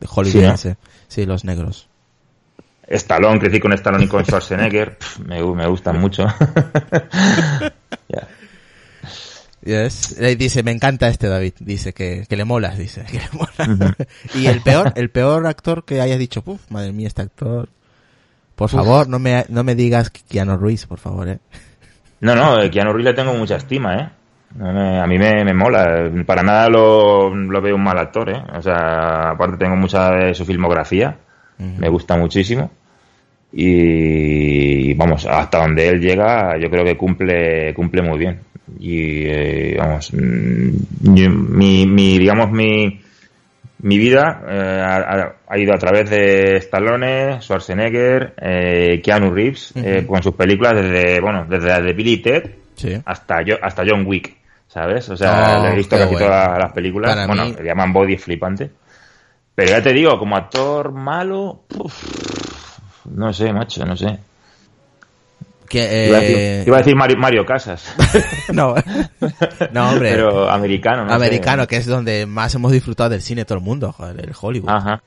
De 0.00 0.08
Hollywood. 0.12 0.40
Sí, 0.40 0.46
¿no? 0.46 0.54
ese. 0.54 0.76
sí, 1.08 1.26
los 1.26 1.44
negros. 1.44 1.88
Stallone, 2.88 3.40
crecí 3.40 3.58
con 3.58 3.72
Stallone 3.72 4.04
y 4.04 4.08
con 4.08 4.24
Schwarzenegger. 4.26 4.96
me, 5.26 5.42
me 5.42 5.66
gustan 5.66 6.00
mucho. 6.00 6.26
Yes. 9.64 10.16
Eh, 10.20 10.36
Dice, 10.36 10.62
me 10.62 10.70
encanta 10.70 11.08
este 11.08 11.26
David. 11.28 11.54
Dice 11.58 11.92
que, 11.92 12.24
que 12.28 12.36
le 12.36 12.44
molas, 12.44 12.78
dice. 12.78 13.04
Que 13.10 13.18
le 13.18 13.28
mola. 13.32 13.96
y 14.34 14.46
el 14.46 14.60
peor, 14.62 14.92
el 14.96 15.10
peor 15.10 15.46
actor 15.46 15.84
que 15.84 16.00
hayas 16.00 16.18
dicho, 16.18 16.42
puf, 16.42 16.60
madre 16.70 16.92
mía, 16.92 17.08
este 17.08 17.22
actor. 17.22 17.68
Por 18.56 18.68
favor, 18.70 19.08
no 19.08 19.18
me, 19.18 19.44
no 19.50 19.62
me 19.62 19.74
digas 19.74 20.10
Keanu 20.10 20.56
Ruiz, 20.56 20.86
por 20.86 20.98
favor, 20.98 21.28
eh. 21.28 21.38
No, 22.20 22.34
no, 22.34 22.56
Keanu 22.70 22.92
Reeves 22.92 23.04
le 23.04 23.14
tengo 23.14 23.34
mucha 23.34 23.56
estima, 23.56 23.96
¿eh? 23.96 24.08
A 24.58 25.06
mí 25.06 25.18
me, 25.18 25.44
me 25.44 25.52
mola. 25.52 26.10
Para 26.24 26.42
nada 26.42 26.68
lo, 26.70 27.34
lo 27.34 27.60
veo 27.60 27.74
un 27.76 27.82
mal 27.84 27.98
actor, 27.98 28.30
¿eh? 28.30 28.42
O 28.56 28.62
sea, 28.62 29.30
aparte 29.30 29.58
tengo 29.58 29.76
mucha 29.76 30.10
de 30.12 30.34
su 30.34 30.44
filmografía. 30.46 31.16
Me 31.58 31.88
gusta 31.90 32.16
muchísimo. 32.16 32.70
Y 33.52 34.94
vamos, 34.94 35.26
hasta 35.26 35.58
donde 35.58 35.88
él 35.88 36.00
llega, 36.00 36.56
yo 36.58 36.70
creo 36.70 36.84
que 36.84 36.96
cumple, 36.96 37.72
cumple 37.74 38.02
muy 38.02 38.18
bien. 38.18 38.40
Y 38.78 39.22
eh, 39.26 39.76
vamos, 39.78 40.12
mm, 40.12 41.14
yo- 41.14 41.30
mi, 41.30 41.86
mi, 41.86 42.18
digamos, 42.18 42.50
mi, 42.50 43.00
mi 43.78 43.98
vida 43.98 44.42
eh, 44.48 44.82
ha, 44.84 45.34
ha 45.48 45.58
ido 45.58 45.74
a 45.74 45.78
través 45.78 46.08
de 46.10 46.56
Stallone, 46.56 47.40
Schwarzenegger, 47.42 48.34
eh, 48.40 49.00
Keanu 49.02 49.30
Reeves, 49.32 49.72
eh, 49.76 50.04
con 50.06 50.22
sus 50.22 50.34
películas 50.34 50.74
desde, 50.74 51.20
bueno, 51.20 51.44
desde 51.48 51.68
la 51.68 51.80
de 51.80 51.92
Billy 51.92 52.18
Ted 52.22 52.50
Sí. 52.74 53.00
hasta 53.04 53.42
yo, 53.42 53.56
hasta 53.62 53.82
John 53.86 54.04
Wick, 54.06 54.36
¿sabes? 54.68 55.08
O 55.08 55.16
sea, 55.16 55.60
Oh, 55.62 55.66
he 55.66 55.76
visto 55.76 55.96
casi 55.96 56.12
bueno. 56.12 56.26
todas 56.26 56.58
las 56.58 56.72
películas. 56.72 57.14
Para 57.14 57.26
bueno, 57.26 57.44
mí- 57.46 57.54
le 57.58 57.64
llaman 57.64 57.92
body 57.92 58.16
flipante. 58.18 58.70
Pero 59.54 59.70
ya 59.70 59.82
te 59.82 59.92
digo, 59.94 60.18
como 60.18 60.36
actor 60.36 60.92
malo, 60.92 61.64
puf, 61.68 61.94
no 63.10 63.32
sé, 63.32 63.52
macho, 63.52 63.86
no 63.86 63.96
sé. 63.96 64.18
Que, 65.68 66.06
Iba 66.08 66.18
a 66.18 66.22
eh, 66.22 66.26
decir, 66.28 66.68
iba 66.68 66.76
a 66.76 66.80
decir 66.80 66.96
Mario, 66.96 67.16
Mario 67.18 67.44
Casas, 67.46 67.84
no, 68.52 68.74
no, 69.72 69.90
hombre. 69.90 70.10
pero 70.12 70.50
americano, 70.50 71.04
no 71.04 71.10
sé. 71.10 71.14
americano, 71.14 71.66
que 71.66 71.76
es 71.76 71.86
donde 71.86 72.26
más 72.26 72.54
hemos 72.54 72.72
disfrutado 72.72 73.10
del 73.10 73.22
cine 73.22 73.44
todo 73.44 73.58
el 73.58 73.64
mundo, 73.64 73.92
joder, 73.92 74.20
el 74.24 74.32
Hollywood. 74.40 74.70
Ajá. 74.70 75.02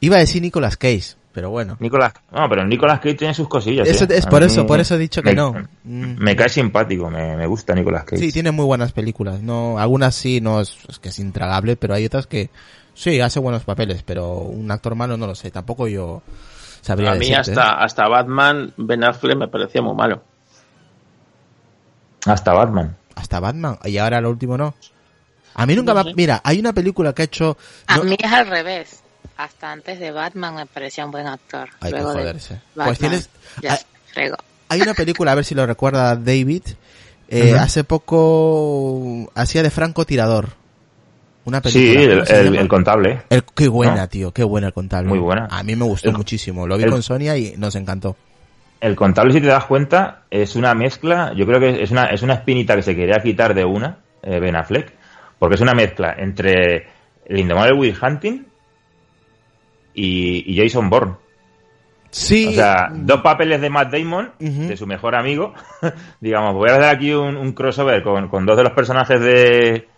Iba 0.00 0.16
a 0.16 0.20
decir 0.20 0.40
Nicolas 0.42 0.76
Cage, 0.76 1.16
pero 1.32 1.50
bueno. 1.50 1.76
Nicolas, 1.80 2.12
no, 2.30 2.48
pero 2.48 2.64
Nicolas 2.64 3.00
Cage 3.00 3.14
tiene 3.14 3.34
sus 3.34 3.48
cosillas. 3.48 3.88
Eso 3.88 4.04
¿eh? 4.04 4.08
es 4.10 4.26
por 4.26 4.42
eso, 4.42 4.66
por 4.66 4.78
eso 4.80 4.94
he 4.94 4.98
dicho 4.98 5.22
que 5.22 5.30
me- 5.30 5.34
no. 5.36 5.52
Mm. 5.84 6.16
Me 6.18 6.36
cae 6.36 6.48
simpático, 6.48 7.10
me, 7.10 7.36
me 7.36 7.46
gusta 7.46 7.74
Nicolas 7.74 8.04
Cage. 8.04 8.18
Sí, 8.22 8.32
tiene 8.32 8.52
muy 8.52 8.64
buenas 8.64 8.92
películas. 8.92 9.42
No, 9.42 9.78
algunas 9.78 10.14
sí, 10.14 10.40
no 10.40 10.60
es, 10.60 10.76
es 10.88 10.98
que 10.98 11.08
es 11.08 11.18
intragable, 11.18 11.76
pero 11.76 11.94
hay 11.94 12.04
otras 12.06 12.26
que 12.26 12.50
sí 12.94 13.20
hace 13.20 13.40
buenos 13.40 13.64
papeles, 13.64 14.02
pero 14.04 14.34
un 14.38 14.70
actor 14.70 14.94
malo 14.94 15.16
no 15.16 15.26
lo 15.26 15.34
sé. 15.34 15.50
Tampoco 15.50 15.88
yo 15.88 16.22
sabría 16.82 17.10
A 17.12 17.14
mí 17.14 17.28
decirte, 17.28 17.50
¿eh? 17.52 17.54
hasta, 17.54 17.82
hasta 17.84 18.08
Batman, 18.08 18.72
Ben 18.76 19.04
Affleck 19.04 19.36
me 19.36 19.48
parecía 19.48 19.82
muy 19.82 19.94
malo. 19.94 20.22
Hasta 22.26 22.52
Batman. 22.52 22.96
hasta 23.14 23.40
Batman 23.40 23.78
y 23.84 23.96
ahora 23.98 24.20
lo 24.20 24.30
último 24.30 24.56
no. 24.56 24.74
A 25.54 25.66
mí 25.66 25.74
nunca 25.74 25.92
No 25.94 26.04
me, 26.04 26.10
sé. 26.10 26.16
mira, 26.16 26.40
hay 26.44 26.58
una 26.60 26.72
película 26.72 27.12
que 27.12 27.22
ha 27.22 27.24
hecho 27.24 27.56
A 27.86 27.96
no- 27.98 28.04
mí 28.04 28.16
es 28.18 28.32
al 28.32 28.46
revés. 28.46 29.02
Hasta 29.36 29.70
antes 29.72 30.00
de 30.00 30.10
Batman 30.10 30.54
me 30.56 30.66
parecía 30.66 31.04
un 31.04 31.10
buen 31.12 31.26
actor. 31.26 31.68
Hay 31.80 31.92
que 31.92 31.98
de 31.98 32.04
joderse. 32.04 32.54
Batman, 32.74 32.86
Pues 32.86 32.98
tienes 32.98 33.30
ya 33.62 33.78
hay, 34.68 34.80
una 34.82 34.94
película, 34.94 35.32
a 35.32 35.34
ver 35.36 35.44
si 35.44 35.54
lo 35.54 35.64
recuerda 35.66 36.14
David, 36.16 36.62
eh, 37.28 37.54
hace 37.54 37.84
poco 37.84 39.30
hacía 39.34 39.62
de 39.62 39.70
francotirador. 39.70 40.50
Una 41.48 41.60
película. 41.60 42.00
Sí, 42.00 42.08
¿cómo 42.08 42.40
el, 42.40 42.46
el- 42.46 42.56
el 42.56 42.68
contable. 42.68 43.22
El- 43.30 43.42
qué 43.54 43.68
buena, 43.68 43.96
¿no? 43.96 44.08
tío, 44.08 44.32
qué 44.32 44.44
buena 44.44 44.66
el 44.68 44.72
contable. 44.72 45.08
Muy 45.08 45.18
buena. 45.18 45.48
A 45.50 45.62
mí 45.62 45.74
me 45.74 45.84
gustó 45.84 46.10
El- 46.10 46.16
muchísimo. 46.16 46.66
Lo 46.66 46.76
vi 46.76 46.84
con 46.84 47.02
Sonia 47.02 47.36
y 47.36 47.54
nos 47.56 47.74
encantó. 47.74 48.16
El 48.80 48.94
contable, 48.94 49.32
si 49.32 49.40
te 49.40 49.48
das 49.48 49.64
cuenta, 49.64 50.22
es 50.30 50.54
una 50.54 50.72
mezcla, 50.74 51.32
yo 51.34 51.46
creo 51.46 51.58
que 51.58 51.82
es 51.82 51.90
una, 51.90 52.06
es 52.06 52.22
una 52.22 52.34
espinita 52.34 52.76
que 52.76 52.82
se 52.82 52.94
quería 52.94 53.18
quitar 53.20 53.52
de 53.54 53.64
una, 53.64 53.98
eh, 54.22 54.38
Ben 54.38 54.54
Affleck, 54.54 54.92
porque 55.38 55.56
es 55.56 55.60
una 55.60 55.74
mezcla 55.74 56.14
entre 56.16 56.86
el 57.26 57.38
indomable 57.40 57.72
Will 57.76 57.96
Hunting 58.00 58.44
y, 59.94 60.44
y 60.52 60.56
Jason 60.62 60.88
Bourne. 60.90 61.14
Sí. 62.10 62.46
O 62.48 62.52
sea, 62.52 62.88
dos 62.92 63.20
papeles 63.20 63.60
de 63.60 63.68
Matt 63.68 63.92
Damon, 63.92 64.30
de 64.38 64.76
su 64.76 64.86
mejor 64.86 65.14
amigo. 65.14 65.52
Digamos, 66.20 66.54
voy 66.54 66.70
a 66.70 66.74
hacer 66.76 66.84
aquí 66.84 67.12
un, 67.12 67.36
un 67.36 67.52
crossover 67.52 68.02
con, 68.02 68.28
con 68.28 68.46
dos 68.46 68.56
de 68.56 68.62
los 68.62 68.72
personajes 68.72 69.20
de, 69.20 69.88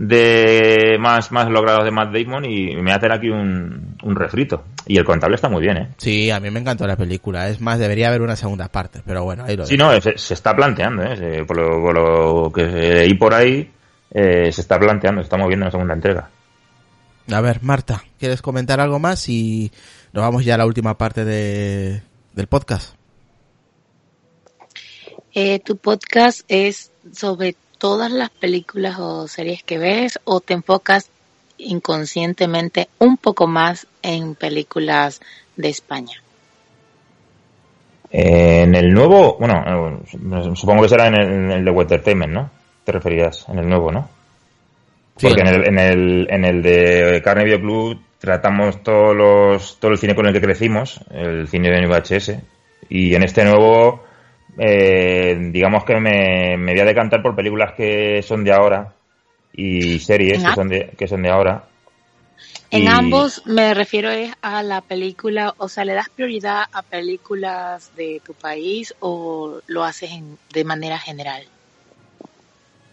de 0.00 0.96
más, 1.00 1.32
más 1.32 1.48
logrados 1.50 1.84
de 1.84 1.90
Matt 1.90 2.12
Damon 2.12 2.44
y 2.44 2.76
me 2.76 2.82
voy 2.82 2.90
a 2.92 2.96
hacer 2.96 3.12
aquí 3.12 3.28
un, 3.30 3.96
un 4.02 4.14
refrito. 4.16 4.62
Y 4.86 4.96
el 4.96 5.04
contable 5.04 5.34
está 5.34 5.48
muy 5.48 5.60
bien, 5.60 5.76
¿eh? 5.76 5.88
Sí, 5.96 6.30
a 6.30 6.38
mí 6.38 6.50
me 6.50 6.60
encantó 6.60 6.86
la 6.86 6.96
película. 6.96 7.48
Es 7.48 7.60
más, 7.60 7.78
debería 7.80 8.08
haber 8.08 8.22
una 8.22 8.36
segunda 8.36 8.68
parte, 8.68 9.02
pero 9.04 9.24
bueno, 9.24 9.44
ahí 9.44 9.56
lo 9.56 9.66
Sí, 9.66 9.76
dejo. 9.76 9.90
no, 9.92 10.00
se, 10.00 10.16
se 10.16 10.34
está 10.34 10.54
planteando, 10.54 11.02
¿eh? 11.02 11.16
Se- 11.16 11.44
por, 11.44 11.56
lo, 11.58 11.82
por 11.82 11.94
lo 11.94 12.52
que 12.52 12.62
leí 12.64 13.14
por 13.14 13.34
ahí, 13.34 13.70
eh, 14.12 14.52
se 14.52 14.60
está 14.60 14.78
planteando, 14.78 15.20
se 15.20 15.24
está 15.24 15.36
moviendo 15.36 15.64
una 15.64 15.70
segunda 15.72 15.94
entrega. 15.94 16.30
A 17.32 17.40
ver, 17.40 17.58
Marta, 17.62 18.02
¿quieres 18.18 18.40
comentar 18.40 18.80
algo 18.80 18.98
más? 18.98 19.28
Y 19.28 19.70
nos 20.12 20.22
vamos 20.22 20.44
ya 20.44 20.54
a 20.54 20.58
la 20.58 20.64
última 20.66 20.96
parte 20.96 21.24
de, 21.24 22.00
del 22.34 22.46
podcast. 22.46 22.94
Eh, 25.34 25.58
¿Tu 25.60 25.76
podcast 25.76 26.40
es 26.48 26.90
sobre 27.12 27.54
todas 27.78 28.10
las 28.10 28.30
películas 28.30 28.98
o 28.98 29.28
series 29.28 29.62
que 29.62 29.78
ves 29.78 30.18
o 30.24 30.40
te 30.40 30.54
enfocas 30.54 31.10
inconscientemente 31.58 32.88
un 32.98 33.16
poco 33.16 33.46
más 33.46 33.86
en 34.02 34.34
películas 34.34 35.20
de 35.56 35.68
España? 35.68 36.22
Eh, 38.10 38.62
en 38.62 38.74
el 38.74 38.92
nuevo, 38.92 39.36
bueno, 39.38 40.00
eh, 40.02 40.50
supongo 40.54 40.82
que 40.82 40.88
será 40.88 41.08
en 41.08 41.14
el, 41.14 41.28
en 41.28 41.50
el 41.50 41.64
de 41.64 41.70
Entertainment, 41.70 42.32
¿no? 42.32 42.50
Te 42.84 42.92
referías, 42.92 43.46
en 43.48 43.58
el 43.58 43.68
nuevo, 43.68 43.92
¿no? 43.92 44.08
Sí, 45.16 45.26
Porque 45.26 45.42
en 45.42 45.48
el, 45.48 45.68
en 45.68 45.78
el, 45.78 46.26
en 46.30 46.44
el 46.44 46.62
de 46.62 47.20
Carne 47.22 47.44
Video 47.44 47.60
Club 47.60 48.00
tratamos 48.18 48.82
todos 48.82 49.14
los, 49.14 49.78
todo 49.78 49.90
el 49.90 49.98
cine 49.98 50.14
con 50.14 50.26
el 50.26 50.32
que 50.32 50.40
crecimos, 50.40 51.00
el 51.10 51.48
cine 51.48 51.70
de 51.70 51.86
VHS, 51.86 52.32
y 52.88 53.14
en 53.14 53.22
este 53.24 53.44
nuevo, 53.44 54.04
eh, 54.58 55.36
digamos 55.52 55.84
que 55.84 56.00
me, 56.00 56.56
me 56.58 56.72
voy 56.72 56.80
a 56.80 56.84
decantar 56.84 57.22
por 57.22 57.36
películas 57.36 57.72
que 57.74 58.22
son 58.22 58.44
de 58.44 58.52
ahora 58.52 58.94
y 59.52 59.98
series 60.00 60.44
que 60.44 60.52
son 60.52 60.68
de, 60.68 60.94
que 60.98 61.08
son 61.08 61.22
de 61.22 61.30
ahora. 61.30 61.64
En 62.70 62.88
Y- 62.88 62.88
ambos 62.88 63.42
me 63.46 63.74
refiero 63.74 64.08
es 64.10 64.32
a 64.40 64.62
la 64.62 64.80
película, 64.80 65.54
o 65.58 65.68
sea, 65.68 65.84
¿le 65.84 65.92
das 65.92 66.08
prioridad 66.08 66.64
a 66.72 66.82
películas 66.82 67.94
de 67.94 68.22
tu 68.24 68.32
país 68.34 68.94
o 69.00 69.60
lo 69.66 69.84
haces 69.84 70.12
en- 70.12 70.38
de 70.54 70.64
manera 70.64 70.98
general? 70.98 71.44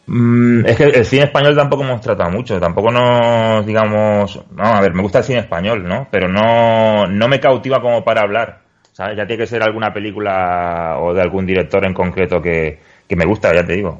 Mm, 0.07 0.65
es 0.67 0.77
que 0.77 0.83
el 0.83 1.05
cine 1.05 1.23
español 1.25 1.55
tampoco 1.55 1.83
hemos 1.83 2.01
tratado 2.01 2.29
mucho, 2.29 2.59
tampoco 2.59 2.91
nos, 2.91 3.65
digamos, 3.65 4.39
no, 4.51 4.63
a 4.63 4.79
ver, 4.81 4.93
me 4.93 5.01
gusta 5.01 5.19
el 5.19 5.23
cine 5.23 5.39
español, 5.39 5.83
¿no? 5.87 6.07
Pero 6.11 6.27
no, 6.27 7.07
no 7.07 7.27
me 7.27 7.39
cautiva 7.39 7.81
como 7.81 8.03
para 8.03 8.21
hablar, 8.21 8.64
¿sabes? 8.95 9.17
Ya 9.17 9.27
tiene 9.27 9.43
que 9.43 9.47
ser 9.47 9.61
alguna 9.61 9.93
película 9.93 10.97
o 11.01 11.13
de 11.13 11.21
algún 11.21 11.45
director 11.45 11.85
en 11.85 11.93
concreto 11.93 12.41
que, 12.41 12.79
me 13.09 13.25
gusta, 13.25 13.53
ya 13.53 13.65
te 13.65 13.73
digo. 13.73 13.99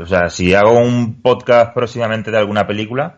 O 0.00 0.06
sea, 0.06 0.28
si 0.28 0.54
hago 0.54 0.78
un 0.78 1.20
podcast 1.20 1.74
próximamente 1.74 2.30
de 2.30 2.38
alguna 2.38 2.64
película 2.64 3.16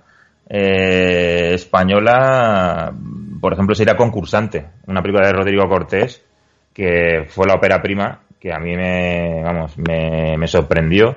eh, 0.49 1.51
española, 1.53 2.95
por 3.43 3.53
ejemplo, 3.53 3.74
sería 3.74 3.95
Concursante, 3.95 4.68
una 4.87 5.03
película 5.03 5.26
de 5.26 5.35
Rodrigo 5.35 5.68
Cortés, 5.68 6.24
que 6.72 7.26
fue 7.28 7.47
la 7.47 7.57
ópera 7.57 7.83
prima, 7.83 8.20
que 8.41 8.51
a 8.51 8.59
mí 8.59 8.74
me, 8.74 9.43
vamos, 9.43 9.76
me, 9.76 10.49
sorprendió. 10.49 11.14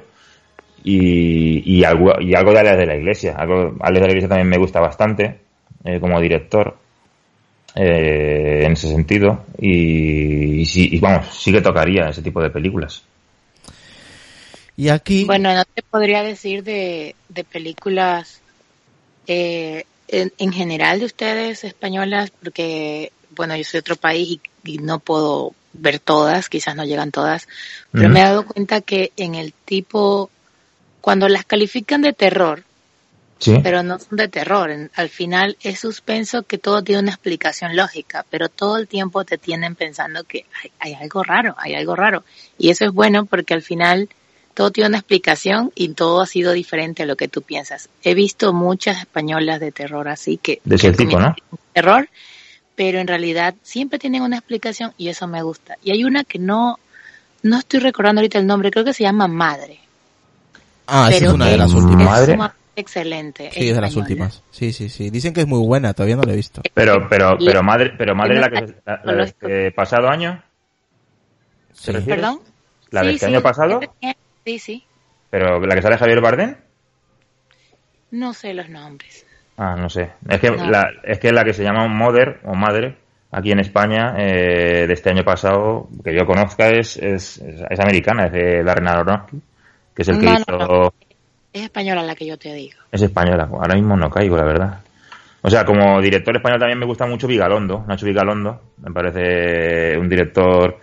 Y, 0.83 1.77
y, 1.77 1.85
algo, 1.85 2.19
y 2.19 2.35
algo 2.35 2.51
de 2.51 2.59
Alex 2.59 2.77
de 2.77 2.85
la 2.85 2.97
Iglesia. 2.97 3.35
Algo, 3.37 3.75
Alex 3.79 4.01
de 4.01 4.07
la 4.07 4.11
Iglesia 4.11 4.27
también 4.27 4.49
me 4.49 4.57
gusta 4.57 4.81
bastante 4.81 5.39
eh, 5.85 6.01
como 6.01 6.19
director 6.19 6.82
eh, 7.75 8.63
en 8.65 8.73
ese 8.73 8.87
sentido. 8.89 9.45
Y, 9.59 10.61
y, 10.61 10.65
sí, 10.65 10.89
y 10.91 10.99
vamos, 10.99 11.27
sí 11.37 11.51
que 11.51 11.61
tocaría 11.61 12.09
ese 12.09 12.21
tipo 12.21 12.41
de 12.41 12.49
películas. 12.49 13.03
Y 14.75 14.89
aquí, 14.89 15.25
Bueno, 15.25 15.53
no 15.53 15.65
te 15.65 15.83
podría 15.83 16.23
decir 16.23 16.63
de, 16.63 17.15
de 17.29 17.43
películas 17.43 18.41
eh, 19.27 19.85
en, 20.07 20.33
en 20.37 20.51
general 20.51 20.99
de 20.99 21.05
ustedes 21.05 21.63
españolas, 21.63 22.31
porque, 22.31 23.11
bueno, 23.35 23.55
yo 23.55 23.63
soy 23.63 23.77
de 23.77 23.81
otro 23.81 23.95
país 23.95 24.39
y, 24.63 24.71
y 24.73 24.77
no 24.79 24.99
puedo 24.99 25.53
ver 25.73 25.99
todas, 25.99 26.49
quizás 26.49 26.75
no 26.75 26.85
llegan 26.85 27.11
todas, 27.11 27.47
pero 27.91 28.09
me 28.09 28.19
he 28.19 28.23
dado 28.23 28.45
cuenta 28.45 28.81
que 28.81 29.11
en 29.17 29.35
el 29.35 29.53
tipo, 29.53 30.29
cuando 31.01 31.27
las 31.29 31.45
califican 31.45 32.01
de 32.01 32.13
terror, 32.13 32.63
Sí. 33.43 33.59
pero 33.61 33.83
no 33.83 33.99
son 33.99 34.17
de 34.17 34.29
terror. 34.29 34.71
Al 34.95 35.09
final 35.09 35.57
es 35.61 35.79
suspenso 35.79 36.43
que 36.43 36.57
todo 36.57 36.81
tiene 36.81 37.01
una 37.01 37.11
explicación 37.11 37.75
lógica, 37.75 38.25
pero 38.29 38.47
todo 38.47 38.77
el 38.77 38.87
tiempo 38.87 39.25
te 39.25 39.37
tienen 39.37 39.75
pensando 39.75 40.23
que 40.23 40.45
hay, 40.61 40.71
hay 40.79 40.93
algo 40.93 41.23
raro, 41.23 41.55
hay 41.57 41.75
algo 41.75 41.95
raro. 41.95 42.23
Y 42.57 42.69
eso 42.69 42.85
es 42.85 42.91
bueno 42.91 43.25
porque 43.25 43.53
al 43.53 43.61
final 43.61 44.07
todo 44.53 44.71
tiene 44.71 44.89
una 44.89 44.99
explicación 44.99 45.71
y 45.75 45.89
todo 45.89 46.21
ha 46.21 46.25
sido 46.25 46.53
diferente 46.53 47.03
a 47.03 47.05
lo 47.05 47.15
que 47.15 47.27
tú 47.27 47.41
piensas. 47.41 47.89
He 48.03 48.13
visto 48.13 48.53
muchas 48.53 48.99
españolas 48.99 49.59
de 49.59 49.71
terror 49.71 50.07
así 50.07 50.37
que... 50.37 50.61
De 50.63 50.75
ese 50.75 50.91
que 50.91 50.97
tipo, 50.97 51.19
¿no? 51.19 51.35
Terror, 51.73 52.07
pero 52.75 52.99
en 52.99 53.07
realidad 53.07 53.55
siempre 53.61 53.99
tienen 53.99 54.21
una 54.21 54.37
explicación 54.37 54.93
y 54.97 55.09
eso 55.09 55.27
me 55.27 55.41
gusta. 55.41 55.77
Y 55.83 55.91
hay 55.91 56.03
una 56.03 56.23
que 56.23 56.39
no, 56.39 56.79
no 57.41 57.59
estoy 57.59 57.79
recordando 57.79 58.21
ahorita 58.21 58.39
el 58.39 58.47
nombre, 58.47 58.71
creo 58.71 58.85
que 58.85 58.93
se 58.93 59.03
llama 59.03 59.27
Madre. 59.27 59.79
ah, 60.87 61.09
esa 61.11 61.25
es 61.25 61.31
una 61.33 61.47
de 61.47 61.57
las 61.57 61.73
últimas. 61.73 62.05
Madre. 62.05 62.37
Excelente. 62.75 63.49
Sí, 63.51 63.69
es 63.69 63.75
de 63.75 63.81
las 63.81 63.95
últimas. 63.95 64.43
Sí, 64.51 64.71
sí, 64.73 64.89
sí. 64.89 65.09
Dicen 65.09 65.33
que 65.33 65.41
es 65.41 65.47
muy 65.47 65.59
buena, 65.65 65.93
todavía 65.93 66.15
no 66.15 66.23
la 66.23 66.33
he 66.33 66.35
visto. 66.35 66.61
Pero, 66.73 67.07
pero, 67.09 67.37
pero 67.43 67.63
madre, 67.63 67.93
pero 67.97 68.15
madre 68.15 68.39
la 68.39 68.49
que, 68.49 68.73
la, 68.85 69.01
la 69.03 69.13
de 69.13 69.23
este 69.23 69.71
pasado 69.71 70.09
año, 70.09 70.41
Sí. 71.73 71.91
¿Perdón? 72.07 72.39
¿La 72.91 73.01
de 73.01 73.09
Sí, 73.09 73.15
este 73.15 73.25
sí, 73.27 73.33
año 73.33 73.41
pasado? 73.41 73.79
Sí, 74.45 74.59
sí. 74.59 74.83
Pero 75.29 75.59
la 75.59 75.75
que 75.75 75.81
sale 75.81 75.97
Javier 75.97 76.21
Bardem, 76.21 76.55
No 78.11 78.33
sé 78.33 78.53
los 78.53 78.69
nombres. 78.69 79.25
ah, 79.57 79.75
no 79.75 79.89
sé. 79.89 80.11
Es 80.29 80.39
que 80.39 80.51
No. 80.51 80.69
la, 80.69 80.87
es 81.03 81.19
que 81.19 81.31
la 81.31 81.43
que 81.43 81.53
se 81.53 81.63
llama 81.63 81.87
Mother 81.87 82.41
o 82.43 82.53
Madre 82.53 82.97
aquí 83.31 83.51
en 83.51 83.59
España 83.59 84.13
eh, 84.19 84.85
de 84.85 84.93
este 84.93 85.09
año 85.09 85.23
pasado 85.23 85.89
que 86.03 86.15
yo 86.15 86.25
conozca 86.27 86.69
es 86.69 86.97
es, 86.97 87.39
es, 87.39 87.61
es 87.69 87.79
americana, 87.79 88.25
es 88.27 88.31
de 88.33 88.63
Darren 88.63 88.87
Aronofsky, 88.87 89.41
que 89.95 90.01
es 90.03 90.07
el 90.09 90.19
que 90.19 90.25
no, 90.27 90.33
hizo 90.39 90.57
no. 90.57 90.93
Es 91.53 91.61
española 91.61 92.03
la 92.03 92.15
que 92.15 92.25
yo 92.25 92.37
te 92.37 92.53
digo. 92.53 92.79
es 92.91 93.01
española. 93.01 93.47
Ahora 93.51 93.75
mismo 93.75 93.95
no 93.95 94.09
caigo, 94.09 94.35
la 94.35 94.43
verdad. 94.43 94.79
O 95.43 95.49
sea, 95.49 95.65
como 95.65 96.01
director 96.01 96.35
español 96.35 96.59
también 96.59 96.79
me 96.79 96.85
gusta 96.85 97.05
mucho 97.05 97.27
Vigalondo, 97.27 97.85
Nacho 97.87 98.05
Vigalondo. 98.05 98.61
Me 98.77 98.91
parece 98.91 99.97
un 99.97 100.09
director 100.09 100.79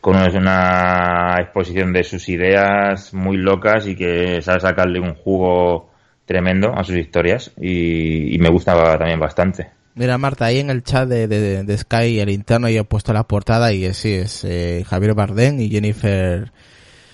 con 0.00 0.16
una 0.16 1.34
exposición 1.40 1.92
de 1.92 2.04
sus 2.04 2.28
ideas 2.28 3.12
muy 3.12 3.36
locas 3.36 3.86
y 3.86 3.96
que 3.96 4.40
sabe 4.40 4.60
sacarle 4.60 5.00
un 5.00 5.14
jugo 5.14 5.90
tremendo 6.24 6.72
a 6.74 6.84
sus 6.84 6.96
historias 6.96 7.52
y, 7.60 8.34
y 8.34 8.38
me 8.38 8.50
gusta 8.50 8.98
también 8.98 9.18
bastante. 9.18 9.70
Mira, 9.94 10.18
Marta, 10.18 10.46
ahí 10.46 10.58
en 10.58 10.70
el 10.70 10.82
chat 10.82 11.08
de, 11.08 11.28
de, 11.28 11.62
de 11.62 11.78
Sky, 11.78 12.18
el 12.18 12.30
interno, 12.30 12.68
yo 12.68 12.80
he 12.80 12.84
puesto 12.84 13.12
la 13.12 13.24
portada 13.24 13.72
y 13.72 13.84
es, 13.84 13.96
sí, 13.96 14.12
es 14.14 14.44
eh, 14.44 14.84
Javier 14.86 15.14
Bardem 15.14 15.60
y 15.60 15.70
Jennifer 15.70 16.50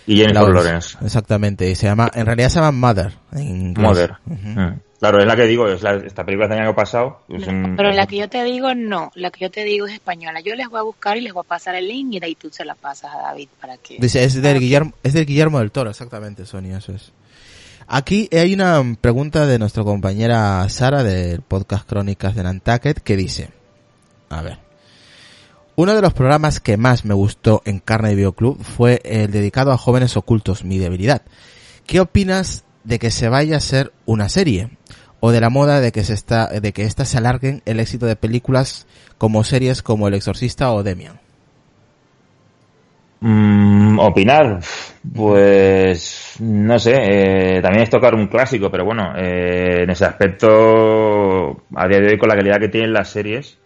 Y 0.06 0.16
Jennifer 0.16 0.42
Lawrence. 0.42 0.64
Lawrence. 0.64 0.98
Exactamente, 1.04 1.70
y 1.70 1.74
se 1.74 1.86
llama, 1.86 2.10
en 2.14 2.26
realidad 2.26 2.48
se 2.48 2.56
llama 2.60 2.72
Mother. 2.72 3.12
En. 3.32 3.74
Mother. 3.74 4.14
Mm. 4.26 4.72
Claro, 4.98 5.18
es 5.18 5.26
la 5.26 5.34
que 5.34 5.46
digo, 5.46 5.66
es 5.66 5.82
la, 5.82 5.94
esta 5.94 6.24
película 6.24 6.46
del 6.46 6.58
año 6.60 6.74
pasado. 6.74 7.20
es 7.28 7.46
un- 7.46 7.74
Pero 7.76 7.90
la 7.92 8.06
que 8.06 8.18
yo 8.18 8.28
te 8.28 8.44
digo, 8.44 8.74
no. 8.74 9.10
La 9.14 9.30
que 9.30 9.40
yo 9.46 9.50
te 9.50 9.64
digo 9.64 9.86
es 9.86 9.94
española. 9.94 10.40
Yo 10.40 10.54
les 10.54 10.68
voy 10.68 10.78
a 10.78 10.82
buscar 10.82 11.16
y 11.16 11.22
les 11.22 11.32
voy 11.32 11.40
a 11.42 11.48
pasar 11.48 11.74
el 11.74 11.88
link 11.88 12.12
y 12.12 12.20
de 12.20 12.26
ahí 12.26 12.34
tú 12.34 12.50
se 12.50 12.66
la 12.66 12.74
pasas 12.74 13.14
a 13.14 13.18
David 13.22 13.48
para 13.58 13.78
que... 13.78 13.96
Dice, 13.98 14.22
es 14.22 14.40
del 14.42 14.58
Guillermo, 14.60 14.92
es 15.02 15.14
del 15.14 15.24
Guillermo 15.24 15.58
del 15.60 15.70
Toro, 15.70 15.88
exactamente, 15.88 16.44
Sonia, 16.44 16.76
eso 16.78 16.92
es. 16.92 17.12
Aquí 17.88 18.28
hay 18.30 18.52
una 18.52 18.82
pregunta 19.00 19.46
de 19.46 19.58
nuestra 19.58 19.84
compañera 19.84 20.68
Sara 20.68 21.02
del 21.02 21.40
podcast 21.40 21.88
Crónicas 21.88 22.34
de 22.34 22.42
Nantucket 22.42 23.00
que 23.00 23.16
dice, 23.16 23.48
a 24.28 24.42
ver, 24.42 24.58
uno 25.80 25.94
de 25.94 26.02
los 26.02 26.12
programas 26.12 26.60
que 26.60 26.76
más 26.76 27.06
me 27.06 27.14
gustó 27.14 27.62
en 27.64 27.78
Carne 27.78 28.10
de 28.10 28.16
Bioclub 28.16 28.62
fue 28.62 29.00
el 29.02 29.30
dedicado 29.30 29.72
a 29.72 29.78
jóvenes 29.78 30.14
ocultos, 30.14 30.62
mi 30.62 30.76
debilidad. 30.76 31.22
¿Qué 31.86 32.00
opinas 32.00 32.66
de 32.84 32.98
que 32.98 33.10
se 33.10 33.30
vaya 33.30 33.54
a 33.54 33.58
hacer 33.58 33.90
una 34.04 34.28
serie? 34.28 34.68
O 35.20 35.30
de 35.30 35.40
la 35.40 35.48
moda 35.48 35.80
de 35.80 35.90
que 35.90 36.04
se 36.04 36.12
está, 36.12 36.48
de 36.48 36.72
que 36.74 36.82
estas 36.82 37.08
se 37.08 37.16
alarguen 37.16 37.62
el 37.64 37.80
éxito 37.80 38.04
de 38.04 38.14
películas 38.14 38.86
como 39.16 39.42
series 39.42 39.82
como 39.82 40.06
El 40.06 40.12
Exorcista 40.12 40.70
o 40.70 40.82
Demian. 40.82 41.18
Mm, 43.20 43.98
opinar, 44.00 44.60
pues 45.14 46.36
no 46.40 46.78
sé, 46.78 46.92
eh, 46.92 47.62
también 47.62 47.84
es 47.84 47.90
tocar 47.90 48.14
un 48.14 48.26
clásico, 48.26 48.70
pero 48.70 48.84
bueno, 48.84 49.14
eh, 49.16 49.84
en 49.84 49.90
ese 49.90 50.04
aspecto, 50.04 51.62
a 51.74 51.88
día 51.88 52.00
de 52.00 52.08
hoy 52.10 52.18
con 52.18 52.28
la 52.28 52.36
calidad 52.36 52.60
que 52.60 52.68
tienen 52.68 52.92
las 52.92 53.08
series, 53.08 53.58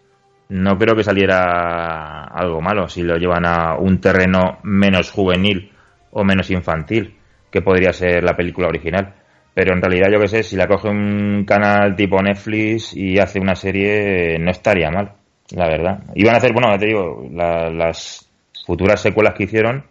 no 0.48 0.78
creo 0.78 0.94
que 0.96 1.04
saliera 1.04 2.24
algo 2.24 2.60
malo 2.60 2.88
si 2.88 3.02
lo 3.02 3.16
llevan 3.16 3.46
a 3.46 3.76
un 3.76 4.00
terreno 4.00 4.58
menos 4.62 5.10
juvenil 5.10 5.70
o 6.12 6.24
menos 6.24 6.50
infantil, 6.50 7.16
que 7.50 7.62
podría 7.62 7.92
ser 7.92 8.22
la 8.24 8.36
película 8.36 8.68
original. 8.68 9.14
Pero 9.54 9.72
en 9.74 9.80
realidad, 9.82 10.08
yo 10.12 10.20
que 10.20 10.28
sé, 10.28 10.42
si 10.42 10.56
la 10.56 10.66
coge 10.66 10.88
un 10.88 11.44
canal 11.46 11.94
tipo 11.94 12.20
Netflix 12.20 12.94
y 12.96 13.18
hace 13.18 13.38
una 13.40 13.54
serie, 13.54 14.36
no 14.38 14.50
estaría 14.50 14.90
mal, 14.90 15.12
la 15.50 15.68
verdad. 15.68 16.00
Iban 16.14 16.34
a 16.34 16.38
hacer, 16.38 16.52
bueno, 16.52 16.70
ya 16.72 16.78
te 16.78 16.86
digo, 16.86 17.24
la- 17.32 17.70
las 17.70 18.28
futuras 18.66 19.00
secuelas 19.00 19.34
que 19.34 19.44
hicieron, 19.44 19.84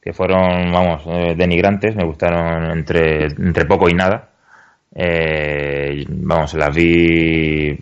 que 0.00 0.12
fueron, 0.14 0.72
vamos, 0.72 1.02
eh, 1.06 1.34
denigrantes, 1.36 1.94
me 1.94 2.04
gustaron 2.06 2.70
entre, 2.70 3.24
entre 3.26 3.66
poco 3.66 3.88
y 3.90 3.94
nada. 3.94 4.30
Eh, 4.94 6.04
vamos, 6.08 6.54
las 6.54 6.74
vi, 6.74 7.78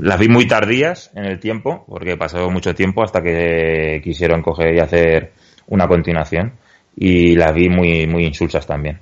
las 0.00 0.18
vi 0.18 0.28
muy 0.28 0.46
tardías 0.46 1.10
en 1.14 1.24
el 1.24 1.38
tiempo, 1.38 1.84
porque 1.88 2.16
pasó 2.16 2.50
mucho 2.50 2.74
tiempo 2.74 3.02
hasta 3.02 3.22
que 3.22 4.00
quisieron 4.02 4.42
coger 4.42 4.74
y 4.74 4.80
hacer 4.80 5.32
una 5.68 5.86
continuación. 5.86 6.52
Y 6.96 7.36
las 7.36 7.54
vi 7.54 7.68
muy, 7.68 8.06
muy 8.06 8.24
insulsas 8.26 8.66
también. 8.66 8.98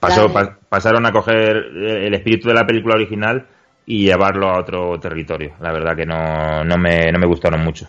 Pasó, 0.00 0.28
Dale. 0.28 0.32
pa- 0.32 0.58
pasaron 0.68 1.04
a 1.06 1.12
coger 1.12 1.56
el 1.56 2.14
espíritu 2.14 2.48
de 2.48 2.54
la 2.54 2.66
película 2.66 2.94
original 2.94 3.46
y 3.86 4.04
llevarlo 4.06 4.48
a 4.48 4.60
otro 4.60 4.98
territorio. 4.98 5.54
La 5.60 5.72
verdad 5.72 5.96
que 5.96 6.06
no, 6.06 6.64
no, 6.64 6.76
me, 6.78 7.10
no 7.12 7.18
me 7.18 7.26
gustaron 7.26 7.62
mucho. 7.62 7.88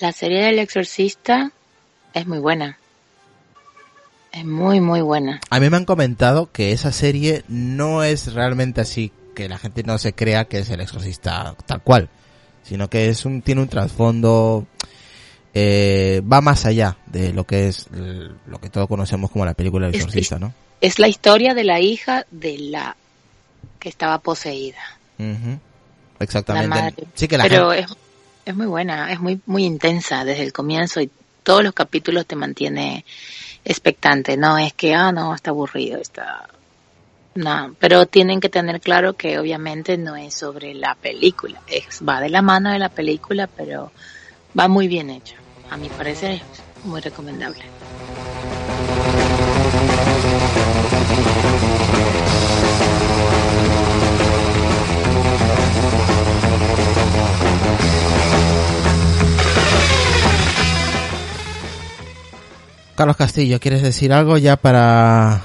La 0.00 0.12
serie 0.12 0.44
del 0.44 0.58
exorcista 0.60 1.50
es 2.14 2.26
muy 2.26 2.38
buena. 2.38 2.78
Es 4.38 4.44
muy, 4.44 4.80
muy 4.80 5.00
buena. 5.00 5.40
A 5.50 5.58
mí 5.58 5.68
me 5.68 5.76
han 5.76 5.84
comentado 5.84 6.50
que 6.52 6.70
esa 6.72 6.92
serie 6.92 7.42
no 7.48 8.04
es 8.04 8.32
realmente 8.34 8.80
así, 8.80 9.10
que 9.34 9.48
la 9.48 9.58
gente 9.58 9.82
no 9.82 9.98
se 9.98 10.12
crea 10.12 10.44
que 10.44 10.58
es 10.60 10.70
el 10.70 10.80
exorcista 10.80 11.56
tal 11.66 11.82
cual, 11.82 12.08
sino 12.62 12.88
que 12.88 13.08
es 13.08 13.24
un, 13.24 13.42
tiene 13.42 13.62
un 13.62 13.68
trasfondo, 13.68 14.66
eh, 15.54 16.22
va 16.30 16.40
más 16.40 16.66
allá 16.66 16.96
de 17.06 17.32
lo 17.32 17.44
que 17.44 17.68
es 17.68 17.86
el- 17.92 18.36
lo 18.46 18.60
que 18.60 18.70
todos 18.70 18.86
conocemos 18.86 19.30
como 19.30 19.44
la 19.44 19.54
película 19.54 19.86
del 19.86 19.94
Es- 19.96 20.02
exorcista, 20.02 20.38
¿no? 20.38 20.52
Es 20.80 21.00
la 21.00 21.08
historia 21.08 21.54
de 21.54 21.64
la 21.64 21.80
hija 21.80 22.24
de 22.30 22.58
la 22.58 22.96
que 23.80 23.88
estaba 23.88 24.20
poseída. 24.20 24.78
La 25.18 25.58
Exactamente. 26.20 27.04
Sí 27.14 27.26
que 27.26 27.38
la 27.38 27.44
Pero 27.44 27.70
gente- 27.72 27.86
es, 27.92 27.96
es 28.46 28.54
muy 28.56 28.66
buena, 28.66 29.10
es 29.12 29.18
muy, 29.18 29.40
muy 29.46 29.64
intensa 29.64 30.24
desde 30.24 30.44
el 30.44 30.52
comienzo 30.52 31.00
y 31.00 31.10
todos 31.42 31.64
los 31.64 31.72
capítulos 31.72 32.26
te 32.26 32.36
mantiene 32.36 33.04
expectante. 33.68 34.36
No 34.36 34.58
es 34.58 34.72
que, 34.72 34.94
ah, 34.94 35.12
no, 35.12 35.34
está 35.34 35.50
aburrido, 35.50 36.00
está... 36.00 36.48
No, 37.34 37.76
pero 37.78 38.06
tienen 38.06 38.40
que 38.40 38.48
tener 38.48 38.80
claro 38.80 39.12
que 39.12 39.38
obviamente 39.38 39.96
no 39.96 40.16
es 40.16 40.34
sobre 40.34 40.74
la 40.74 40.96
película. 40.96 41.60
Es, 41.68 42.00
va 42.06 42.20
de 42.20 42.30
la 42.30 42.42
mano 42.42 42.72
de 42.72 42.80
la 42.80 42.88
película, 42.88 43.46
pero 43.46 43.92
va 44.58 44.66
muy 44.66 44.88
bien 44.88 45.10
hecho. 45.10 45.36
A 45.70 45.76
mi 45.76 45.88
parecer 45.88 46.32
es 46.32 46.84
muy 46.84 47.00
recomendable. 47.00 47.62
Carlos 62.98 63.16
Castillo, 63.16 63.58
¿quieres 63.60 63.80
decir 63.82 64.12
algo 64.12 64.36
ya 64.38 64.56
para 64.56 65.40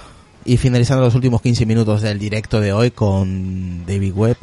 ir 0.45 0.57
finalizando 0.59 1.03
los 1.05 1.15
últimos 1.15 1.41
15 1.41 1.65
minutos 1.65 2.01
del 2.01 2.17
directo 2.19 2.59
de 2.59 2.73
hoy 2.73 2.91
con 2.91 3.85
David 3.85 4.13
Webb? 4.13 4.37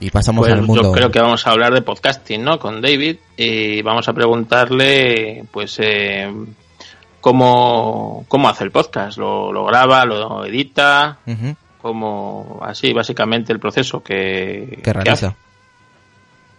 Y 0.00 0.10
pasamos 0.10 0.46
Pues 0.46 0.52
al 0.54 0.62
mundo. 0.62 0.82
yo 0.82 0.92
creo 0.92 1.10
que 1.10 1.20
vamos 1.20 1.46
a 1.46 1.50
hablar 1.50 1.74
de 1.74 1.82
podcasting, 1.82 2.42
¿no? 2.42 2.58
Con 2.58 2.80
David 2.80 3.16
y 3.36 3.82
vamos 3.82 4.08
a 4.08 4.12
preguntarle, 4.14 5.44
pues, 5.50 5.76
eh, 5.80 6.32
cómo, 7.20 8.24
cómo 8.28 8.48
hace 8.48 8.64
el 8.64 8.70
podcast. 8.70 9.18
¿Lo, 9.18 9.52
lo 9.52 9.64
graba, 9.66 10.04
lo 10.06 10.46
edita? 10.46 11.18
Ujú, 11.26 11.54
Como 11.82 12.60
así, 12.62 12.92
básicamente 12.94 13.52
el 13.52 13.58
proceso 13.60 14.02
que, 14.02 14.68
que 14.76 14.82
que 14.82 14.92
realiza. 14.92 15.26
hace. 15.28 15.36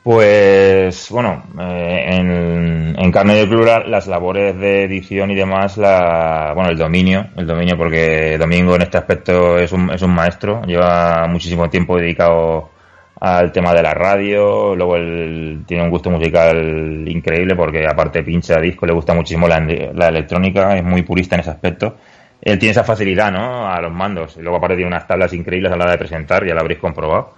Pues 0.03 1.09
bueno, 1.11 1.43
eh, 1.59 2.05
en, 2.09 2.95
en 2.97 3.11
carne 3.11 3.35
de 3.35 3.45
plural 3.45 3.89
las 3.91 4.07
labores 4.07 4.57
de 4.57 4.85
edición 4.85 5.29
y 5.29 5.35
demás, 5.35 5.77
la, 5.77 6.53
bueno, 6.55 6.71
el 6.71 6.77
dominio, 6.77 7.27
el 7.37 7.45
dominio 7.45 7.77
porque 7.77 8.35
Domingo 8.39 8.75
en 8.75 8.81
este 8.81 8.97
aspecto 8.97 9.59
es 9.59 9.71
un, 9.71 9.91
es 9.91 10.01
un 10.01 10.09
maestro, 10.11 10.63
lleva 10.63 11.27
muchísimo 11.27 11.69
tiempo 11.69 11.97
dedicado 11.97 12.71
al 13.19 13.51
tema 13.51 13.75
de 13.75 13.83
la 13.83 13.93
radio, 13.93 14.75
luego 14.75 14.95
él 14.95 15.63
tiene 15.67 15.83
un 15.83 15.91
gusto 15.91 16.09
musical 16.09 17.03
increíble 17.07 17.55
porque 17.55 17.85
aparte 17.87 18.23
pincha 18.23 18.59
disco, 18.59 18.87
le 18.87 18.93
gusta 18.93 19.13
muchísimo 19.13 19.47
la, 19.47 19.59
la 19.59 20.07
electrónica, 20.07 20.75
es 20.75 20.83
muy 20.83 21.03
purista 21.03 21.35
en 21.35 21.41
ese 21.41 21.51
aspecto. 21.51 21.97
Él 22.41 22.57
tiene 22.57 22.71
esa 22.71 22.83
facilidad, 22.83 23.31
¿no? 23.31 23.67
A 23.71 23.79
los 23.79 23.93
mandos. 23.93 24.35
Y 24.37 24.41
luego 24.41 24.57
aparte 24.57 24.77
tiene 24.77 24.87
unas 24.87 25.05
tablas 25.05 25.31
increíbles 25.33 25.71
a 25.71 25.75
la 25.75 25.83
hora 25.83 25.91
de 25.91 25.99
presentar, 25.99 26.43
ya 26.43 26.55
lo 26.55 26.61
habréis 26.61 26.79
comprobado. 26.79 27.35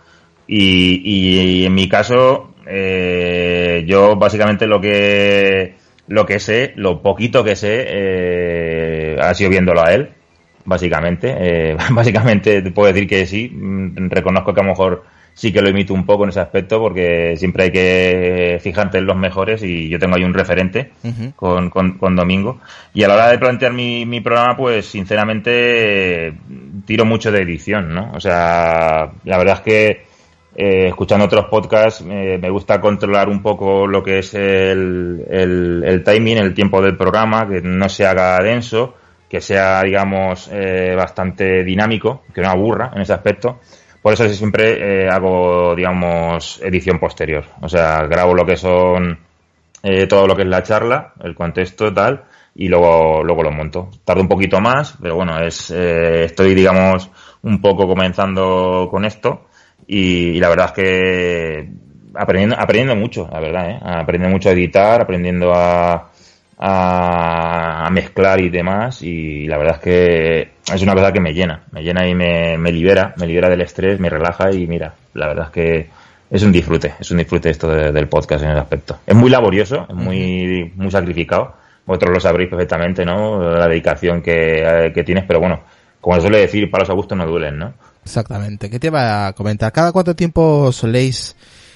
Y, 0.48 1.02
y 1.04 1.66
en 1.66 1.74
mi 1.74 1.90
caso, 1.90 2.53
eh, 2.68 3.84
yo 3.88 4.16
básicamente 4.16 4.68
lo 4.68 4.80
que 4.82 5.76
lo 6.08 6.26
que 6.26 6.40
sé, 6.40 6.74
lo 6.76 7.02
poquito 7.02 7.44
que 7.44 7.56
sé, 7.56 7.86
eh, 7.88 9.18
ha 9.22 9.34
sido 9.34 9.50
viéndolo 9.50 9.82
a 9.82 9.94
él, 9.94 10.10
básicamente. 10.66 11.36
Eh, 11.38 11.78
básicamente 11.92 12.62
te 12.62 12.72
puedo 12.72 12.92
decir 12.92 13.08
que 13.08 13.26
sí, 13.26 13.50
mm, 13.50 14.10
reconozco 14.10 14.54
que 14.54 14.62
a 14.62 14.64
lo 14.64 14.70
mejor 14.70 15.04
sí 15.34 15.52
que 15.52 15.62
lo 15.62 15.70
imito 15.70 15.94
un 15.94 16.06
poco 16.06 16.24
en 16.24 16.30
ese 16.30 16.40
aspecto 16.40 16.80
porque 16.80 17.36
siempre 17.38 17.64
hay 17.64 17.72
que 17.72 18.60
fijarte 18.62 19.00
en 19.00 19.08
los 19.08 19.18
mejores 19.18 19.64
y 19.64 19.90
yo 19.90 19.98
tengo 19.98 20.16
ahí 20.16 20.24
un 20.24 20.34
referente 20.34 20.92
con, 21.36 21.70
con, 21.70 21.98
con 21.98 22.16
Domingo. 22.16 22.60
Y 22.94 23.04
a 23.04 23.08
la 23.08 23.16
hora 23.16 23.30
de 23.30 23.40
plantear 23.40 23.74
mi, 23.74 24.06
mi 24.06 24.22
programa, 24.22 24.56
pues 24.56 24.86
sinceramente 24.86 26.28
eh, 26.28 26.34
tiro 26.86 27.06
mucho 27.06 27.32
de 27.32 27.42
edición, 27.42 27.94
¿no? 27.94 28.12
O 28.14 28.20
sea, 28.20 29.12
la 29.24 29.38
verdad 29.38 29.56
es 29.56 29.62
que 29.62 30.13
eh, 30.56 30.90
escuchando 30.90 31.26
otros 31.26 31.46
podcasts 31.46 32.04
eh, 32.08 32.38
me 32.40 32.50
gusta 32.52 32.80
controlar 32.80 33.28
un 33.28 33.42
poco 33.42 33.88
lo 33.88 34.04
que 34.04 34.20
es 34.20 34.36
el, 34.36 36.02
timing, 36.06 36.38
el 36.38 36.54
tiempo 36.54 36.82
del 36.82 36.96
programa, 36.96 37.48
que 37.48 37.62
no 37.62 37.90
se 37.90 38.06
haga 38.06 38.38
denso, 38.38 38.94
que 39.28 39.42
sea, 39.42 39.82
digamos, 39.82 40.50
eh, 40.52 40.94
bastante 40.96 41.64
dinámico, 41.64 42.22
que 42.34 42.42
no 42.42 42.50
aburra 42.50 42.92
en 42.94 43.02
ese 43.02 43.14
aspecto. 43.14 43.60
Por 44.02 44.14
eso 44.14 44.28
siempre 44.30 45.06
eh, 45.06 45.10
hago, 45.10 45.74
digamos, 45.76 46.62
edición 46.62 47.00
posterior. 47.00 47.46
O 47.62 47.70
sea, 47.70 48.06
grabo 48.06 48.36
lo 48.36 48.46
que 48.46 48.58
son 48.58 49.20
todo 50.08 50.28
lo 50.28 50.34
que 50.34 50.44
es 50.44 50.48
la 50.48 50.64
charla, 50.64 51.12
el 51.22 51.36
contexto, 51.36 51.94
tal, 51.94 52.24
y 52.56 52.70
luego, 52.70 53.22
luego 53.22 53.44
lo 53.44 53.52
monto. 53.52 53.90
Tarda 54.06 54.22
un 54.22 54.30
poquito 54.30 54.62
más, 54.62 54.96
pero 55.02 55.16
bueno, 55.16 55.38
es, 55.42 55.72
estoy, 55.72 56.56
digamos, 56.56 57.12
un 57.42 57.60
poco 57.60 57.86
comenzando 57.86 58.88
con 58.90 59.04
esto, 59.04 59.48
y, 59.88 60.30
y 60.38 60.40
la 60.40 60.50
verdad 60.50 60.68
es 60.68 60.72
que 60.74 61.70
aprendiendo, 62.16 62.56
aprendiendo 62.60 62.96
mucho, 62.96 63.28
la 63.32 63.40
verdad, 63.40 63.70
¿eh? 63.72 63.80
aprendiendo 63.82 64.36
mucho 64.36 64.50
a 64.50 64.54
editar, 64.54 65.02
aprendiendo 65.02 65.52
a, 65.54 66.10
a, 66.58 67.90
mezclar 67.92 68.40
y 68.42 68.50
demás, 68.50 69.02
y 69.02 69.48
la 69.48 69.58
verdad 69.58 69.76
es 69.78 69.82
que 69.82 70.52
es 70.74 70.82
una 70.82 70.94
cosa 70.94 71.12
que 71.12 71.20
me 71.20 71.34
llena, 71.34 71.64
me 71.72 71.84
llena 71.84 72.08
y 72.08 72.16
me, 72.16 72.58
me 72.58 72.72
libera, 72.72 73.14
me 73.18 73.28
libera 73.28 73.50
del 73.50 73.62
estrés, 73.62 74.00
me 74.00 74.10
relaja, 74.10 74.52
y 74.52 74.66
mira, 74.68 74.94
la 75.14 75.28
verdad 75.28 75.46
es 75.48 75.52
que 75.52 75.88
es 76.32 76.44
un 76.44 76.52
disfrute, 76.52 76.94
es 77.00 77.12
un 77.12 77.18
disfrute 77.18 77.50
esto 77.50 77.70
de- 77.70 77.92
del 77.92 78.08
podcast 78.08 78.44
en 78.44 78.52
el 78.52 78.58
aspecto. 78.58 78.98
Es 79.06 79.16
muy 79.16 79.30
laborioso, 79.30 79.86
es 79.88 79.96
muy, 79.96 80.72
muy 80.76 80.90
sacrificado. 80.90 81.54
Vosotros 81.86 82.14
lo 82.14 82.20
sabréis 82.20 82.50
perfectamente, 82.50 83.06
¿no? 83.06 83.40
La 83.58 83.68
dedicación 83.68 84.22
que, 84.22 84.64
eh, 84.64 84.94
que 84.94 85.04
tienes, 85.04 85.26
pero 85.26 85.40
bueno, 85.42 85.60
como 86.00 86.16
se 86.16 86.22
suele 86.22 86.40
decir, 86.40 86.72
palos 86.72 86.90
a 86.90 86.94
gusto 86.94 87.14
no 87.16 87.28
duelen, 87.28 87.60
¿no? 87.60 87.74
Exactamente. 88.04 88.70
¿Qué 88.70 88.80
te 88.80 88.88
iba 88.88 89.28
a 89.28 89.34
comentar? 89.34 89.72
¿Cada 89.72 89.92
cuánto 89.92 90.16
tiempo 90.16 90.72
soléis 90.72 91.36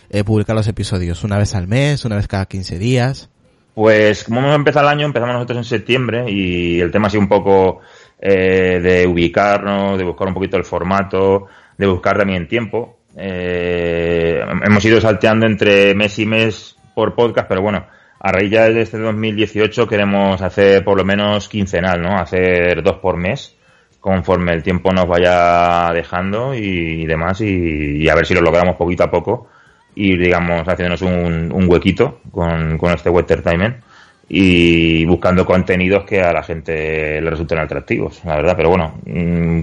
eh, 0.10 0.24
publicar 0.24 0.56
los 0.56 0.68
episodios? 0.68 1.24
¿Una 1.24 1.38
vez 1.38 1.56
al 1.56 1.68
mes? 1.68 2.06
¿Una 2.06 2.18
vez 2.18 2.28
cada 2.28 2.46
15 2.46 2.78
días? 2.78 3.30
Pues 3.74 4.24
como 4.24 4.40
hemos 4.40 4.56
empezado 4.56 4.88
el 4.88 4.94
año, 4.94 5.06
empezamos 5.06 5.36
nosotros 5.36 5.60
en 5.60 5.64
septiembre 5.64 6.26
y 6.30 6.80
el 6.80 6.92
tema 6.92 7.08
ha 7.08 7.10
sido 7.12 7.22
un 7.22 7.30
poco 7.30 7.82
eh, 8.20 8.80
de 8.82 9.06
ubicarnos, 9.06 9.98
de 9.98 10.04
buscar 10.04 10.28
un 10.28 10.34
poquito 10.34 10.58
el 10.58 10.64
formato, 10.64 11.46
de 11.78 11.86
buscar 11.86 12.18
también 12.18 12.48
tiempo. 12.48 12.98
Eh, 13.16 14.42
hemos 14.66 14.84
ido 14.84 15.00
salteando 15.00 15.46
entre 15.46 15.94
mes 15.94 16.18
y 16.20 16.26
mes 16.26 16.76
por 16.96 17.14
podcast, 17.14 17.48
pero 17.48 17.62
bueno, 17.62 17.86
a 18.20 18.32
raíz 18.32 18.52
ya 18.52 18.68
de 18.68 18.82
este 18.82 18.98
2018 18.98 19.88
queremos 19.88 20.42
hacer 20.42 20.84
por 20.84 20.98
lo 20.98 21.06
menos 21.06 21.48
quincenal, 21.48 22.02
¿no? 22.02 22.18
Hacer 22.18 22.82
dos 22.82 22.98
por 22.98 23.18
mes 23.18 23.56
conforme 24.00 24.54
el 24.54 24.64
tiempo 24.64 24.92
nos 24.94 25.08
vaya 25.08 25.92
dejando 25.94 26.54
y, 26.56 27.06
demás 27.06 27.42
y, 27.42 27.98
y 28.04 28.10
a 28.10 28.16
ver 28.16 28.26
si 28.26 28.34
lo 28.34 28.42
logramos 28.42 28.76
poquito 28.76 29.04
a 29.04 29.12
poco 29.12 29.48
ir 29.96 30.20
digamos 30.20 30.68
haciéndonos 30.68 31.02
un, 31.02 31.52
un 31.52 31.70
huequito 31.70 32.22
con, 32.32 32.78
este 32.94 33.10
Wetter 33.10 33.42
Timer 33.42 33.82
y 34.30 35.06
buscando 35.06 35.46
contenidos 35.46 36.04
que 36.04 36.22
a 36.22 36.34
la 36.34 36.44
gente 36.44 37.22
le 37.22 37.30
resulten 37.30 37.60
atractivos, 37.60 38.22
la 38.26 38.36
verdad. 38.36 38.56
Pero 38.58 38.70
bueno, 38.70 39.00
mm, 39.06 39.62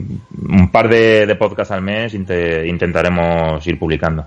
un 0.51 0.71
par 0.73 0.89
de, 0.89 1.27
de 1.27 1.35
podcasts 1.37 1.71
al 1.71 1.83
mes 1.83 2.15
inte- 2.15 2.67
intentaremos 2.67 3.65
ir 3.67 3.79
publicando. 3.79 4.27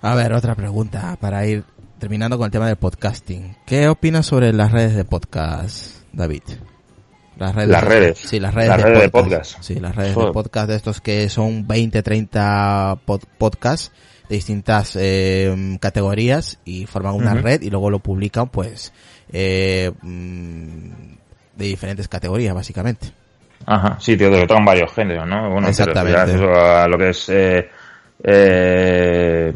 A 0.00 0.14
ver, 0.14 0.32
otra 0.32 0.54
pregunta 0.54 1.16
para 1.20 1.46
ir 1.46 1.62
terminando 1.98 2.38
con 2.38 2.46
el 2.46 2.50
tema 2.50 2.66
del 2.66 2.76
podcasting. 2.76 3.54
¿Qué 3.66 3.88
opinas 3.88 4.24
sobre 4.24 4.54
las 4.54 4.72
redes 4.72 4.94
de 4.96 5.04
podcast, 5.04 6.02
David? 6.14 6.42
Las 7.40 7.54
redes. 7.54 7.68
Las 7.70 7.84
redes. 7.84 8.18
Sí, 8.18 8.38
las 8.38 8.54
redes, 8.54 8.68
Las 8.68 8.76
de, 8.78 8.84
redes 8.84 9.00
de 9.02 9.08
podcast. 9.08 9.62
Sí, 9.62 9.74
las 9.80 9.96
redes 9.96 10.14
de 10.14 10.30
podcast 10.32 10.68
de 10.68 10.76
estos 10.76 11.00
que 11.00 11.28
son 11.28 11.66
20, 11.66 12.02
30 12.02 12.98
pod- 13.06 13.24
podcasts 13.38 13.90
de 14.28 14.36
distintas 14.36 14.94
eh, 15.00 15.76
categorías 15.80 16.58
y 16.64 16.86
forman 16.86 17.14
una 17.14 17.34
red 17.34 17.62
y 17.62 17.70
luego 17.70 17.90
lo 17.90 17.98
publican 17.98 18.48
pues 18.48 18.92
eh, 19.32 19.90
mm, 20.02 20.90
de 21.56 21.64
diferentes 21.64 22.06
categorías 22.08 22.54
básicamente. 22.54 23.08
Ajá, 23.66 23.96
sí, 24.00 24.16
tío, 24.16 24.30
que 24.30 24.46
tocan 24.46 24.64
varios 24.64 24.92
géneros, 24.92 25.26
¿no? 25.26 25.50
Bueno, 25.50 25.66
te 25.66 25.70
Exactamente. 25.70 26.20
a 26.20 26.86
lo 26.88 26.96
que 26.98 27.08
es 27.10 27.28
eh, 27.28 27.68
eh, 28.22 29.52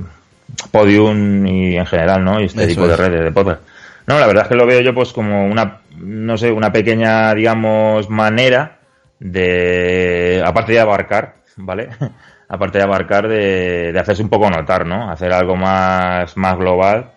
Podium 0.71 1.47
y 1.47 1.77
en 1.77 1.87
general, 1.87 2.25
¿no? 2.25 2.41
Y 2.41 2.45
este 2.47 2.61
Eso 2.65 2.69
tipo 2.69 2.87
de 2.87 2.95
es. 2.95 3.01
redes 3.01 3.25
de 3.25 3.33
podcast. 3.33 3.61
No, 4.07 4.19
la 4.19 4.27
verdad 4.27 4.43
es 4.45 4.49
que 4.49 4.55
lo 4.57 4.67
veo 4.67 4.81
yo 4.81 4.95
pues 4.95 5.13
como 5.13 5.47
una, 5.47 5.79
no 5.99 6.37
sé, 6.37 6.51
una 6.51 6.73
pequeña, 6.73 7.35
digamos, 7.35 8.09
manera 8.11 8.79
de, 9.19 10.43
aparte 10.45 10.73
de 10.73 10.81
abarcar, 10.81 11.37
¿vale? 11.57 11.89
aparte 12.49 12.79
de 12.79 12.85
abarcar, 12.85 13.29
de, 13.29 13.97
hacerse 13.99 14.23
un 14.23 14.29
poco 14.29 14.51
notar, 14.51 14.87
¿no? 14.87 15.11
Hacer 15.11 15.33
algo 15.33 15.57
más, 15.57 16.37
más 16.37 16.57
global 16.57 17.13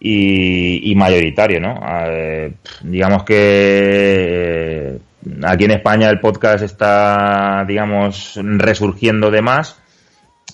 y, 0.00 0.94
mayoritario, 0.96 1.60
¿no? 1.60 1.80
Eh, 2.06 2.52
digamos 2.82 3.24
que 3.24 3.34
eh, 3.36 4.98
aquí 5.44 5.64
en 5.64 5.72
España 5.72 6.08
el 6.08 6.20
podcast 6.20 6.62
está, 6.62 7.64
digamos, 7.66 8.38
resurgiendo 8.42 9.30
de 9.30 9.42
más. 9.42 9.80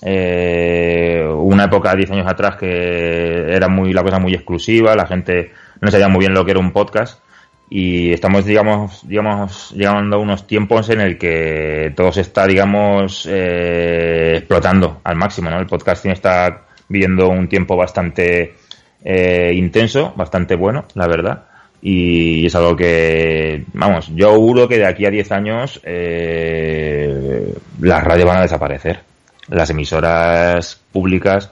Eh, 0.03 1.27
una 1.37 1.65
época, 1.65 1.95
10 1.95 2.11
años 2.11 2.27
atrás, 2.27 2.57
que 2.57 3.55
era 3.55 3.69
muy 3.69 3.93
la 3.93 4.03
cosa 4.03 4.19
muy 4.19 4.35
exclusiva, 4.35 4.95
la 4.95 5.07
gente 5.07 5.53
no 5.81 5.91
sabía 5.91 6.09
muy 6.09 6.21
bien 6.21 6.35
lo 6.35 6.45
que 6.45 6.51
era 6.53 6.61
un 6.61 6.73
podcast. 6.73 7.24
Y 7.71 8.13
estamos, 8.13 8.45
digamos, 8.45 9.07
digamos, 9.09 9.73
llegando 9.73 10.17
a 10.17 10.19
unos 10.19 10.47
tiempos 10.47 10.91
en 10.91 11.01
el 11.01 11.19
que 11.19 11.93
todo 11.97 12.13
se 12.13 12.21
está, 12.21 12.47
digamos, 12.47 13.27
eh, 13.31 14.35
explotando 14.39 15.01
al 15.03 15.17
máximo, 15.17 15.51
¿no? 15.51 15.59
El 15.59 15.67
podcasting 15.67 16.13
está 16.13 16.63
viviendo 16.89 17.29
un 17.29 17.49
tiempo 17.49 17.77
bastante 17.77 18.55
eh, 19.03 19.53
intenso, 19.55 20.13
bastante 20.17 20.55
bueno, 20.55 20.87
la 20.95 21.07
verdad. 21.07 21.45
Y 21.83 22.47
es 22.47 22.55
algo 22.55 22.75
que, 22.75 23.65
vamos, 23.75 24.11
yo 24.15 24.31
auguro 24.31 24.67
que 24.67 24.79
de 24.79 24.87
aquí 24.87 25.05
a 25.05 25.11
10 25.11 25.33
años 25.33 25.81
eh, 25.85 27.55
las 27.81 28.03
radios 28.03 28.27
van 28.27 28.39
a 28.39 28.43
desaparecer. 28.43 29.01
Las 29.49 29.69
emisoras 29.69 30.81
públicas, 30.91 31.51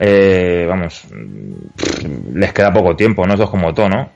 eh, 0.00 0.64
vamos, 0.68 1.06
les 2.34 2.52
queda 2.52 2.72
poco 2.72 2.94
tiempo, 2.96 3.26
¿no? 3.26 3.34
Eso 3.34 3.44
es 3.44 3.50
como 3.50 3.74
todo, 3.74 3.88
¿no? 3.88 4.10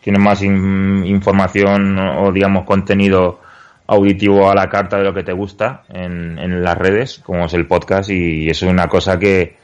Tienen 0.00 0.22
más 0.22 0.42
in- 0.42 1.04
información 1.06 1.98
o, 1.98 2.32
digamos, 2.32 2.64
contenido 2.64 3.40
auditivo 3.86 4.50
a 4.50 4.54
la 4.54 4.68
carta 4.68 4.98
de 4.98 5.04
lo 5.04 5.14
que 5.14 5.22
te 5.24 5.32
gusta 5.32 5.82
en, 5.88 6.38
en 6.38 6.62
las 6.62 6.78
redes, 6.78 7.20
como 7.24 7.46
es 7.46 7.54
el 7.54 7.66
podcast, 7.66 8.10
y 8.10 8.48
eso 8.48 8.66
es 8.66 8.72
una 8.72 8.86
cosa 8.88 9.18
que, 9.18 9.56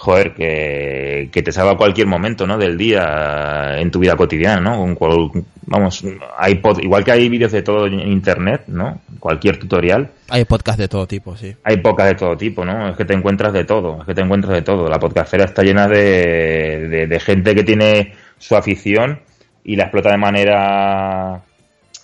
joder, 0.00 0.32
que, 0.32 1.28
que 1.30 1.42
te 1.42 1.52
salva 1.52 1.76
cualquier 1.76 2.06
momento, 2.06 2.46
¿no? 2.46 2.56
Del 2.56 2.78
día 2.78 3.78
en 3.78 3.90
tu 3.90 3.98
vida 3.98 4.16
cotidiana, 4.16 4.58
¿no? 4.60 4.78
Con 4.78 4.94
cual- 4.94 5.30
vamos, 5.66 6.02
hay 6.38 6.54
pod- 6.54 6.82
igual 6.82 7.04
que 7.04 7.12
hay 7.12 7.28
vídeos 7.28 7.52
de 7.52 7.60
todo 7.62 7.86
en 7.86 8.00
internet, 8.00 8.62
¿no? 8.68 9.02
Cualquier 9.18 9.58
tutorial, 9.58 10.08
Hay 10.30 10.46
podcast 10.46 10.78
de 10.78 10.88
todo 10.88 11.06
tipo, 11.06 11.36
sí. 11.36 11.54
hay 11.64 11.76
pocas 11.76 12.06
de 12.08 12.14
todo 12.14 12.34
tipo, 12.36 12.64
¿no? 12.64 12.88
Es 12.88 12.96
que 12.96 13.04
te 13.04 13.12
encuentras 13.12 13.52
de 13.52 13.64
todo, 13.64 13.98
es 14.00 14.06
que 14.06 14.14
te 14.14 14.22
encuentras 14.22 14.54
de 14.54 14.62
todo. 14.62 14.88
La 14.88 14.98
podcastera 14.98 15.44
está 15.44 15.62
llena 15.62 15.86
de, 15.86 16.88
de, 16.88 17.06
de 17.06 17.20
gente 17.20 17.54
que 17.54 17.62
tiene 17.62 18.14
su 18.38 18.56
afición 18.56 19.20
y 19.62 19.76
la 19.76 19.82
explota 19.84 20.10
de 20.12 20.16
manera 20.16 21.42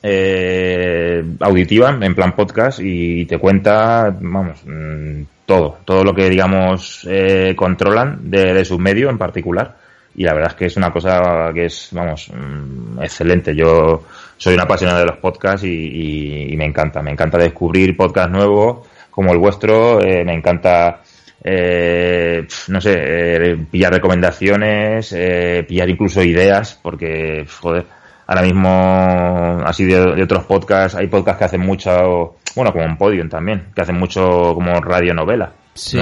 eh, 0.03 1.25
auditiva, 1.41 1.97
en 2.01 2.15
plan 2.15 2.37
podcast, 2.37 2.81
y 2.83 3.25
te 3.25 3.39
cuenta, 3.39 4.15
vamos, 4.21 4.59
mm, 4.67 5.23
todo, 5.47 5.79
todo 5.85 6.05
lo 6.05 6.15
que, 6.15 6.29
digamos, 6.29 7.07
eh, 7.09 7.55
controlan 7.57 8.31
de, 8.31 8.53
de 8.55 8.65
su 8.65 8.79
medio 8.79 9.09
en 9.11 9.19
particular. 9.19 9.77
Y 10.17 10.25
la 10.25 10.33
verdad 10.35 10.51
es 10.53 10.57
que 10.57 10.67
es 10.67 10.77
una 10.77 10.91
cosa 10.93 11.51
que 11.55 11.67
es, 11.67 11.89
vamos, 11.93 12.31
mm, 12.35 13.03
excelente. 13.03 13.55
Yo 13.55 14.03
soy 14.37 14.55
una 14.55 14.65
apasionada 14.65 15.01
de 15.01 15.07
los 15.07 15.17
podcasts 15.19 15.65
y, 15.65 15.69
y- 15.71 16.53
y 16.53 16.57
me 16.57 16.65
encanta. 16.65 17.03
Me 17.03 17.11
encanta 17.13 17.39
descubrir 17.39 17.97
podcasts 17.97 18.33
nuevos 18.33 18.87
como 19.11 19.33
el 19.33 19.39
vuestro. 19.39 20.01
eh, 20.03 20.25
me 20.25 20.35
encanta, 20.35 21.03
eh, 21.45 22.47
no 22.69 22.81
sé, 22.81 22.95
eh, 22.97 23.57
pillar 23.71 23.93
recomendaciones, 23.93 25.13
eh, 25.13 25.65
pillar 25.69 25.89
incluso 25.91 26.23
ideas, 26.23 26.79
porque, 26.83 27.47
joder, 27.61 27.85
ahora 28.27 28.43
mismo, 28.43 29.63
así 29.65 29.85
de, 29.85 30.15
de 30.15 30.23
otros 30.23 30.45
podcasts, 30.45 30.97
hay 30.97 31.07
podcasts 31.07 31.39
que 31.39 31.45
hacen 31.45 31.61
mucho, 31.61 32.37
bueno, 32.55 32.73
como 32.73 32.85
un 32.85 32.97
Podium 32.97 33.29
también, 33.29 33.67
que 33.75 33.83
hacen 33.83 33.99
mucho 33.99 34.55
como 34.55 34.81
radionovela. 34.81 35.53
Sí. 35.75 36.01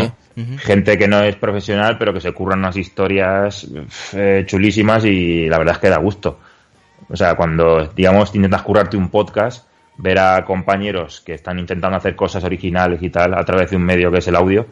gente 0.58 0.96
que 0.96 1.08
no 1.08 1.22
es 1.22 1.36
profesional, 1.36 1.96
pero 1.98 2.12
que 2.14 2.20
se 2.20 2.32
curran 2.32 2.60
unas 2.60 2.76
historias 2.76 3.66
eh, 4.12 4.44
chulísimas 4.46 5.04
y 5.04 5.48
la 5.48 5.58
verdad 5.58 5.74
es 5.74 5.80
que 5.80 5.90
da 5.90 5.98
gusto. 5.98 6.38
O 7.08 7.16
sea, 7.16 7.34
cuando, 7.34 7.86
digamos, 7.88 8.34
intentas 8.34 8.62
currarte 8.62 8.96
un 8.96 9.08
podcast, 9.08 9.66
ver 9.96 10.18
a 10.18 10.44
compañeros 10.44 11.20
que 11.20 11.34
están 11.34 11.58
intentando 11.58 11.96
hacer 11.96 12.16
cosas 12.16 12.42
originales 12.44 13.02
y 13.02 13.10
tal 13.10 13.34
a 13.34 13.44
través 13.44 13.70
de 13.70 13.76
un 13.76 13.82
medio 13.82 14.10
que 14.10 14.18
es 14.18 14.28
el 14.28 14.36
audio, 14.36 14.66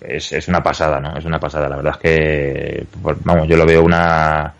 es, 0.00 0.32
es 0.32 0.48
una 0.48 0.62
pasada, 0.62 1.00
¿no? 1.00 1.16
Es 1.16 1.24
una 1.24 1.38
pasada. 1.38 1.68
La 1.68 1.76
verdad 1.76 1.94
es 1.94 2.00
que, 2.00 2.86
pues, 3.02 3.16
vamos, 3.22 3.46
yo 3.46 3.56
lo 3.56 3.66
veo 3.66 3.82
una, 3.82 4.54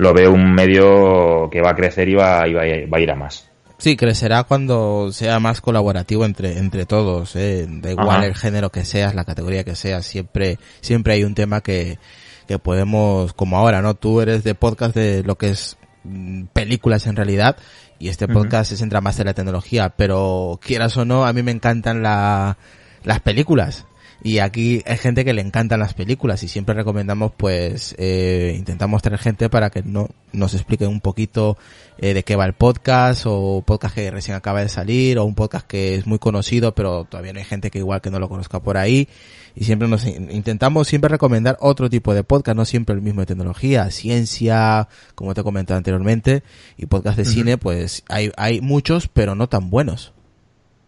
lo 0.00 0.12
veo 0.14 0.32
un 0.32 0.52
medio 0.54 1.48
que 1.50 1.60
va 1.60 1.70
a 1.70 1.74
crecer 1.74 2.08
y 2.08 2.14
va, 2.14 2.46
y 2.48 2.54
va, 2.54 2.62
a- 2.62 2.88
va 2.92 2.98
a 2.98 3.00
ir 3.00 3.10
a 3.10 3.14
más. 3.16 3.46
Sí, 3.78 3.96
crecerá 3.96 4.44
cuando 4.44 5.10
sea 5.10 5.40
más 5.40 5.60
colaborativo 5.62 6.26
entre 6.26 6.58
entre 6.58 6.84
todos, 6.84 7.34
¿eh? 7.36 7.66
da 7.68 7.90
igual 7.92 8.08
Ajá. 8.10 8.26
el 8.26 8.34
género 8.34 8.70
que 8.70 8.84
seas, 8.84 9.14
la 9.14 9.24
categoría 9.24 9.64
que 9.64 9.74
seas, 9.74 10.04
siempre 10.04 10.58
siempre 10.82 11.14
hay 11.14 11.24
un 11.24 11.34
tema 11.34 11.62
que 11.62 11.98
que 12.46 12.58
podemos 12.58 13.32
como 13.32 13.56
ahora, 13.56 13.80
¿no? 13.80 13.94
Tú 13.94 14.20
eres 14.20 14.44
de 14.44 14.54
podcast 14.54 14.94
de 14.94 15.22
lo 15.22 15.36
que 15.38 15.48
es 15.50 15.78
mm, 16.04 16.44
películas 16.52 17.06
en 17.06 17.16
realidad 17.16 17.56
y 17.98 18.08
este 18.08 18.28
podcast 18.28 18.70
se 18.70 18.76
centra 18.76 19.00
más 19.00 19.18
en 19.20 19.26
la 19.26 19.34
tecnología, 19.34 19.90
pero 19.96 20.58
quieras 20.62 20.96
o 20.98 21.04
no, 21.06 21.24
a 21.24 21.32
mí 21.32 21.42
me 21.42 21.50
encantan 21.52 22.02
la 22.02 22.58
las 23.04 23.20
películas. 23.20 23.86
Y 24.22 24.38
aquí 24.38 24.82
hay 24.86 24.98
gente 24.98 25.24
que 25.24 25.32
le 25.32 25.40
encantan 25.40 25.80
las 25.80 25.94
películas 25.94 26.42
y 26.42 26.48
siempre 26.48 26.74
recomendamos 26.74 27.32
pues 27.36 27.94
eh, 27.98 28.54
intentamos 28.58 29.00
traer 29.00 29.18
gente 29.18 29.48
para 29.48 29.70
que 29.70 29.82
no 29.82 30.08
nos 30.32 30.52
explique 30.52 30.86
un 30.86 31.00
poquito 31.00 31.56
eh, 31.96 32.12
de 32.12 32.22
qué 32.22 32.36
va 32.36 32.44
el 32.44 32.52
podcast 32.52 33.22
o 33.26 33.62
podcast 33.66 33.94
que 33.94 34.10
recién 34.10 34.36
acaba 34.36 34.60
de 34.60 34.68
salir 34.68 35.18
o 35.18 35.24
un 35.24 35.34
podcast 35.34 35.66
que 35.66 35.94
es 35.94 36.06
muy 36.06 36.18
conocido 36.18 36.74
pero 36.74 37.04
todavía 37.04 37.32
no 37.32 37.38
hay 37.38 37.46
gente 37.46 37.70
que 37.70 37.78
igual 37.78 38.02
que 38.02 38.10
no 38.10 38.18
lo 38.18 38.28
conozca 38.28 38.60
por 38.60 38.76
ahí 38.76 39.08
y 39.56 39.64
siempre 39.64 39.88
nos 39.88 40.06
in- 40.06 40.30
intentamos 40.30 40.86
siempre 40.86 41.08
recomendar 41.08 41.56
otro 41.60 41.88
tipo 41.88 42.12
de 42.12 42.22
podcast, 42.22 42.56
no 42.56 42.66
siempre 42.66 42.94
el 42.94 43.00
mismo 43.00 43.22
de 43.22 43.26
tecnología, 43.26 43.90
ciencia, 43.90 44.88
como 45.14 45.32
te 45.32 45.40
he 45.40 45.44
comentado 45.44 45.78
anteriormente 45.78 46.42
y 46.76 46.84
podcast 46.86 47.16
de 47.16 47.24
cine 47.24 47.56
pues 47.58 48.04
hay 48.08 48.30
hay 48.36 48.60
muchos 48.60 49.08
pero 49.08 49.34
no 49.34 49.48
tan 49.48 49.70
buenos. 49.70 50.12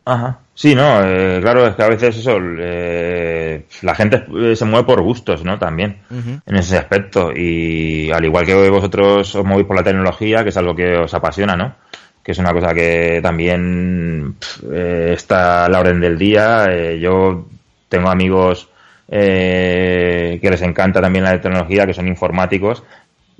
Ajá. 0.05 0.41
Sí, 0.55 0.75
no, 0.75 1.01
eh, 1.03 1.39
claro, 1.41 1.67
es 1.67 1.75
que 1.75 1.83
a 1.83 1.89
veces 1.89 2.17
eso, 2.17 2.37
eh, 2.59 3.65
la 3.83 3.95
gente 3.95 4.25
eh, 4.39 4.55
se 4.55 4.65
mueve 4.65 4.87
por 4.87 5.01
gustos, 5.01 5.45
¿no? 5.45 5.59
También, 5.59 5.99
en 6.11 6.57
ese 6.57 6.77
aspecto. 6.77 7.33
Y 7.35 8.11
al 8.11 8.25
igual 8.25 8.45
que 8.45 8.69
vosotros 8.69 9.35
os 9.35 9.45
movéis 9.45 9.67
por 9.67 9.77
la 9.77 9.85
tecnología, 9.85 10.43
que 10.43 10.51
es 10.51 10.57
algo 10.57 10.75
que 10.75 10.97
os 10.97 11.15
apasiona, 11.15 11.57
¿no? 11.57 11.75
Que 12.23 12.33
es 12.33 12.39
una 12.39 12.53
cosa 12.53 12.75
que 12.75 13.21
también 13.23 14.37
eh, 14.71 15.13
está 15.15 15.65
a 15.65 15.69
la 15.69 15.81
orden 15.81 16.01
del 16.01 16.19
día. 16.19 16.67
Eh, 16.69 16.99
yo 17.01 17.47
tengo 17.89 18.11
amigos 18.11 18.69
eh, 19.09 20.39
que 20.41 20.51
les 20.51 20.63
encanta 20.63 21.01
también 21.01 21.25
la 21.25 21.41
tecnología, 21.41 21.87
que 21.87 21.95
son 21.95 22.09
informáticos. 22.09 22.83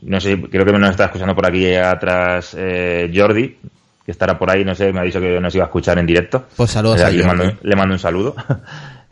No 0.03 0.21
sé, 0.21 0.41
creo 0.41 0.65
que 0.65 0.73
nos 0.73 0.91
está 0.91 1.05
escuchando 1.07 1.35
por 1.35 1.47
aquí 1.47 1.75
atrás 1.75 2.57
eh, 2.59 3.11
Jordi, 3.15 3.57
que 4.05 4.11
estará 4.13 4.39
por 4.39 4.51
ahí, 4.51 4.65
no 4.65 4.75
sé, 4.75 4.93
me 4.93 5.01
ha 5.01 5.05
dicho 5.05 5.21
que 5.21 5.41
nos 5.41 5.55
iba 5.55 5.65
a 5.65 5.69
escuchar 5.69 5.99
en 5.99 6.07
directo. 6.07 6.47
Pues 6.57 6.71
saludos 6.71 7.01
a 7.03 7.11
le, 7.19 7.25
mando, 7.27 7.45
le 7.63 7.77
mando 7.77 7.95
un 7.95 7.99
saludo. 7.99 8.35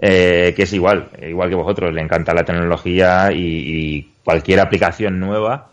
Eh, 0.03 0.55
que 0.57 0.62
es 0.62 0.72
igual, 0.72 1.11
igual 1.28 1.51
que 1.51 1.55
vosotros, 1.57 1.93
le 1.93 2.01
encanta 2.01 2.32
la 2.32 2.43
tecnología 2.43 3.30
y, 3.34 3.38
y 3.99 4.09
cualquier 4.24 4.59
aplicación 4.61 5.20
nueva 5.20 5.66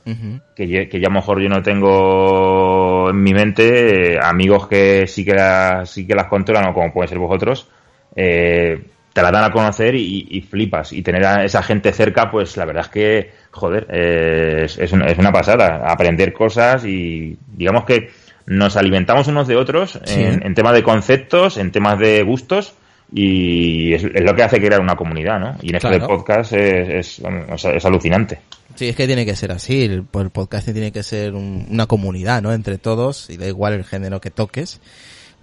que, 0.54 0.68
yo- 0.68 0.90
que 0.90 1.00
ya 1.00 1.08
a 1.08 1.10
lo 1.12 1.16
mejor 1.16 1.40
yo 1.40 1.48
no 1.48 1.62
tengo 1.64 3.10
en 3.10 3.24
mi 3.24 3.34
mente, 3.34 4.16
eh, 4.16 4.20
amigos 4.22 4.68
que 4.68 5.08
sí 5.08 5.24
que, 5.24 5.34
las, 5.34 5.90
sí 5.90 6.06
que 6.06 6.14
las 6.16 6.28
controlan 6.28 6.68
o 6.70 6.74
como 6.74 6.92
pueden 6.92 7.08
ser 7.08 7.20
vosotros, 7.20 7.70
eh, 8.16 8.84
te 9.14 9.22
la 9.22 9.32
dan 9.32 9.46
a 9.46 9.52
conocer 9.52 9.96
y, 9.96 10.28
y 10.30 10.42
flipas. 10.42 10.94
Y 10.94 11.02
tener 11.02 11.26
a 11.26 11.44
esa 11.46 11.64
gente 11.64 11.92
cerca, 11.94 12.30
pues 12.30 12.56
la 12.58 12.66
verdad 12.66 12.84
es 12.84 12.90
que, 12.90 13.32
joder, 13.52 13.88
eh, 13.90 14.64
es, 14.66 14.78
es 14.78 14.92
una, 14.92 15.06
es 15.08 15.18
una 15.18 15.32
pasada. 15.32 15.84
Aprender 15.90 16.34
cosas 16.34 16.86
y 16.86 17.38
digamos 17.56 17.86
que 17.86 18.10
nos 18.48 18.76
alimentamos 18.76 19.28
unos 19.28 19.48
de 19.48 19.56
otros 19.56 20.00
Sí. 20.06 20.22
en, 20.22 20.44
en 20.46 20.56
temas 20.56 20.74
de 20.74 20.82
conceptos, 20.82 21.58
en 21.58 21.72
temas 21.72 22.00
de 22.00 22.24
gustos. 22.24 22.74
Y 23.14 23.94
es, 23.94 24.04
es 24.04 24.22
lo 24.24 24.36
que 24.36 24.44
hace 24.44 24.60
crear 24.60 24.82
una 24.82 24.96
comunidad, 24.98 25.40
¿no? 25.40 25.56
Y 25.62 25.70
en 25.70 25.76
esto 25.76 25.88
Claro. 25.88 26.08
del 26.08 26.18
podcast 26.18 26.52
es, 26.52 27.20
es, 27.20 27.66
es 27.74 27.86
alucinante. 27.86 28.40
Sí, 28.76 28.90
es 28.90 28.96
que 28.98 29.08
tiene 29.08 29.26
que 29.26 29.36
ser 29.36 29.52
así. 29.54 29.84
El, 29.84 30.04
el 30.14 30.30
podcast 30.30 30.66
tiene 30.70 30.92
que 30.92 31.04
ser 31.04 31.34
un- 31.34 31.68
una 31.70 31.86
comunidad, 31.86 32.42
¿no? 32.42 32.52
Entre 32.52 32.78
todos, 32.78 33.30
y 33.30 33.38
da 33.38 33.48
igual 33.48 33.74
el 33.74 33.86
género 33.86 34.20
que 34.20 34.30
toques. 34.30 34.82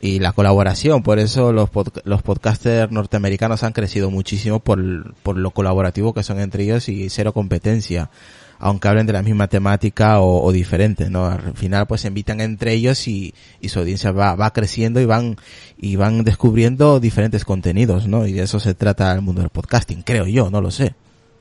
Y 0.00 0.18
la 0.18 0.32
colaboración, 0.32 1.02
por 1.02 1.18
eso 1.18 1.52
los, 1.54 1.70
pod- 1.72 2.02
los 2.04 2.20
podcasters 2.20 2.92
norteamericanos 2.92 3.62
han 3.62 3.72
crecido 3.72 4.10
muchísimo 4.10 4.60
por, 4.60 5.14
por 5.22 5.38
lo 5.38 5.50
colaborativo 5.50 6.12
que 6.12 6.22
son 6.22 6.40
entre 6.40 6.64
ellos 6.64 6.90
y 6.90 7.08
cero 7.08 7.32
competencia. 7.32 8.10
Aunque 8.58 8.88
hablen 8.88 9.06
de 9.06 9.12
la 9.12 9.22
misma 9.22 9.48
temática 9.48 10.20
o, 10.20 10.42
o 10.42 10.52
diferente, 10.52 11.10
¿no? 11.10 11.26
Al 11.26 11.54
final 11.54 11.86
pues 11.86 12.00
se 12.02 12.08
invitan 12.08 12.40
entre 12.40 12.72
ellos 12.72 13.06
y, 13.08 13.34
y 13.60 13.68
su 13.68 13.80
audiencia 13.80 14.10
va, 14.12 14.34
va 14.36 14.52
creciendo 14.52 15.00
y 15.00 15.04
van, 15.06 15.36
y 15.78 15.96
van 15.96 16.24
descubriendo 16.24 17.00
diferentes 17.00 17.44
contenidos, 17.44 18.06
¿no? 18.08 18.26
Y 18.26 18.32
de 18.32 18.42
eso 18.44 18.60
se 18.60 18.74
trata 18.74 19.12
el 19.12 19.20
mundo 19.20 19.42
del 19.42 19.50
podcasting, 19.50 20.02
creo 20.02 20.26
yo, 20.26 20.50
no 20.50 20.60
lo 20.60 20.70
sé. 20.70 20.94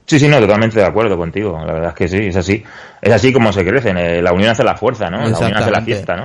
Sí, 0.06 0.20
sí, 0.20 0.28
no, 0.28 0.38
totalmente 0.40 0.80
de 0.80 0.86
acuerdo 0.86 1.16
contigo. 1.18 1.58
La 1.66 1.74
verdad 1.74 1.90
es 1.92 1.96
que 1.96 2.08
sí, 2.10 2.18
es 2.28 2.36
así. 2.36 2.62
Es 3.02 3.14
así 3.14 3.32
como 3.32 3.54
se 3.54 3.64
crecen. 3.66 3.98
eh, 3.98 4.22
la 4.22 4.34
unión 4.34 4.50
hace 4.50 4.64
la 4.64 4.76
fuerza, 4.76 5.10
¿no? 5.10 5.18
La 5.22 5.38
unión 5.38 5.56
hace 5.56 5.72
la 5.72 5.82
fiesta, 5.82 6.18
¿no? 6.18 6.24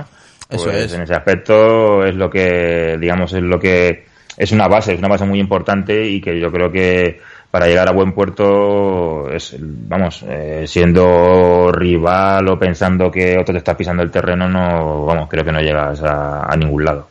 Eso 0.49 0.65
Pues 0.65 0.75
es. 0.85 0.93
En 0.93 1.03
ese 1.03 1.13
aspecto 1.13 2.03
es 2.03 2.13
lo 2.13 2.29
que, 2.29 2.97
digamos, 2.99 3.31
es 3.31 3.41
lo 3.41 3.57
que 3.57 4.08
es 4.39 4.53
una 4.53 4.69
base, 4.69 4.93
es 4.93 4.99
una 4.99 5.09
base 5.09 5.25
muy 5.25 5.37
importante 5.37 6.07
y 6.07 6.21
que 6.21 6.39
yo 6.39 6.49
creo 6.49 6.71
que 6.71 7.19
para 7.51 7.67
llegar 7.67 7.89
a 7.89 7.91
buen 7.91 8.13
puerto 8.13 9.29
es, 9.29 9.57
vamos, 9.59 10.23
eh, 10.25 10.63
siendo 10.65 11.73
rival 11.73 12.47
o 12.47 12.57
pensando 12.57 13.11
que 13.11 13.33
otro 13.37 13.51
te 13.51 13.57
está 13.57 13.75
pisando 13.75 14.01
el 14.01 14.09
terreno, 14.09 14.47
no, 14.47 15.03
vamos, 15.05 15.27
creo 15.27 15.43
que 15.43 15.51
no 15.51 15.59
llegas 15.59 16.01
a, 16.03 16.55
ningún 16.57 16.85
lado. 16.85 17.09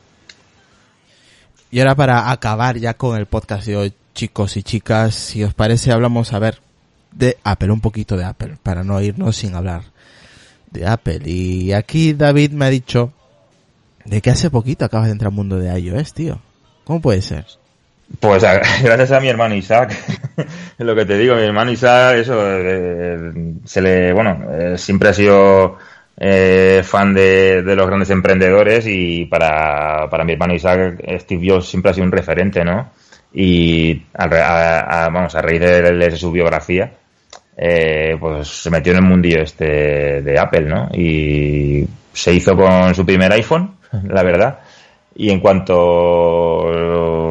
Y 1.71 1.81
ahora 1.81 1.95
para 1.95 2.31
acabar 2.31 2.79
ya 2.79 2.95
con 2.95 3.19
el 3.19 3.27
podcast 3.27 3.69
hoy, 3.69 3.93
chicos 4.15 4.57
y 4.57 4.63
chicas, 4.63 5.15
si 5.15 5.45
os 5.45 5.53
parece 5.53 5.93
hablamos 5.93 6.33
a 6.33 6.39
ver 6.39 6.61
de 7.13 7.37
Apple, 7.45 7.73
un 7.73 7.83
poquito 7.83 8.17
de 8.17 8.25
Apple, 8.25 8.57
para 8.63 8.85
no 8.85 9.03
irnos 9.03 9.37
sin 9.37 9.55
hablar 9.55 9.83
de 10.71 10.87
Apple. 10.87 11.21
Y 11.27 11.73
aquí 11.73 12.15
David 12.15 12.53
me 12.53 12.65
ha 12.65 12.71
dicho 12.71 13.13
de 14.07 14.23
que 14.23 14.31
hace 14.31 14.49
poquito 14.49 14.87
acabas 14.87 15.09
de 15.09 15.13
entrar 15.13 15.29
al 15.29 15.37
mundo 15.37 15.59
de 15.59 15.79
iOS, 15.79 16.15
tío. 16.15 16.41
¿Cómo 16.89 17.03
puede 17.03 17.21
ser? 17.21 17.45
Pues 18.19 18.43
gracias 18.83 19.13
a 19.13 19.21
mi 19.21 19.29
hermano 19.29 19.55
Isaac, 19.55 19.95
lo 20.79 20.97
que 20.97 21.05
te 21.05 21.19
digo, 21.19 21.35
mi 21.37 21.43
hermano 21.43 21.71
Isaac, 21.71 22.17
eso, 22.17 22.35
eh, 22.43 23.31
se 23.67 23.83
le, 23.83 24.15
bueno, 24.15 24.41
eh, 24.51 24.79
siempre 24.79 25.11
ha 25.11 25.13
sido 25.13 25.77
eh, 26.17 26.81
fan 26.83 27.13
de, 27.13 27.63
los 27.63 27.87
grandes 27.87 28.09
emprendedores 28.09 28.87
y 28.87 29.27
para, 29.27 30.09
para 30.09 30.25
mi 30.25 30.33
hermano 30.33 30.55
Isaac, 30.55 30.99
Steve 31.19 31.47
Jobs 31.47 31.69
siempre 31.69 31.91
ha 31.91 31.95
sido 31.95 32.07
un 32.07 32.13
referente, 32.13 32.65
¿no? 32.65 32.89
Y 33.35 34.05
a, 34.15 34.25
a- 34.25 35.05
a- 35.05 35.11
vamos, 35.11 35.35
a 35.35 35.43
raíz 35.43 35.61
de, 35.61 35.83
de 35.93 36.11
su 36.17 36.33
biografía, 36.33 36.91
eh, 37.55 38.17
pues 38.19 38.49
se 38.49 38.71
metió 38.71 38.93
en 38.93 38.99
el 39.01 39.05
mundillo 39.05 39.43
este 39.43 40.23
de 40.23 40.39
Apple, 40.39 40.63
¿no? 40.63 40.89
Y 40.95 41.87
se 42.15 42.33
hizo 42.33 42.57
con 42.57 42.95
su 42.95 43.05
primer 43.05 43.31
iPhone, 43.33 43.77
la 44.09 44.23
verdad. 44.23 44.61
Y 45.19 45.31
en 45.31 45.41
cuanto 45.41 46.71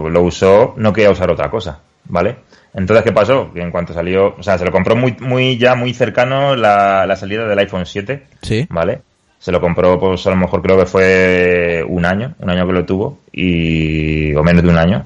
lo 0.10 0.22
usó, 0.22 0.76
no 0.78 0.94
quería 0.94 1.10
usar 1.12 1.32
otra 1.32 1.50
cosa. 1.50 1.80
¿vale? 2.10 2.36
Entonces, 2.74 3.04
¿qué 3.04 3.12
pasó? 3.12 3.52
Que 3.54 3.62
en 3.62 3.72
cuanto 3.72 3.94
salió, 3.94 4.36
o 4.38 4.44
sea, 4.44 4.58
se 4.58 4.66
lo 4.66 4.72
compró 4.72 4.96
muy, 4.96 5.16
muy 5.20 5.58
ya 5.58 5.76
muy 5.76 5.94
cercano 5.94 6.56
la, 6.56 7.06
la 7.06 7.16
salida 7.16 7.48
del 7.48 7.60
iPhone 7.60 7.86
7, 7.86 8.24
Sí. 8.42 8.66
¿vale? 8.70 9.02
Se 9.40 9.52
lo 9.52 9.62
compró, 9.62 10.00
pues 10.00 10.26
a 10.28 10.32
lo 10.32 10.36
mejor 10.36 10.62
creo 10.62 10.78
que 10.78 10.86
fue 10.86 11.84
un 11.88 12.06
año, 12.06 12.34
un 12.40 12.50
año 12.50 12.66
que 12.66 12.74
lo 12.74 12.86
tuvo, 12.86 13.20
y, 13.32 14.34
o 14.36 14.44
menos 14.44 14.64
de 14.64 14.70
un 14.70 14.78
año, 14.78 15.06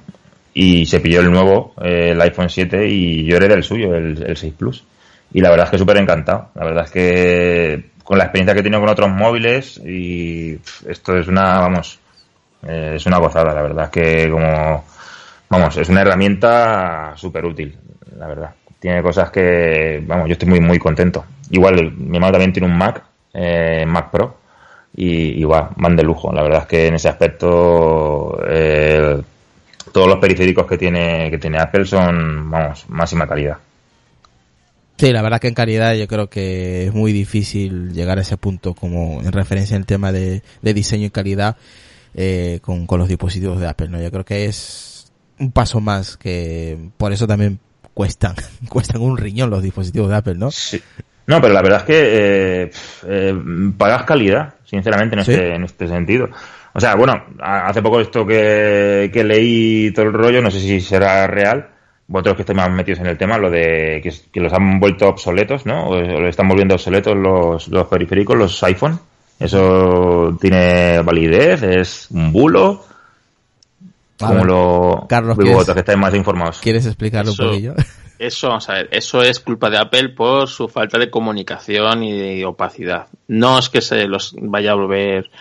y 0.53 0.85
se 0.85 0.99
pilló 0.99 1.21
el 1.21 1.31
nuevo, 1.31 1.73
eh, 1.81 2.09
el 2.11 2.21
iPhone 2.21 2.49
7, 2.49 2.87
y 2.87 3.25
yo 3.25 3.37
heredé 3.37 3.55
el 3.55 3.63
suyo, 3.63 3.95
el, 3.95 4.21
el 4.25 4.37
6 4.37 4.53
Plus. 4.57 4.83
Y 5.33 5.41
la 5.41 5.49
verdad 5.49 5.65
es 5.65 5.71
que 5.71 5.77
súper 5.77 5.97
encantado. 5.97 6.49
La 6.55 6.65
verdad 6.65 6.85
es 6.85 6.91
que 6.91 7.91
con 8.03 8.17
la 8.17 8.25
experiencia 8.25 8.53
que 8.53 8.59
he 8.59 8.63
tenido 8.63 8.81
con 8.81 8.89
otros 8.89 9.09
móviles, 9.09 9.81
y 9.85 10.55
pff, 10.55 10.87
esto 10.87 11.17
es 11.17 11.27
una, 11.27 11.59
vamos, 11.59 11.99
eh, 12.67 12.93
es 12.95 13.05
una 13.05 13.17
gozada, 13.17 13.53
la 13.53 13.61
verdad 13.61 13.85
es 13.85 13.89
que 13.91 14.29
como, 14.29 14.83
vamos, 15.49 15.77
es 15.77 15.89
una 15.89 16.01
herramienta 16.01 17.13
súper 17.15 17.45
útil, 17.45 17.77
la 18.17 18.27
verdad. 18.27 18.51
Tiene 18.79 19.03
cosas 19.03 19.29
que, 19.29 20.03
vamos, 20.05 20.27
yo 20.27 20.33
estoy 20.33 20.49
muy, 20.49 20.59
muy 20.59 20.79
contento. 20.79 21.23
Igual, 21.51 21.91
mi 21.91 22.17
hermano 22.17 22.31
también 22.31 22.53
tiene 22.53 22.67
un 22.67 22.77
Mac, 22.77 23.03
eh, 23.33 23.85
Mac 23.85 24.09
Pro, 24.09 24.37
y 24.95 25.39
igual, 25.39 25.69
van 25.77 25.95
de 25.95 26.03
lujo. 26.03 26.31
La 26.33 26.41
verdad 26.43 26.61
es 26.61 26.67
que 26.67 26.87
en 26.87 26.95
ese 26.95 27.09
aspecto, 27.09 28.39
eh, 28.47 29.21
todos 29.91 30.07
los 30.07 30.17
periféricos 30.17 30.65
que 30.65 30.77
tiene, 30.77 31.29
que 31.29 31.37
tiene 31.37 31.59
Apple 31.59 31.85
son, 31.85 32.49
vamos, 32.49 32.85
máxima 32.89 33.27
calidad. 33.27 33.57
Sí, 34.97 35.11
la 35.11 35.23
verdad 35.23 35.39
que 35.39 35.47
en 35.47 35.55
calidad 35.55 35.95
yo 35.95 36.07
creo 36.07 36.29
que 36.29 36.85
es 36.85 36.93
muy 36.93 37.11
difícil 37.11 37.91
llegar 37.91 38.19
a 38.19 38.21
ese 38.21 38.37
punto 38.37 38.75
como 38.75 39.21
en 39.21 39.31
referencia 39.31 39.75
al 39.75 39.87
tema 39.87 40.11
de, 40.11 40.43
de 40.61 40.73
diseño 40.73 41.07
y 41.07 41.09
calidad 41.09 41.57
eh, 42.13 42.59
con, 42.61 42.85
con 42.87 42.99
los 42.99 43.07
dispositivos 43.07 43.59
de 43.59 43.67
Apple, 43.67 43.89
¿no? 43.89 44.01
Yo 44.01 44.11
creo 44.11 44.25
que 44.25 44.45
es 44.45 45.11
un 45.39 45.51
paso 45.51 45.79
más 45.79 46.17
que 46.17 46.77
por 46.97 47.11
eso 47.11 47.27
también 47.27 47.59
cuestan, 47.93 48.35
cuestan 48.69 49.01
un 49.01 49.17
riñón 49.17 49.49
los 49.49 49.63
dispositivos 49.63 50.09
de 50.09 50.15
Apple, 50.15 50.35
¿no? 50.35 50.51
Sí. 50.51 50.81
No, 51.27 51.39
pero 51.39 51.53
la 51.53 51.61
verdad 51.61 51.79
es 51.79 51.85
que 51.85 52.63
eh, 52.63 52.71
eh, 53.07 53.35
pagas 53.77 54.03
calidad, 54.03 54.55
sinceramente, 54.65 55.15
en, 55.15 55.23
¿Sí? 55.23 55.31
este, 55.31 55.55
en 55.55 55.63
este 55.63 55.87
sentido. 55.87 56.29
O 56.73 56.79
sea, 56.79 56.95
bueno, 56.95 57.23
hace 57.41 57.81
poco 57.81 58.01
esto 58.01 58.25
que, 58.25 59.09
que 59.13 59.23
leí 59.23 59.91
todo 59.91 60.05
el 60.05 60.13
rollo, 60.13 60.41
no 60.41 60.49
sé 60.49 60.59
si 60.59 60.81
será 60.81 61.27
real, 61.27 61.69
vosotros 62.07 62.35
que 62.35 62.41
estáis 62.41 62.57
más 62.57 62.71
metidos 62.71 62.99
en 62.99 63.07
el 63.07 63.17
tema, 63.17 63.37
lo 63.37 63.49
de 63.49 63.99
que, 64.03 64.11
que 64.31 64.39
los 64.39 64.51
han 64.53 64.79
vuelto 64.79 65.07
obsoletos, 65.07 65.65
¿no? 65.65 65.85
O, 65.85 65.95
o 65.95 66.19
lo 66.19 66.27
están 66.27 66.47
volviendo 66.47 66.75
obsoletos 66.75 67.15
los, 67.15 67.67
los 67.67 67.87
periféricos, 67.87 68.37
los 68.37 68.63
iPhone. 68.63 68.99
¿Eso 69.41 70.37
tiene 70.39 71.01
validez? 71.01 71.63
¿Es 71.63 72.07
un 72.11 72.31
bulo? 72.31 72.85
Como 74.19 74.45
lo... 74.45 75.05
Carlos, 75.09 75.35
Digo, 75.37 75.43
¿quieres- 75.45 75.53
vosotros 75.55 75.73
que 75.75 75.79
estáis 75.79 75.97
más 75.97 76.13
informados. 76.15 76.59
¿Quieres 76.59 76.85
explicarlo 76.85 77.31
Eso- 77.31 77.43
un 77.43 77.49
poquillo? 77.49 77.73
Eso, 78.19 78.49
vamos 78.49 78.69
a 78.69 78.73
ver, 78.73 78.87
eso 78.91 79.23
es 79.23 79.39
culpa 79.39 79.71
de 79.71 79.79
Apple 79.79 80.09
por 80.09 80.47
su 80.47 80.67
falta 80.67 80.99
de 80.99 81.09
comunicación 81.09 82.03
y 82.03 82.11
de 82.11 82.45
opacidad. 82.45 83.07
No 83.29 83.57
es 83.57 83.67
que 83.69 83.81
se 83.81 84.05
los 84.05 84.35
vaya 84.39 84.73
a 84.73 84.75
volver 84.75 85.31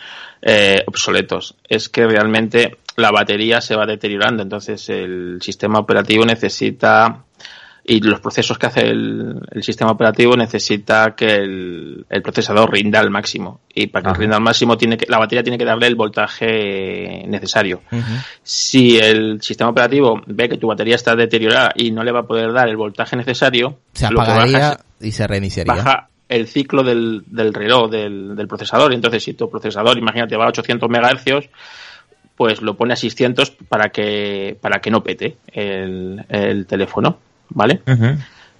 eh, 0.40 0.82
obsoletos, 0.86 1.57
es 1.68 1.90
que 1.90 2.07
realmente 2.07 2.78
la 2.96 3.11
batería 3.11 3.61
se 3.61 3.76
va 3.76 3.84
deteriorando, 3.84 4.42
entonces 4.42 4.88
el 4.88 5.40
sistema 5.42 5.78
operativo 5.78 6.24
necesita 6.24 7.18
y 7.85 8.01
los 8.01 8.20
procesos 8.20 8.59
que 8.59 8.66
hace 8.66 8.81
el, 8.83 9.41
el 9.51 9.62
sistema 9.62 9.91
operativo 9.91 10.37
necesita 10.37 11.14
que 11.16 11.26
el, 11.35 12.07
el 12.09 12.22
procesador 12.22 12.70
rinda 12.72 13.01
al 13.01 13.11
máximo 13.11 13.61
y 13.74 13.87
para 13.89 14.03
que 14.05 14.11
Ajá. 14.11 14.18
rinda 14.20 14.37
al 14.37 14.43
máximo 14.43 14.76
tiene 14.76 14.97
que 14.97 15.07
la 15.09 15.18
batería 15.18 15.43
tiene 15.43 15.57
que 15.59 15.64
darle 15.64 15.87
el 15.87 15.95
voltaje 15.97 17.24
necesario. 17.26 17.81
Si 18.43 18.99
el 18.99 19.41
sistema 19.43 19.70
operativo 19.70 20.20
ve 20.26 20.49
que 20.49 20.59
tu 20.59 20.66
batería 20.68 20.95
está 20.97 21.16
deteriorada 21.16 21.72
y 21.74 21.91
no 21.91 22.03
le 22.05 22.12
va 22.12 22.20
a 22.20 22.26
poder 22.26 22.53
dar 22.53 22.68
el 22.68 22.76
voltaje 22.76 23.16
necesario, 23.16 23.78
Se 23.93 24.11
lo 24.11 24.18
baja 24.18 24.33
apagaría 24.33 24.70
es- 24.72 25.07
y 25.07 25.12
se 25.12 25.26
reiniciaría. 25.26 25.74
baja 25.74 26.09
el 26.28 26.47
ciclo 26.47 26.83
del, 26.85 27.24
del 27.26 27.53
reloj, 27.53 27.91
del, 27.91 28.37
del 28.37 28.47
procesador. 28.47 28.93
Entonces, 28.93 29.24
si 29.24 29.35
tu 29.35 29.51
procesador, 29.51 29.99
imagínate, 29.99 30.37
va 30.37 30.45
a 30.45 30.49
800 30.49 30.89
MHz, 30.89 31.49
pues 32.37 32.62
lo 32.62 32.76
pone 32.76 32.93
a 32.93 32.97
600 32.97 33.51
para 33.68 33.89
que, 33.91 34.57
para 34.61 34.81
que 34.81 34.91
no 34.91 35.03
pete 35.03 35.39
el, 35.53 36.24
el 36.28 36.66
teléfono, 36.66 37.18
¿vale? 37.51 37.82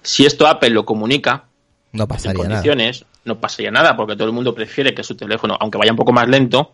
Si 0.01 0.25
esto 0.25 0.47
Apple 0.47 0.69
lo 0.71 0.85
comunica 0.85 1.45
No 1.91 2.03
en 2.03 2.07
pasaría 2.07 2.33
nada. 2.33 2.47
condiciones, 2.49 3.05
no 3.25 3.39
pasaría 3.39 3.71
nada, 3.71 3.95
porque 3.95 4.15
todo 4.15 4.27
el 4.27 4.33
mundo 4.33 4.53
prefiere 4.53 4.93
que 4.93 5.03
su 5.03 5.15
teléfono, 5.15 5.55
aunque 5.59 5.77
vaya 5.77 5.91
un 5.91 5.97
poco 5.97 6.11
más 6.13 6.27
lento, 6.27 6.73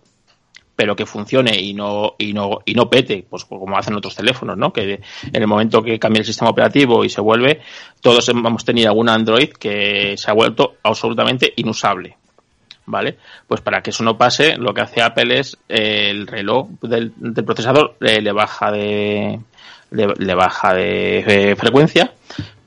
pero 0.76 0.96
que 0.96 1.08
funcione 1.08 1.60
y 1.60 1.74
no 1.74 2.14
y 2.20 2.34
no 2.34 2.60
y 2.64 2.74
no 2.76 2.88
pete, 2.88 3.26
pues 3.28 3.46
como 3.46 3.78
hacen 3.78 3.96
otros 3.96 4.16
teléfonos, 4.16 4.56
¿no? 4.58 4.72
Que 4.72 4.94
en 5.24 5.42
el 5.42 5.48
momento 5.48 5.82
que 5.82 5.98
cambia 5.98 6.20
el 6.20 6.26
sistema 6.26 6.52
operativo 6.52 7.04
y 7.04 7.10
se 7.10 7.20
vuelve, 7.20 7.62
todos 8.00 8.30
hemos 8.30 8.64
tenido 8.64 8.90
algún 8.90 9.10
Android 9.10 9.50
que 9.50 10.16
se 10.18 10.30
ha 10.30 10.34
vuelto 10.34 10.76
absolutamente 10.84 11.52
inusable. 11.56 12.16
¿Vale? 12.90 13.18
Pues 13.46 13.60
para 13.60 13.82
que 13.82 13.90
eso 13.90 14.02
no 14.06 14.18
pase, 14.18 14.56
lo 14.56 14.74
que 14.74 14.80
hace 14.80 15.02
Apple 15.02 15.40
es 15.40 15.58
eh, 15.68 16.10
el 16.10 16.26
reloj 16.26 16.70
del, 16.84 17.12
del 17.18 17.44
procesador 17.44 17.98
eh, 18.00 18.22
le 18.22 18.32
baja 18.32 18.72
de 18.72 19.42
le, 19.92 20.08
le 20.18 20.36
baja 20.36 20.74
de, 20.74 21.56
frecuencia 21.58 22.14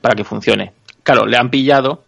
para 0.01 0.15
que 0.15 0.23
funcione. 0.23 0.73
Claro, 1.03 1.25
le 1.25 1.37
han 1.37 1.49
pillado 1.49 2.03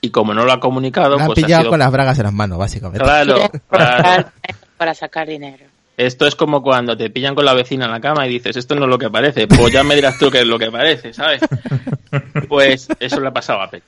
y 0.00 0.10
como 0.10 0.34
no 0.34 0.44
lo 0.44 0.52
ha 0.52 0.60
comunicado, 0.60 1.16
Me 1.16 1.22
han 1.22 1.26
pues 1.26 1.38
ha 1.38 1.46
pillado 1.46 1.62
sido 1.62 1.70
con 1.70 1.80
las 1.80 1.92
bragas 1.92 2.18
en 2.18 2.24
las 2.24 2.32
manos, 2.32 2.58
básicamente. 2.58 3.04
Claro, 3.04 3.44
aprovechar 3.68 4.32
para 4.76 4.94
sacar 4.94 5.26
dinero. 5.26 5.64
Esto 5.96 6.26
es 6.26 6.34
como 6.34 6.62
cuando 6.62 6.96
te 6.96 7.08
pillan 7.08 7.34
con 7.34 7.46
la 7.46 7.54
vecina 7.54 7.86
en 7.86 7.90
la 7.90 8.00
cama 8.00 8.26
y 8.26 8.30
dices, 8.30 8.56
esto 8.56 8.74
no 8.74 8.84
es 8.84 8.90
lo 8.90 8.98
que 8.98 9.08
parece. 9.08 9.46
Pues 9.48 9.72
ya 9.72 9.82
me 9.82 9.94
dirás 9.94 10.18
tú 10.18 10.30
qué 10.30 10.40
es 10.40 10.46
lo 10.46 10.58
que 10.58 10.70
parece, 10.70 11.12
¿sabes? 11.12 11.40
Pues 12.48 12.88
eso 13.00 13.20
le 13.20 13.28
ha 13.28 13.32
pasado 13.32 13.60
a 13.60 13.64
Apple. 13.64 13.82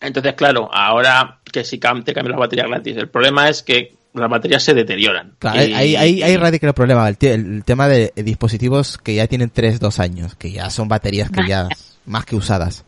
Entonces, 0.00 0.34
claro, 0.34 0.70
ahora 0.72 1.38
que 1.50 1.64
si 1.64 1.78
te 1.78 2.14
cambian 2.14 2.30
las 2.30 2.38
baterías 2.38 2.68
gratis, 2.68 2.96
el 2.96 3.08
problema 3.08 3.48
es 3.48 3.62
que 3.62 3.95
las 4.16 4.30
baterías 4.30 4.62
se 4.62 4.74
deterioran. 4.74 5.32
Claro, 5.38 5.62
Y- 5.64 5.72
ahí, 5.74 5.96
ahí, 5.96 6.22
ahí 6.22 6.36
radica 6.36 6.66
el 6.66 6.74
problema, 6.74 7.08
el, 7.08 7.16
te- 7.18 7.34
el 7.34 7.64
tema 7.64 7.88
de 7.88 8.12
dispositivos 8.16 8.98
que 8.98 9.14
ya 9.14 9.26
tienen 9.26 9.50
3, 9.50 9.78
2 9.80 9.98
años, 10.00 10.34
que 10.34 10.50
ya 10.52 10.70
son 10.70 10.88
baterías 10.88 11.30
que 11.30 11.46
ya 11.46 11.68
más 12.06 12.24
que 12.24 12.36
usadas. 12.36 12.84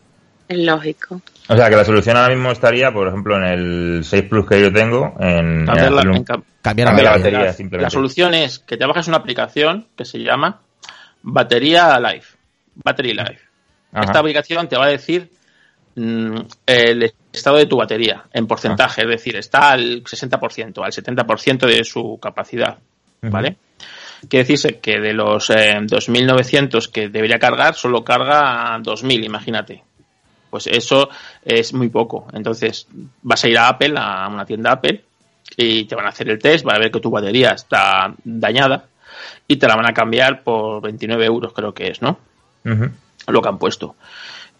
Es 0.48 0.58
lógico. 0.58 1.20
O 1.48 1.56
sea, 1.56 1.68
que 1.68 1.76
la 1.76 1.84
solución 1.84 2.16
ahora 2.16 2.34
mismo 2.34 2.50
estaría, 2.50 2.90
por 2.92 3.06
ejemplo, 3.08 3.36
en 3.36 3.44
el 3.44 4.00
6 4.04 4.22
Plus 4.24 4.46
que 4.46 4.60
yo 4.62 4.72
tengo, 4.72 5.14
en, 5.20 5.66
cambiar 5.66 5.92
la- 5.92 6.02
en 6.02 6.08
un- 6.08 6.16
en 6.16 6.24
cam- 6.24 6.42
Cambiar 6.62 6.86
la 6.86 6.90
Cambiar 6.92 7.04
la 7.04 7.10
batería. 7.18 7.38
batería, 7.38 7.52
simplemente. 7.52 7.82
La 7.84 7.90
solución 7.90 8.34
es 8.34 8.58
que 8.58 8.76
te 8.76 8.84
bajes 8.86 9.08
una 9.08 9.18
aplicación 9.18 9.86
que 9.96 10.04
se 10.04 10.18
llama 10.18 10.60
Batería 11.22 11.98
Life. 12.00 12.36
Battery 12.76 13.12
Life. 13.12 13.38
Ajá. 13.92 14.04
Esta 14.04 14.18
aplicación 14.20 14.68
te 14.68 14.76
va 14.76 14.86
a 14.86 14.88
decir 14.88 15.30
mm, 15.96 16.36
el 16.66 17.12
estado 17.32 17.56
de 17.56 17.66
tu 17.66 17.76
batería 17.76 18.24
en 18.32 18.46
porcentaje, 18.46 19.02
es 19.02 19.08
decir, 19.08 19.36
está 19.36 19.70
al 19.72 20.02
60%, 20.02 20.84
al 20.84 20.92
70% 20.92 21.66
de 21.66 21.84
su 21.84 22.18
capacidad, 22.20 22.78
¿vale? 23.22 23.56
Quiere 24.28 24.44
decirse 24.44 24.80
que 24.80 24.98
de 24.98 25.12
los 25.12 25.50
eh, 25.50 25.78
2.900 25.80 26.90
que 26.90 27.08
debería 27.08 27.38
cargar, 27.38 27.74
solo 27.74 28.02
carga 28.02 28.76
2.000, 28.78 29.24
imagínate. 29.24 29.84
Pues 30.50 30.66
eso 30.66 31.08
es 31.44 31.72
muy 31.72 31.88
poco. 31.88 32.26
Entonces 32.32 32.88
vas 33.22 33.44
a 33.44 33.48
ir 33.48 33.58
a 33.58 33.68
Apple, 33.68 33.94
a 33.96 34.28
una 34.28 34.44
tienda 34.44 34.72
Apple, 34.72 35.04
y 35.56 35.84
te 35.84 35.94
van 35.94 36.06
a 36.06 36.08
hacer 36.08 36.28
el 36.30 36.38
test, 36.38 36.64
van 36.64 36.76
a 36.76 36.80
ver 36.80 36.90
que 36.90 37.00
tu 37.00 37.10
batería 37.10 37.50
está 37.50 38.12
dañada 38.24 38.86
y 39.46 39.56
te 39.56 39.66
la 39.66 39.76
van 39.76 39.88
a 39.88 39.94
cambiar 39.94 40.42
por 40.42 40.82
29 40.82 41.24
euros, 41.24 41.52
creo 41.52 41.72
que 41.72 41.88
es, 41.88 42.02
¿no? 42.02 42.18
Lo 43.26 43.42
que 43.42 43.48
han 43.48 43.58
puesto. 43.58 43.94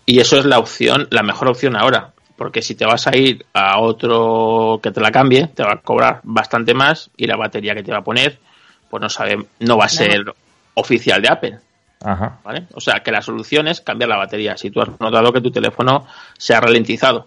Y 0.07 0.21
eso 0.21 0.39
es 0.39 0.45
la 0.45 0.59
opción, 0.59 1.09
la 1.11 1.23
mejor 1.23 1.49
opción 1.49 1.77
ahora. 1.77 2.13
Porque 2.39 2.63
si 2.63 2.77
te 2.77 2.87
vas 2.87 3.07
a 3.09 3.17
ir 3.17 3.45
a 3.53 3.81
otro 3.81 4.79
que 4.81 4.93
te 4.93 5.01
la 5.01 5.11
cambie, 5.11 5.49
te 5.49 5.65
va 5.65 5.73
a 5.73 5.81
cobrar 5.81 6.21
bastante 6.23 6.73
más 6.73 7.11
y 7.17 7.27
la 7.27 7.37
batería 7.37 7.75
que 7.75 7.83
te 7.83 7.91
va 7.91 7.99
a 7.99 8.05
poner, 8.05 8.39
pues 8.89 9.01
no 9.03 9.09
sabe, 9.09 9.45
no 9.59 9.77
va 9.77 9.87
a 9.87 9.89
ser 9.89 10.33
oficial 10.75 11.21
de 11.21 11.29
Apple. 11.29 11.59
Ajá. 12.01 12.39
¿vale? 12.45 12.67
O 12.75 12.81
sea 12.81 13.01
que 13.01 13.11
la 13.11 13.21
solución 13.21 13.67
es 13.67 13.81
cambiar 13.81 14.09
la 14.09 14.17
batería. 14.17 14.57
Si 14.57 14.71
tú 14.71 14.81
has 14.81 14.89
notado 15.01 15.33
que 15.33 15.41
tu 15.41 15.51
teléfono 15.51 16.07
se 16.39 16.55
ha 16.55 16.61
ralentizado. 16.61 17.27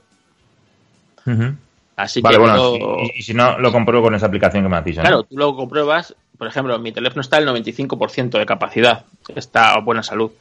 Así 1.97 2.21
Vale, 2.21 2.37
que 2.37 2.41
bueno, 2.41 2.75
y, 3.03 3.19
y 3.19 3.21
si 3.21 3.33
no, 3.33 3.59
lo 3.59 3.71
compruebo 3.71 4.05
con 4.05 4.15
esa 4.15 4.27
aplicación 4.27 4.63
que 4.63 4.69
me 4.69 4.77
has 4.77 4.85
dicho, 4.85 5.01
¿no? 5.01 5.07
Claro, 5.07 5.23
tú 5.23 5.37
lo 5.37 5.55
compruebas, 5.55 6.15
por 6.37 6.47
ejemplo, 6.47 6.79
mi 6.79 6.91
teléfono 6.91 7.21
está 7.21 7.37
al 7.37 7.47
95% 7.47 8.39
de 8.39 8.45
capacidad, 8.45 9.05
está 9.35 9.73
a 9.73 9.81
buena 9.81 10.01
salud 10.01 10.31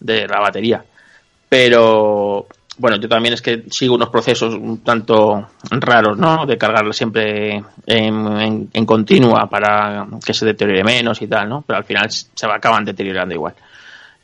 de 0.00 0.26
la 0.26 0.40
batería. 0.40 0.84
Pero, 1.50 2.46
bueno, 2.82 2.96
yo 2.98 3.08
también 3.08 3.32
es 3.32 3.40
que 3.40 3.62
sigo 3.70 3.94
unos 3.94 4.08
procesos 4.08 4.54
un 4.54 4.78
tanto 4.82 5.48
raros, 5.70 6.18
¿no? 6.18 6.44
De 6.46 6.58
cargarlo 6.58 6.92
siempre 6.92 7.62
en, 7.86 8.66
continua 8.84 9.48
para 9.48 10.04
que 10.24 10.34
se 10.34 10.44
deteriore 10.44 10.82
menos 10.82 11.22
y 11.22 11.28
tal, 11.28 11.48
¿no? 11.48 11.62
Pero 11.64 11.76
al 11.78 11.84
final 11.84 12.10
se 12.10 12.46
acaban 12.46 12.84
deteriorando 12.84 13.34
igual. 13.34 13.54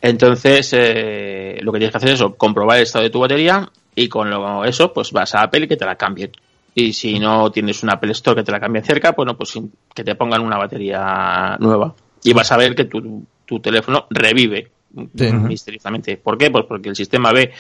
Entonces, 0.00 0.70
eh, 0.76 1.59
lo 1.62 1.72
que 1.72 1.78
tienes 1.78 1.92
que 1.92 1.96
hacer 1.98 2.09
es 2.11 2.14
eso, 2.16 2.34
comprobar 2.34 2.78
el 2.78 2.82
estado 2.82 3.04
de 3.04 3.11
tu 3.11 3.20
batería 3.20 3.68
y 3.94 4.09
con 4.09 4.28
lo- 4.28 4.64
eso, 4.64 4.92
pues 4.92 5.12
vas 5.12 5.34
a 5.36 5.42
Apple 5.42 5.64
y 5.64 5.68
que 5.68 5.76
te 5.76 5.86
la 5.86 5.94
cambie. 5.94 6.30
Y 6.74 6.92
si 6.92 7.18
no 7.20 7.50
tienes 7.52 7.82
un 7.84 7.90
Apple 7.90 8.11
Store 8.12 8.40
que 8.40 8.44
te 8.44 8.52
la 8.52 8.61
cambie 8.61 8.82
cerca, 8.82 9.12
bueno, 9.12 9.36
pues 9.36 9.50
sin- 9.50 9.72
que 9.94 10.02
te 10.02 10.16
pongan 10.16 10.40
una 10.42 10.59
batería 10.59 11.56
nueva. 11.61 11.94
Y 12.24 12.32
vas 12.32 12.50
a 12.50 12.56
ver 12.56 12.74
que 12.74 12.84
tu 12.86 13.61
teléfono 13.61 14.06
revive 14.11 14.68
Sí. 15.16 15.32
misteriosamente. 15.32 16.16
¿Por 16.16 16.36
qué? 16.38 16.51
Pues 16.51 16.64
porque 16.66 16.88
el 16.88 16.96
sistema 16.96 17.32
ve 17.32 17.53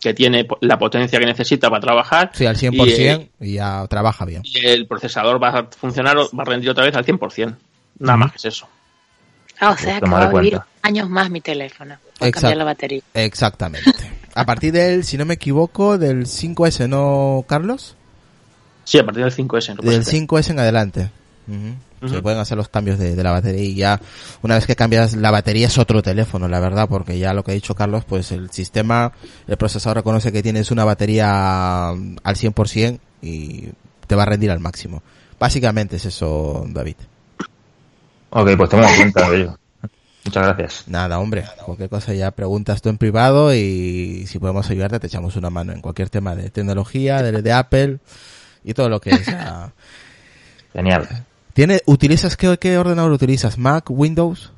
que 0.00 0.14
tiene 0.14 0.46
la 0.60 0.78
potencia 0.78 1.18
que 1.18 1.26
necesita 1.26 1.68
para 1.70 1.80
trabajar 1.80 2.30
Sí, 2.34 2.46
al 2.46 2.56
100% 2.56 3.28
y, 3.40 3.54
ya 3.54 3.86
trabaja 3.88 4.24
bien. 4.24 4.42
y 4.44 4.64
el 4.66 4.86
procesador 4.86 5.42
va 5.42 5.48
a 5.50 5.64
funcionar, 5.64 6.16
o 6.16 6.28
va 6.36 6.42
a 6.42 6.46
rendir 6.46 6.70
otra 6.70 6.84
vez 6.84 6.94
al 6.94 7.04
100%. 7.04 7.56
Nada 7.98 8.16
más 8.16 8.32
que 8.32 8.38
es 8.38 8.44
eso. 8.46 8.68
Ah, 9.60 9.70
o 9.72 9.76
sea 9.76 10.00
que 10.00 10.08
va 10.08 10.22
a 10.24 10.28
vivir 10.32 10.58
años 10.82 11.08
más 11.10 11.28
mi 11.30 11.40
teléfono. 11.42 11.96
Cambiar 12.18 12.56
la 12.56 12.64
batería. 12.64 13.02
Exactamente. 13.14 13.92
A 14.34 14.46
partir 14.46 14.72
del, 14.72 15.04
si 15.04 15.18
no 15.18 15.26
me 15.26 15.34
equivoco, 15.34 15.98
del 15.98 16.24
5S, 16.26 16.88
¿no, 16.88 17.44
Carlos? 17.48 17.96
Sí, 18.84 18.98
a 18.98 19.04
partir 19.04 19.24
del 19.24 19.32
5S. 19.34 19.70
no 19.70 19.82
puede 19.82 19.90
Del 19.96 20.04
ser. 20.04 20.14
5S 20.26 20.50
en 20.50 20.58
adelante. 20.60 21.10
Se 22.06 22.22
pueden 22.22 22.38
hacer 22.38 22.56
los 22.56 22.68
cambios 22.68 22.98
de, 22.98 23.14
de 23.14 23.22
la 23.22 23.32
batería 23.32 23.62
y 23.62 23.74
ya 23.74 24.00
una 24.42 24.54
vez 24.54 24.66
que 24.66 24.74
cambias 24.74 25.14
la 25.14 25.30
batería 25.30 25.66
es 25.66 25.76
otro 25.78 26.02
teléfono, 26.02 26.48
la 26.48 26.60
verdad, 26.60 26.88
porque 26.88 27.18
ya 27.18 27.34
lo 27.34 27.44
que 27.44 27.50
ha 27.50 27.54
dicho 27.54 27.74
Carlos, 27.74 28.04
pues 28.04 28.32
el 28.32 28.50
sistema, 28.50 29.12
el 29.46 29.56
procesador 29.56 29.98
reconoce 29.98 30.32
que 30.32 30.42
tienes 30.42 30.70
una 30.70 30.84
batería 30.84 31.90
al 31.90 32.36
100% 32.36 32.98
y 33.22 33.68
te 34.06 34.14
va 34.14 34.22
a 34.22 34.26
rendir 34.26 34.50
al 34.50 34.60
máximo. 34.60 35.02
Básicamente 35.38 35.96
es 35.96 36.04
eso, 36.06 36.64
David. 36.68 36.96
Ok, 38.30 38.50
pues 38.56 38.70
tomo 38.70 38.84
en 38.84 38.96
cuenta 38.96 39.30
de 39.30 39.36
ello. 39.36 39.58
Muchas 40.24 40.46
gracias. 40.46 40.84
Nada, 40.86 41.18
hombre, 41.18 41.44
cualquier 41.64 41.88
cosa 41.88 42.12
ya 42.12 42.30
preguntas 42.30 42.82
tú 42.82 42.90
en 42.90 42.98
privado 42.98 43.54
y 43.54 44.26
si 44.26 44.38
podemos 44.38 44.68
ayudarte 44.70 45.00
te 45.00 45.06
echamos 45.06 45.36
una 45.36 45.48
mano 45.48 45.72
en 45.72 45.80
cualquier 45.80 46.10
tema 46.10 46.34
de 46.36 46.50
tecnología, 46.50 47.22
de, 47.22 47.40
de 47.40 47.52
Apple 47.52 47.98
y 48.64 48.74
todo 48.74 48.88
lo 48.88 49.00
que 49.00 49.16
sea. 49.16 49.72
Genial. 50.72 51.26
¿Tiene, 51.52 51.80
utilizas 51.86 52.36
qué, 52.36 52.56
qué 52.58 52.78
ordenador 52.78 53.12
utilizas? 53.12 53.58
Mac, 53.58 53.84
Windows? 53.90 54.52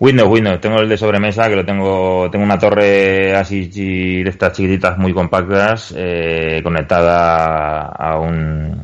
Windows, 0.00 0.28
Windows. 0.30 0.60
Tengo 0.60 0.78
el 0.80 0.88
de 0.88 0.96
sobremesa 0.96 1.48
que 1.48 1.56
lo 1.56 1.64
tengo. 1.64 2.28
Tengo 2.30 2.44
una 2.44 2.58
torre 2.58 3.34
así 3.34 3.66
de 3.68 4.28
estas 4.28 4.52
chiquititas 4.52 4.96
muy 4.98 5.12
compactas 5.12 5.92
eh, 5.96 6.60
conectada 6.62 7.86
a 7.88 8.18
un, 8.20 8.80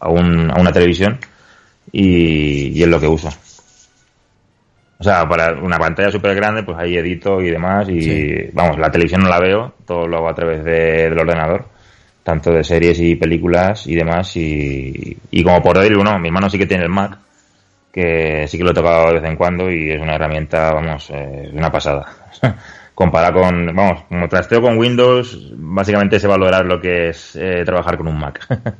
a 0.00 0.08
un 0.08 0.50
a 0.50 0.60
una 0.60 0.72
televisión 0.72 1.18
y, 1.92 2.76
y 2.76 2.82
es 2.82 2.88
lo 2.88 2.98
que 2.98 3.06
uso. 3.06 3.28
O 4.98 5.04
sea, 5.04 5.28
para 5.28 5.52
una 5.60 5.78
pantalla 5.78 6.10
súper 6.10 6.34
grande, 6.34 6.62
pues 6.62 6.78
ahí 6.78 6.96
edito 6.96 7.40
y 7.40 7.50
demás. 7.50 7.88
Y 7.88 8.00
Sí. 8.02 8.34
vamos, 8.52 8.78
la 8.78 8.90
televisión 8.90 9.22
no 9.22 9.28
la 9.28 9.38
veo, 9.38 9.74
todo 9.86 10.06
lo 10.08 10.16
hago 10.16 10.28
a 10.30 10.34
través 10.34 10.64
de- 10.64 11.10
del 11.10 11.18
ordenador, 11.18 11.66
tanto 12.24 12.50
de 12.50 12.64
series 12.64 12.98
y 12.98 13.14
películas 13.14 13.86
y 13.86 13.94
demás. 13.94 14.36
Y, 14.36 15.16
y 15.30 15.44
como 15.44 15.62
por 15.62 15.78
decir 15.78 15.96
uno, 15.96 16.18
mi 16.18 16.28
hermano 16.28 16.50
sí 16.50 16.58
que 16.58 16.66
tiene 16.66 16.82
el 16.82 16.90
Mac, 16.90 17.16
que 17.92 18.46
sí 18.48 18.58
que 18.58 18.64
lo 18.64 18.72
he 18.72 18.74
tocado 18.74 19.08
de 19.08 19.20
vez 19.20 19.30
en 19.30 19.36
cuando 19.36 19.70
y 19.70 19.92
es 19.92 20.00
una 20.00 20.16
herramienta, 20.16 20.72
vamos, 20.72 21.10
eh, 21.10 21.50
una 21.52 21.70
pasada. 21.70 22.06
Comparado 22.94 23.40
con, 23.40 23.66
vamos, 23.74 24.04
como 24.08 24.28
trasteo 24.28 24.62
con 24.62 24.78
Windows, 24.78 25.52
básicamente 25.56 26.18
se 26.18 26.28
valorar 26.28 26.64
lo 26.64 26.80
que 26.80 27.10
es 27.10 27.36
eh, 27.36 27.62
trabajar 27.64 27.96
con 27.96 28.08
un 28.08 28.18
Mac. 28.18 28.46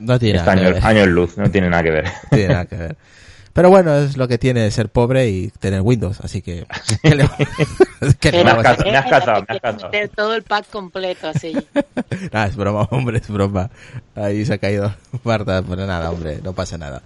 No 0.00 0.16
tiene 0.16 0.38
nada 0.38 0.54
que 0.54 0.60
años, 0.60 0.74
ver. 0.74 0.86
años 0.86 1.08
luz, 1.08 1.38
no 1.38 1.50
tiene 1.50 1.68
nada 1.68 1.82
que 1.82 1.90
ver. 1.90 2.04
No 2.04 2.28
tiene 2.30 2.48
nada 2.48 2.66
que 2.66 2.76
ver. 2.76 2.96
Pero 3.58 3.70
bueno, 3.70 3.92
es 3.96 4.16
lo 4.16 4.28
que 4.28 4.38
tiene 4.38 4.70
ser 4.70 4.88
pobre 4.88 5.28
y 5.30 5.48
tener 5.48 5.80
Windows, 5.80 6.20
así 6.20 6.42
que... 6.42 6.64
¿qué 7.02 7.16
le- 7.16 7.28
qué 8.20 8.30
le 8.30 8.44
Me 8.44 8.50
has 8.52 8.56
casado, 8.62 8.84
me 8.92 8.96
has 8.96 9.10
casado, 9.10 9.44
me 9.48 9.54
has 9.56 9.60
casado. 9.60 9.90
Meter 9.90 10.08
todo 10.10 10.34
el 10.36 10.44
pack 10.44 10.70
completo 10.70 11.26
así. 11.26 11.54
Nada, 12.32 12.46
es 12.46 12.54
broma, 12.54 12.86
hombre, 12.92 13.18
es 13.18 13.26
broma. 13.26 13.68
Ahí 14.14 14.44
se 14.46 14.54
ha 14.54 14.58
caído 14.58 14.94
Marta, 15.24 15.60
pero 15.68 15.86
nada, 15.88 16.08
hombre, 16.12 16.38
no 16.40 16.52
pasa 16.52 16.78
nada. 16.78 17.02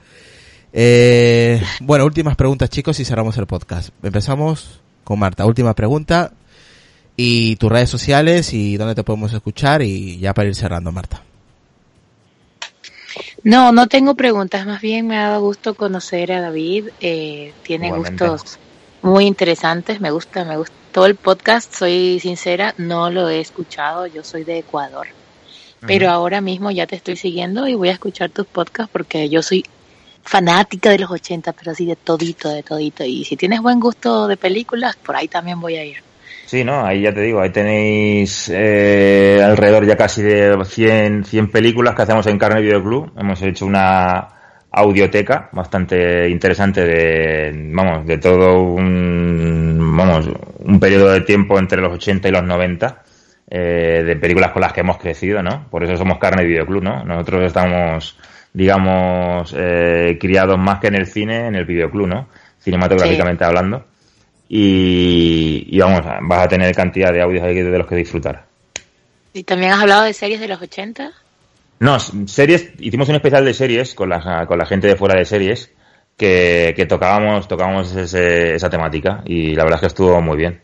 Eh, 0.74 1.58
bueno, 1.80 2.04
últimas 2.04 2.36
preguntas, 2.36 2.68
chicos, 2.68 3.00
y 3.00 3.06
cerramos 3.06 3.38
el 3.38 3.46
podcast. 3.46 3.88
Empezamos 4.02 4.78
con 5.04 5.18
Marta. 5.18 5.46
Última 5.46 5.72
pregunta. 5.74 6.32
Y 7.16 7.56
tus 7.56 7.72
redes 7.72 7.88
sociales 7.88 8.52
y 8.52 8.76
dónde 8.76 8.94
te 8.94 9.04
podemos 9.04 9.32
escuchar 9.32 9.80
y 9.80 10.18
ya 10.18 10.34
para 10.34 10.48
ir 10.48 10.54
cerrando, 10.54 10.92
Marta. 10.92 11.22
No, 13.44 13.72
no 13.72 13.88
tengo 13.88 14.14
preguntas, 14.14 14.66
más 14.66 14.80
bien 14.80 15.08
me 15.08 15.18
ha 15.18 15.30
dado 15.30 15.40
gusto 15.40 15.74
conocer 15.74 16.30
a 16.32 16.40
David, 16.40 16.90
eh, 17.00 17.52
tiene 17.64 17.88
Igualmente. 17.88 18.28
gustos 18.28 18.58
muy 19.02 19.26
interesantes, 19.26 20.00
me 20.00 20.12
gusta, 20.12 20.44
me 20.44 20.56
gustó 20.56 21.06
el 21.06 21.16
podcast, 21.16 21.74
soy 21.74 22.20
sincera, 22.20 22.72
no 22.78 23.10
lo 23.10 23.28
he 23.28 23.40
escuchado, 23.40 24.06
yo 24.06 24.22
soy 24.22 24.44
de 24.44 24.58
Ecuador, 24.58 25.08
pero 25.80 26.08
ahora 26.08 26.40
mismo 26.40 26.70
ya 26.70 26.86
te 26.86 26.94
estoy 26.94 27.16
siguiendo 27.16 27.66
y 27.66 27.74
voy 27.74 27.88
a 27.88 27.92
escuchar 27.92 28.30
tus 28.30 28.46
podcasts 28.46 28.92
porque 28.92 29.28
yo 29.28 29.42
soy 29.42 29.64
fanática 30.22 30.90
de 30.90 31.00
los 31.00 31.10
80, 31.10 31.52
pero 31.52 31.72
así 31.72 31.84
de 31.84 31.96
todito, 31.96 32.48
de 32.48 32.62
todito, 32.62 33.04
y 33.04 33.24
si 33.24 33.36
tienes 33.36 33.60
buen 33.60 33.80
gusto 33.80 34.28
de 34.28 34.36
películas, 34.36 34.94
por 34.94 35.16
ahí 35.16 35.26
también 35.26 35.60
voy 35.60 35.76
a 35.76 35.84
ir. 35.84 36.11
Sí, 36.52 36.64
no, 36.64 36.84
ahí 36.84 37.00
ya 37.00 37.14
te 37.14 37.22
digo, 37.22 37.40
ahí 37.40 37.48
tenéis 37.48 38.50
eh, 38.52 39.40
alrededor 39.42 39.86
ya 39.86 39.96
casi 39.96 40.20
de 40.20 40.62
100, 40.62 41.24
100 41.24 41.50
películas 41.50 41.94
que 41.94 42.02
hacemos 42.02 42.26
en 42.26 42.36
Carne 42.36 42.60
Video 42.60 42.84
Club. 42.84 43.10
Hemos 43.16 43.40
hecho 43.40 43.64
una 43.64 44.28
audioteca 44.70 45.48
bastante 45.52 46.28
interesante 46.28 46.84
de, 46.84 47.70
vamos, 47.72 48.06
de 48.06 48.18
todo 48.18 48.64
un, 48.64 49.94
vamos, 49.96 50.28
un 50.58 50.78
periodo 50.78 51.12
de 51.12 51.22
tiempo 51.22 51.58
entre 51.58 51.80
los 51.80 51.94
80 51.94 52.28
y 52.28 52.32
los 52.32 52.42
90 52.42 53.02
eh, 53.48 54.02
de 54.04 54.16
películas 54.16 54.52
con 54.52 54.60
las 54.60 54.74
que 54.74 54.80
hemos 54.80 54.98
crecido, 54.98 55.42
¿no? 55.42 55.70
Por 55.70 55.84
eso 55.84 55.96
somos 55.96 56.18
Carne 56.18 56.44
Video 56.44 56.66
Club, 56.66 56.82
¿no? 56.82 57.02
Nosotros 57.02 57.46
estamos, 57.46 58.18
digamos, 58.52 59.56
eh, 59.56 60.18
criados 60.20 60.58
más 60.58 60.80
que 60.80 60.88
en 60.88 60.96
el 60.96 61.06
cine, 61.06 61.46
en 61.46 61.54
el 61.54 61.64
videoclub, 61.64 62.08
¿no? 62.08 62.28
Cinematográficamente 62.58 63.42
hablando. 63.42 63.86
Y, 64.54 65.66
y 65.70 65.78
vamos, 65.80 66.02
vas 66.28 66.44
a 66.44 66.48
tener 66.48 66.74
cantidad 66.74 67.10
de 67.10 67.22
audios 67.22 67.42
ahí 67.42 67.54
de 67.54 67.78
los 67.78 67.86
que 67.86 67.96
disfrutar. 67.96 68.44
¿Y 69.32 69.44
también 69.44 69.72
has 69.72 69.80
hablado 69.80 70.02
de 70.02 70.12
series 70.12 70.40
de 70.40 70.48
los 70.48 70.60
80? 70.60 71.10
No, 71.80 71.98
series, 71.98 72.68
hicimos 72.78 73.08
un 73.08 73.14
especial 73.14 73.46
de 73.46 73.54
series 73.54 73.94
con 73.94 74.10
la, 74.10 74.44
con 74.46 74.58
la 74.58 74.66
gente 74.66 74.88
de 74.88 74.96
fuera 74.96 75.14
de 75.18 75.24
series 75.24 75.70
que, 76.18 76.74
que 76.76 76.84
tocábamos, 76.84 77.48
tocábamos 77.48 77.96
ese- 77.96 78.54
esa 78.54 78.68
temática 78.68 79.22
y 79.24 79.54
la 79.54 79.62
verdad 79.64 79.76
es 79.78 79.80
que 79.80 79.86
estuvo 79.86 80.20
muy 80.20 80.36
bien. 80.36 80.60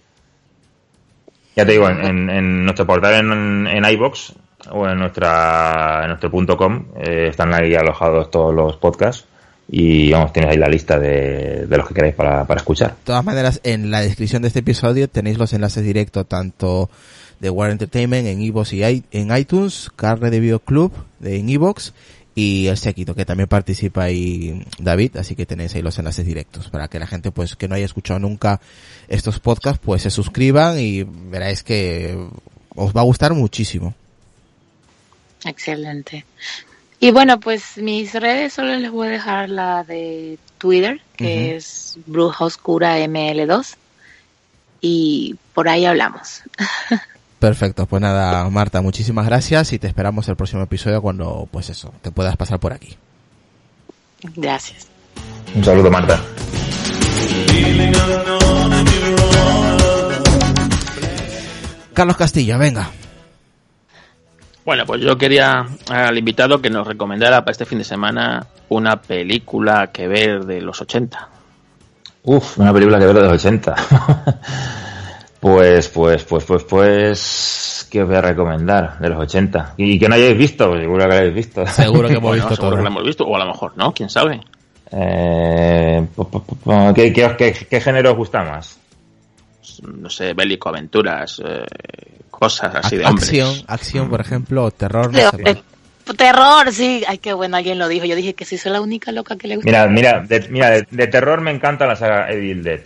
Ya 1.57 1.65
te 1.65 1.73
digo, 1.73 1.89
en, 1.89 2.05
en- 2.05 2.29
en 2.31 2.65
nuestro 2.67 2.87
portal 2.87 3.15
en, 3.15 3.67
en 3.69 3.85
iBox 3.93 4.35
o 4.71 4.87
en 4.87 4.99
nuestra 4.99 6.01
en 6.03 6.09
nuestro 6.09 6.31
punto 6.31 6.59
com 6.59 6.85
eh, 7.01 7.29
están 7.31 7.55
ahí 7.55 7.75
alojados 7.75 8.31
todos 8.31 8.55
los 8.55 8.77
podcasts 8.77 9.25
y 9.71 10.11
vamos, 10.11 10.33
tienes 10.33 10.51
ahí 10.53 10.57
la 10.57 10.69
lista 10.69 10.99
de, 10.99 11.67
de 11.67 11.77
los 11.77 11.87
que 11.89 11.95
queréis 11.95 12.15
para, 12.15 12.47
para 12.47 12.59
escuchar. 12.59 12.91
De 12.91 13.05
todas 13.05 13.25
maneras, 13.25 13.61
en 13.65 13.91
la 13.91 14.01
descripción 14.01 14.43
de 14.43 14.49
este 14.49 14.61
episodio 14.61 15.09
tenéis 15.09 15.37
los 15.39 15.53
enlaces 15.53 15.85
directos 15.85 16.27
tanto 16.27 16.89
de 17.41 17.51
War 17.51 17.71
Entertainment 17.71 18.27
en 18.27 18.41
iVoox 18.43 18.73
y 18.73 18.85
i- 18.85 19.05
en 19.13 19.37
iTunes, 19.37 19.91
Carne 19.95 20.31
de 20.31 20.41
Video 20.41 20.59
Club 20.59 20.93
de, 21.21 21.37
en 21.39 21.49
iVoox 21.51 21.93
y 22.35 22.67
el 22.69 22.77
Sequito, 22.79 23.15
que 23.15 23.25
también 23.25 23.49
participa 23.49 24.05
ahí 24.05 24.65
David, 24.79 25.17
así 25.19 25.35
que 25.37 25.45
tenéis 25.45 25.75
ahí 25.75 25.83
los 25.83 25.99
enlaces 25.99 26.25
directos 26.25 26.69
para 26.71 26.89
que 26.89 26.99
la 26.99 27.07
gente 27.07 27.31
pues 27.33 27.55
que 27.57 27.69
no 27.69 27.75
haya 27.75 27.85
escuchado 27.85 28.21
nunca 28.21 28.61
estos 29.09 29.39
podcasts 29.41 29.81
pues 29.85 30.03
se 30.03 30.11
suscriban 30.11 30.79
y 30.81 31.03
veráis 31.03 31.63
que 31.63 32.17
os 32.75 32.93
va 32.97 33.01
a 33.01 33.05
gustar 33.05 33.35
muchísimo. 33.35 33.95
Excelente. 35.45 36.25
Y 37.01 37.11
bueno, 37.13 37.39
pues 37.39 37.77
mis 37.77 38.13
redes 38.13 38.53
solo 38.53 38.75
les 38.77 38.91
voy 38.91 39.07
a 39.07 39.11
dejar 39.11 39.49
la 39.49 39.85
de 39.85 40.39
Twitter, 40.59 41.01
que 41.17 41.57
es 41.57 41.99
Bruja 42.07 42.45
Oscura 42.45 42.99
ML2. 42.99 43.77
Y 44.81 45.37
por 45.55 45.69
ahí 45.69 45.85
hablamos. 45.85 46.43
Perfecto, 47.39 47.87
pues 47.87 48.03
nada, 48.03 48.49
Marta, 48.51 48.83
muchísimas 48.83 49.27
gracias 49.27 49.73
y 49.73 49.79
te 49.79 49.87
esperamos 49.87 50.29
el 50.29 50.35
próximo 50.35 50.63
episodio 50.63 51.01
cuando 51.01 51.49
pues 51.53 51.71
eso, 51.71 51.95
te 52.03 52.11
puedas 52.11 52.37
pasar 52.37 52.59
por 52.59 52.73
aquí. 52.73 52.97
Gracias. 54.35 54.89
Un 55.55 55.65
saludo, 55.65 55.89
Marta. 55.89 56.21
Carlos 61.95 62.17
Castillo, 62.17 62.59
venga. 62.59 62.91
Bueno, 64.69 64.85
pues 64.85 65.01
yo 65.01 65.17
quería 65.17 65.65
al 65.89 66.19
invitado 66.19 66.61
que 66.61 66.69
nos 66.69 66.87
recomendara 66.87 67.41
para 67.41 67.53
este 67.53 67.65
fin 67.65 67.79
de 67.79 67.85
semana 67.85 68.49
una 68.69 69.01
película 69.01 69.87
que 69.91 70.07
ver 70.07 70.45
de 70.45 70.61
los 70.61 70.79
80. 70.83 71.27
Uf, 72.25 72.59
una 72.59 72.71
película 72.71 72.99
que 72.99 73.07
veo 73.07 73.15
de 73.15 73.23
los 73.23 73.33
80. 73.33 73.75
pues, 75.41 75.89
pues, 75.89 76.23
pues, 76.25 76.45
pues, 76.45 76.65
pues, 76.65 77.89
¿qué 77.91 78.03
os 78.03 78.09
voy 78.09 78.19
a 78.19 78.21
recomendar 78.21 78.99
de 78.99 79.09
los 79.09 79.19
80? 79.21 79.73
Y 79.79 79.99
que 79.99 80.07
no 80.07 80.17
hayáis 80.17 80.37
visto, 80.37 80.69
pues 80.69 80.83
seguro 80.83 81.03
que 81.05 81.09
la 81.09 81.17
habéis 81.17 81.35
visto. 81.35 81.67
Seguro 81.67 82.09
que 82.09 82.15
hemos 82.17 82.23
Bueno, 82.29 82.35
visto 82.45 82.55
seguro 82.57 82.69
todo. 82.69 82.77
que 82.77 82.83
lo 82.83 82.89
hemos 82.91 83.05
visto, 83.05 83.25
o 83.25 83.37
a 83.37 83.39
lo 83.39 83.47
mejor 83.47 83.73
no, 83.75 83.95
quién 83.95 84.11
sabe. 84.11 84.39
Eh, 84.93 86.07
po- 86.15 86.29
po- 86.29 86.43
po- 86.43 86.57
po- 86.57 86.93
¿qué, 86.93 87.11
qué, 87.11 87.35
qué- 87.39 87.67
qué 87.71 87.81
género 87.81 88.11
os 88.11 88.19
gusta 88.19 88.43
más? 88.45 88.79
No 89.83 90.11
sé, 90.11 90.35
bélico, 90.35 90.69
aventuras, 90.69 91.41
eh, 91.43 91.65
cosas 92.39 92.75
así 92.75 92.97
de 92.97 93.05
hombres. 93.05 93.29
acción, 93.29 93.55
acción, 93.67 94.09
por 94.09 94.21
ejemplo, 94.21 94.65
o 94.65 94.71
terror, 94.71 95.13
no 95.13 95.31
sé. 95.31 95.37
de- 95.37 95.63
terror, 96.17 96.73
sí. 96.73 97.03
Ay, 97.07 97.19
qué 97.19 97.33
bueno, 97.35 97.57
alguien 97.59 97.79
lo 97.79 97.87
dijo. 97.89 98.07
Yo 98.07 98.17
dije 98.17 98.33
que 98.35 98.45
sí, 98.47 98.57
soy 98.57 98.73
la 98.73 98.81
única 98.81 99.13
loca 99.13 99.37
que 99.37 99.47
le 99.49 99.57
gusta. 99.57 99.69
Mira, 99.69 99.87
mira, 99.89 100.21
de, 100.27 100.49
mira, 100.49 100.71
de, 100.71 100.87
de 100.91 101.07
terror 101.07 101.41
me 101.43 101.51
encanta 101.51 101.87
la 101.87 101.97
saga 101.97 102.31
Evil 102.33 102.63
Dead. 102.63 102.81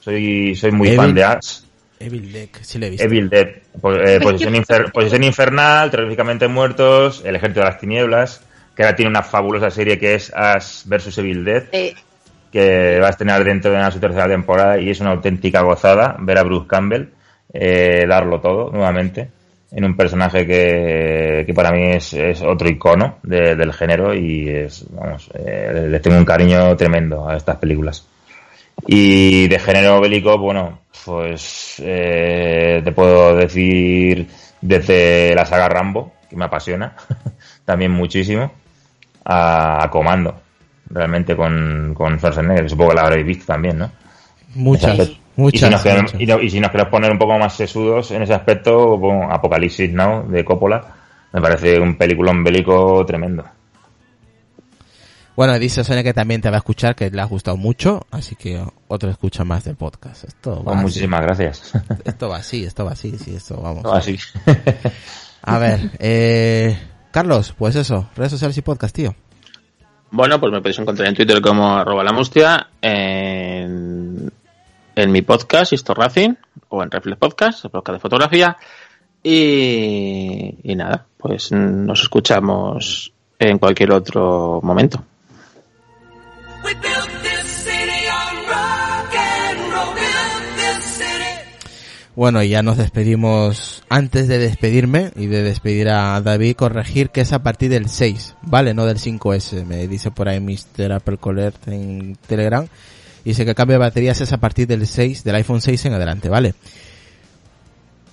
Soy, 0.00 0.54
soy 0.54 0.70
muy 0.70 0.88
Evil- 0.88 0.96
fan 0.96 1.14
de 1.14 1.24
Ash. 1.24 1.58
Evil 1.98 2.32
Deck, 2.32 2.62
sí 2.62 2.78
le 2.78 2.86
he 2.86 2.90
visto. 2.90 3.04
Evil 3.04 3.28
Dead. 3.30 3.48
Po- 3.80 3.94
eh, 3.94 4.20
posición, 4.20 4.54
infer- 4.54 4.90
posición 4.92 5.24
infernal, 5.24 5.90
terroríficamente 5.90 6.46
muertos, 6.48 7.22
el 7.24 7.36
ejército 7.36 7.60
de 7.60 7.66
las 7.66 7.78
tinieblas, 7.78 8.42
que 8.76 8.82
ahora 8.84 8.96
tiene 8.96 9.10
una 9.10 9.22
fabulosa 9.22 9.70
serie 9.70 9.98
que 9.98 10.14
es 10.14 10.32
Ash 10.34 10.82
vs 10.84 11.18
Evil 11.18 11.44
Dead, 11.44 11.64
Eh, 11.72 11.94
que 12.52 12.98
va 13.00 13.06
a 13.08 13.10
estrenar 13.10 13.42
dentro 13.44 13.70
de 13.72 13.90
su 13.92 13.98
tercera 13.98 14.28
temporada 14.28 14.78
y 14.78 14.90
es 14.90 15.00
una 15.00 15.10
auténtica 15.10 15.62
gozada 15.62 16.16
ver 16.20 16.38
a 16.38 16.42
Bruce 16.42 16.66
Campbell 16.68 17.08
eh, 17.52 18.04
darlo 18.08 18.40
todo 18.40 18.70
nuevamente 18.70 19.28
en 19.70 19.84
un 19.84 19.96
personaje 19.96 20.46
que, 20.46 21.44
que 21.46 21.54
para 21.54 21.70
mí 21.72 21.82
es, 21.92 22.12
es 22.12 22.42
otro 22.42 22.68
icono 22.68 23.18
de- 23.22 23.56
del 23.56 23.72
género 23.72 24.14
y 24.14 24.48
es, 24.48 24.84
vamos, 24.90 25.30
eh, 25.34 25.86
le 25.88 26.00
tengo 26.00 26.18
un 26.18 26.24
cariño 26.26 26.76
tremendo 26.76 27.28
a 27.28 27.36
estas 27.36 27.56
películas. 27.56 28.06
Y 28.86 29.48
de 29.48 29.58
género 29.58 30.00
bélico, 30.00 30.36
bueno, 30.38 30.80
pues 31.04 31.76
eh, 31.84 32.80
te 32.84 32.92
puedo 32.92 33.34
decir 33.36 34.26
desde 34.60 35.34
la 35.34 35.44
saga 35.46 35.68
Rambo, 35.68 36.12
que 36.28 36.36
me 36.36 36.44
apasiona 36.46 36.94
también 37.64 37.92
muchísimo, 37.92 38.52
a, 39.24 39.84
a 39.84 39.90
Comando, 39.90 40.34
realmente 40.90 41.36
con, 41.36 41.92
con 41.94 42.18
Schwarzenegger, 42.18 42.64
que 42.64 42.68
supongo 42.70 42.90
que 42.90 42.96
la 42.96 43.02
habréis 43.02 43.26
visto 43.26 43.46
también, 43.46 43.78
¿no? 43.78 43.90
Muchas, 44.54 44.98
aspecto. 45.00 45.21
Muchas. 45.36 45.62
y, 45.62 45.64
si 45.66 45.70
nos 45.70 45.82
queremos, 45.82 46.12
muchas. 46.14 46.20
y, 46.20 46.26
no- 46.26 46.40
y 46.40 46.50
si 46.50 46.60
nos 46.60 46.70
queremos 46.70 46.90
poner 46.90 47.10
un 47.12 47.18
poco 47.18 47.38
más 47.38 47.54
sesudos 47.54 48.10
en 48.10 48.22
ese 48.22 48.34
aspecto, 48.34 48.96
bueno, 48.98 49.32
Apocalipsis 49.32 49.90
Now 49.92 50.28
de 50.28 50.44
Coppola, 50.44 50.84
me 51.32 51.40
parece 51.40 51.78
un 51.80 51.96
peliculón 51.96 52.42
bélico 52.44 53.04
tremendo. 53.06 53.44
Bueno, 55.34 55.58
dice 55.58 55.82
Sonia 55.82 56.02
que 56.02 56.12
también 56.12 56.42
te 56.42 56.50
va 56.50 56.56
a 56.56 56.58
escuchar, 56.58 56.94
que 56.94 57.10
le 57.10 57.20
ha 57.22 57.24
gustado 57.24 57.56
mucho, 57.56 58.06
así 58.10 58.36
que 58.36 58.62
otro 58.88 59.08
escucha 59.08 59.44
más 59.44 59.64
del 59.64 59.76
podcast. 59.76 60.24
Esto 60.24 60.56
va 60.58 60.64
Pues 60.64 60.76
así. 60.76 60.82
muchísimas 60.84 61.22
gracias. 61.22 61.72
Esto 62.04 62.28
va 62.28 62.36
así, 62.36 62.64
esto 62.64 62.84
va 62.84 62.92
así, 62.92 63.16
sí, 63.18 63.34
esto 63.34 63.58
vamos. 63.60 63.82
Así. 63.86 64.18
A 65.44 65.58
ver, 65.58 65.90
eh, 65.98 66.78
Carlos, 67.10 67.54
pues 67.56 67.74
eso, 67.76 68.08
redes 68.14 68.30
sociales 68.30 68.56
y 68.58 68.62
podcast, 68.62 68.94
tío. 68.94 69.14
Bueno, 70.10 70.38
pues 70.38 70.52
me 70.52 70.60
podéis 70.60 70.78
encontrar 70.78 71.08
en 71.08 71.14
Twitter 71.14 71.40
como 71.40 71.76
arroba 71.78 72.04
la 72.04 72.12
mustia, 72.12 72.68
en, 72.82 73.91
en 74.94 75.12
mi 75.12 75.22
podcast, 75.22 75.72
Histo 75.72 75.94
Racing, 75.94 76.34
o 76.68 76.82
en 76.82 76.90
Reflex 76.90 77.18
Podcast, 77.18 77.64
el 77.64 77.70
podcast 77.70 77.96
de 77.96 78.00
fotografía. 78.00 78.56
Y, 79.22 80.58
y 80.62 80.74
nada, 80.74 81.06
pues 81.16 81.52
nos 81.52 82.02
escuchamos 82.02 83.12
en 83.38 83.58
cualquier 83.58 83.92
otro 83.92 84.60
momento. 84.62 85.04
Bueno, 92.14 92.42
y 92.42 92.50
ya 92.50 92.62
nos 92.62 92.76
despedimos. 92.76 93.82
Antes 93.88 94.28
de 94.28 94.38
despedirme 94.38 95.12
y 95.16 95.26
de 95.26 95.42
despedir 95.42 95.88
a 95.88 96.20
David, 96.20 96.56
corregir 96.56 97.10
que 97.10 97.22
es 97.22 97.32
a 97.32 97.42
partir 97.42 97.70
del 97.70 97.88
6, 97.88 98.36
¿vale? 98.42 98.74
No 98.74 98.84
del 98.84 98.98
5S. 98.98 99.64
Me 99.64 99.88
dice 99.88 100.10
por 100.10 100.28
ahí 100.28 100.40
Mr. 100.40 100.92
Apple 100.92 101.16
Colert 101.16 101.68
en 101.68 102.16
Telegram. 102.26 102.66
Dice 103.24 103.44
que 103.44 103.50
el 103.50 103.56
cambio 103.56 103.74
de 103.74 103.84
baterías 103.84 104.20
es 104.20 104.32
a 104.32 104.38
partir 104.38 104.66
del 104.66 104.86
6, 104.86 105.24
del 105.24 105.34
iPhone 105.36 105.60
6 105.60 105.86
en 105.86 105.94
adelante, 105.94 106.28
¿vale? 106.28 106.54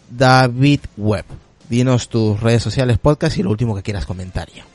David 0.10 0.82
Webb, 0.98 1.26
dinos 1.70 2.10
tus 2.10 2.40
redes 2.40 2.62
sociales, 2.62 2.98
podcast 2.98 3.38
y 3.38 3.44
lo 3.44 3.50
último 3.50 3.76
que 3.76 3.84
quieras 3.84 4.06
comentar 4.06 4.50
ya. 4.50 4.66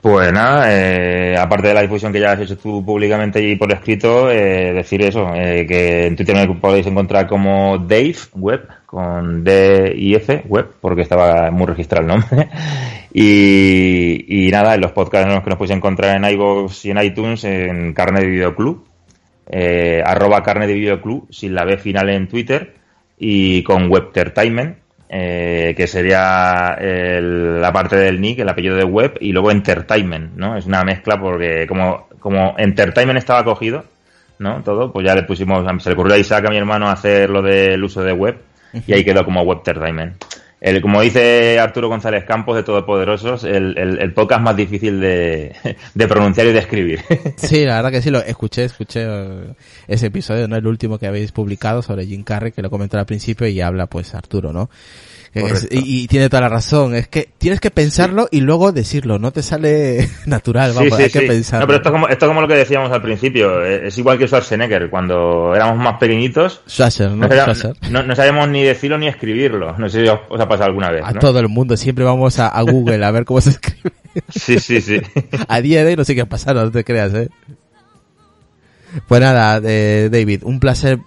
Pues 0.00 0.32
nada, 0.32 0.64
eh, 0.72 1.36
aparte 1.36 1.68
de 1.68 1.74
la 1.74 1.82
difusión 1.82 2.10
que 2.10 2.20
ya 2.20 2.32
has 2.32 2.40
hecho 2.40 2.56
tú 2.56 2.82
públicamente 2.82 3.46
y 3.46 3.56
por 3.56 3.70
escrito, 3.70 4.30
eh, 4.30 4.72
decir 4.72 5.02
eso, 5.02 5.30
eh, 5.34 5.66
que 5.66 6.06
en 6.06 6.16
Twitter 6.16 6.34
me 6.34 6.54
podéis 6.54 6.86
encontrar 6.86 7.26
como 7.26 7.76
Dave 7.76 8.16
Web, 8.32 8.66
con 8.86 9.44
D 9.44 9.92
y 9.94 10.14
F, 10.14 10.42
Web, 10.48 10.70
porque 10.80 11.02
estaba 11.02 11.50
muy 11.50 11.66
registrado 11.66 12.06
el 12.06 12.08
nombre. 12.08 12.48
y, 13.12 14.46
y 14.46 14.50
nada, 14.50 14.74
en 14.74 14.80
los 14.80 14.92
podcasts 14.92 15.28
que 15.28 15.50
nos 15.50 15.58
podéis 15.58 15.76
encontrar 15.76 16.16
en 16.16 16.24
iVoox 16.24 16.82
y 16.86 16.90
en 16.92 17.02
iTunes, 17.02 17.44
en 17.44 17.92
Carne 17.92 18.20
de 18.20 18.26
Videoclub, 18.28 18.89
eh, 19.50 20.02
arroba 20.04 20.42
Carne 20.42 20.66
de 20.66 20.74
Videoclub, 20.74 21.26
sin 21.30 21.54
la 21.54 21.64
B 21.64 21.76
final 21.76 22.08
en 22.08 22.28
Twitter, 22.28 22.74
y 23.18 23.62
con 23.64 23.90
Webtertainment, 23.90 24.78
eh, 25.08 25.74
que 25.76 25.86
sería 25.86 26.76
el- 26.80 27.60
la 27.60 27.72
parte 27.72 27.96
del 27.96 28.20
nick, 28.20 28.38
el 28.38 28.48
apellido 28.48 28.76
de 28.76 28.84
web, 28.84 29.18
y 29.20 29.32
luego 29.32 29.50
entertainment, 29.50 30.36
¿no? 30.36 30.56
Es 30.56 30.66
una 30.66 30.84
mezcla 30.84 31.18
porque 31.20 31.66
como, 31.66 32.06
como 32.20 32.54
entertainment 32.58 33.18
estaba 33.18 33.44
cogido, 33.44 33.84
¿no? 34.38 34.62
Todo, 34.62 34.92
pues 34.92 35.04
ya 35.04 35.14
le 35.14 35.24
pusimos, 35.24 35.64
se 35.82 35.90
le 35.90 35.94
ocurrió 35.94 36.14
a 36.14 36.18
Isaac, 36.18 36.46
a 36.46 36.50
mi 36.50 36.56
hermano, 36.56 36.88
hacer 36.88 37.28
lo 37.28 37.42
del 37.42 37.82
uso 37.82 38.02
de 38.04 38.12
web, 38.12 38.36
y 38.86 38.92
ahí 38.92 39.04
quedó 39.04 39.24
como 39.24 39.42
webtertainment. 39.42 40.14
El, 40.60 40.82
como 40.82 41.00
dice 41.00 41.58
Arturo 41.58 41.88
González 41.88 42.24
Campos 42.24 42.54
de 42.54 42.62
Todopoderosos, 42.62 43.44
el, 43.44 43.78
el, 43.78 43.98
el 43.98 44.12
podcast 44.12 44.42
más 44.42 44.56
difícil 44.56 45.00
de, 45.00 45.56
de 45.94 46.08
pronunciar 46.08 46.46
y 46.46 46.52
de 46.52 46.58
escribir. 46.58 47.00
Sí, 47.36 47.64
la 47.64 47.76
verdad 47.76 47.90
que 47.90 48.02
sí, 48.02 48.10
lo 48.10 48.18
escuché, 48.22 48.64
escuché 48.64 49.04
eh, 49.06 49.54
ese 49.88 50.06
episodio, 50.06 50.46
¿no? 50.46 50.56
El 50.56 50.66
último 50.66 50.98
que 50.98 51.06
habéis 51.06 51.32
publicado 51.32 51.80
sobre 51.82 52.06
Jim 52.06 52.22
Carrey, 52.22 52.52
que 52.52 52.62
lo 52.62 52.70
comentó 52.70 52.98
al 52.98 53.06
principio 53.06 53.46
y 53.46 53.60
habla 53.60 53.86
pues 53.86 54.14
Arturo, 54.14 54.52
¿no? 54.52 54.68
Es- 55.32 55.68
y, 55.70 56.02
y 56.02 56.06
tiene 56.08 56.28
toda 56.28 56.40
la 56.40 56.48
razón, 56.48 56.94
es 56.96 57.06
que 57.06 57.28
tienes 57.38 57.60
que 57.60 57.70
pensarlo 57.70 58.28
y 58.32 58.40
luego 58.40 58.72
decirlo, 58.72 59.18
no 59.20 59.30
te 59.30 59.42
sale 59.42 60.08
natural, 60.26 60.72
vamos, 60.74 60.92
hay 60.98 61.08
que 61.10 61.20
pensarlo. 61.22 61.62
No, 61.62 61.66
pero 61.68 61.76
esto 61.76 61.88
es, 61.88 61.92
como, 61.92 62.08
esto 62.08 62.24
es 62.24 62.28
como 62.28 62.40
lo 62.40 62.48
que 62.48 62.56
decíamos 62.56 62.90
al 62.90 63.00
principio. 63.00 63.64
Es 63.64 63.96
igual 63.96 64.18
que 64.18 64.26
Schwarzenegger. 64.26 64.90
Cuando 64.90 65.54
éramos 65.54 65.76
más 65.78 65.98
pequeñitos, 65.98 66.62
Schwarzer, 66.68 67.12
¿no? 67.12 67.28
no, 68.02 68.16
sabíamos 68.16 68.48
ni 68.48 68.64
decirlo 68.64 68.98
ni 68.98 69.06
escribirlo. 69.06 69.76
No 69.78 69.88
sé 69.88 70.02
si 70.02 70.08
os, 70.08 70.18
os 70.28 70.40
ha 70.40 70.48
pasado 70.48 70.66
alguna 70.68 70.90
vez. 70.90 71.02
A 71.04 71.12
¿no? 71.12 71.20
todo 71.20 71.38
el 71.38 71.48
mundo, 71.48 71.76
siempre 71.76 72.04
vamos 72.04 72.38
a, 72.40 72.48
a 72.48 72.62
Google 72.62 73.04
a 73.04 73.10
ver 73.12 73.24
cómo 73.24 73.40
se 73.40 73.50
escribe. 73.50 73.92
Sí, 74.34 74.58
sí, 74.58 74.80
sí. 74.80 75.00
a 75.48 75.60
día 75.60 75.84
de 75.84 75.90
hoy 75.90 75.96
no 75.96 76.04
sé 76.04 76.14
qué 76.16 76.22
ha 76.22 76.28
pasado, 76.28 76.64
no 76.64 76.70
te 76.72 76.82
creas, 76.82 77.14
eh. 77.14 77.28
Pues 79.06 79.20
nada, 79.20 79.60
eh, 79.64 80.08
David, 80.10 80.42
un 80.44 80.58
placer 80.58 80.98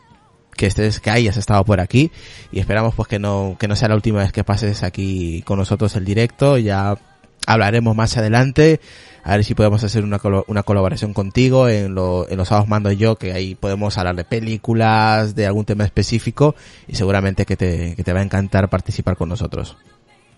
que 0.55 0.67
estés, 0.67 0.99
que 0.99 1.09
hayas 1.09 1.37
estado 1.37 1.63
por 1.65 1.79
aquí. 1.79 2.11
Y 2.51 2.59
esperamos 2.59 2.95
pues 2.95 3.07
que 3.07 3.19
no, 3.19 3.57
que 3.59 3.67
no 3.67 3.75
sea 3.75 3.89
la 3.89 3.95
última 3.95 4.19
vez 4.19 4.31
que 4.31 4.43
pases 4.43 4.83
aquí 4.83 5.41
con 5.43 5.59
nosotros 5.59 5.95
el 5.95 6.05
directo, 6.05 6.57
ya 6.57 6.97
hablaremos 7.45 7.95
más 7.95 8.15
adelante, 8.17 8.79
a 9.23 9.35
ver 9.35 9.43
si 9.43 9.55
podemos 9.55 9.83
hacer 9.83 10.03
una, 10.03 10.19
una 10.47 10.63
colaboración 10.63 11.13
contigo 11.13 11.69
en, 11.69 11.95
lo, 11.95 12.27
en 12.29 12.37
los 12.37 12.49
sábados 12.49 12.67
mando 12.67 12.91
yo, 12.91 13.15
que 13.15 13.33
ahí 13.33 13.55
podemos 13.55 13.97
hablar 13.97 14.15
de 14.15 14.25
películas, 14.25 15.35
de 15.35 15.45
algún 15.45 15.65
tema 15.65 15.85
específico. 15.85 16.55
Y 16.87 16.95
seguramente 16.95 17.45
que 17.45 17.55
te, 17.55 17.95
que 17.95 18.03
te 18.03 18.13
va 18.13 18.19
a 18.19 18.23
encantar 18.23 18.69
participar 18.69 19.15
con 19.15 19.29
nosotros. 19.29 19.77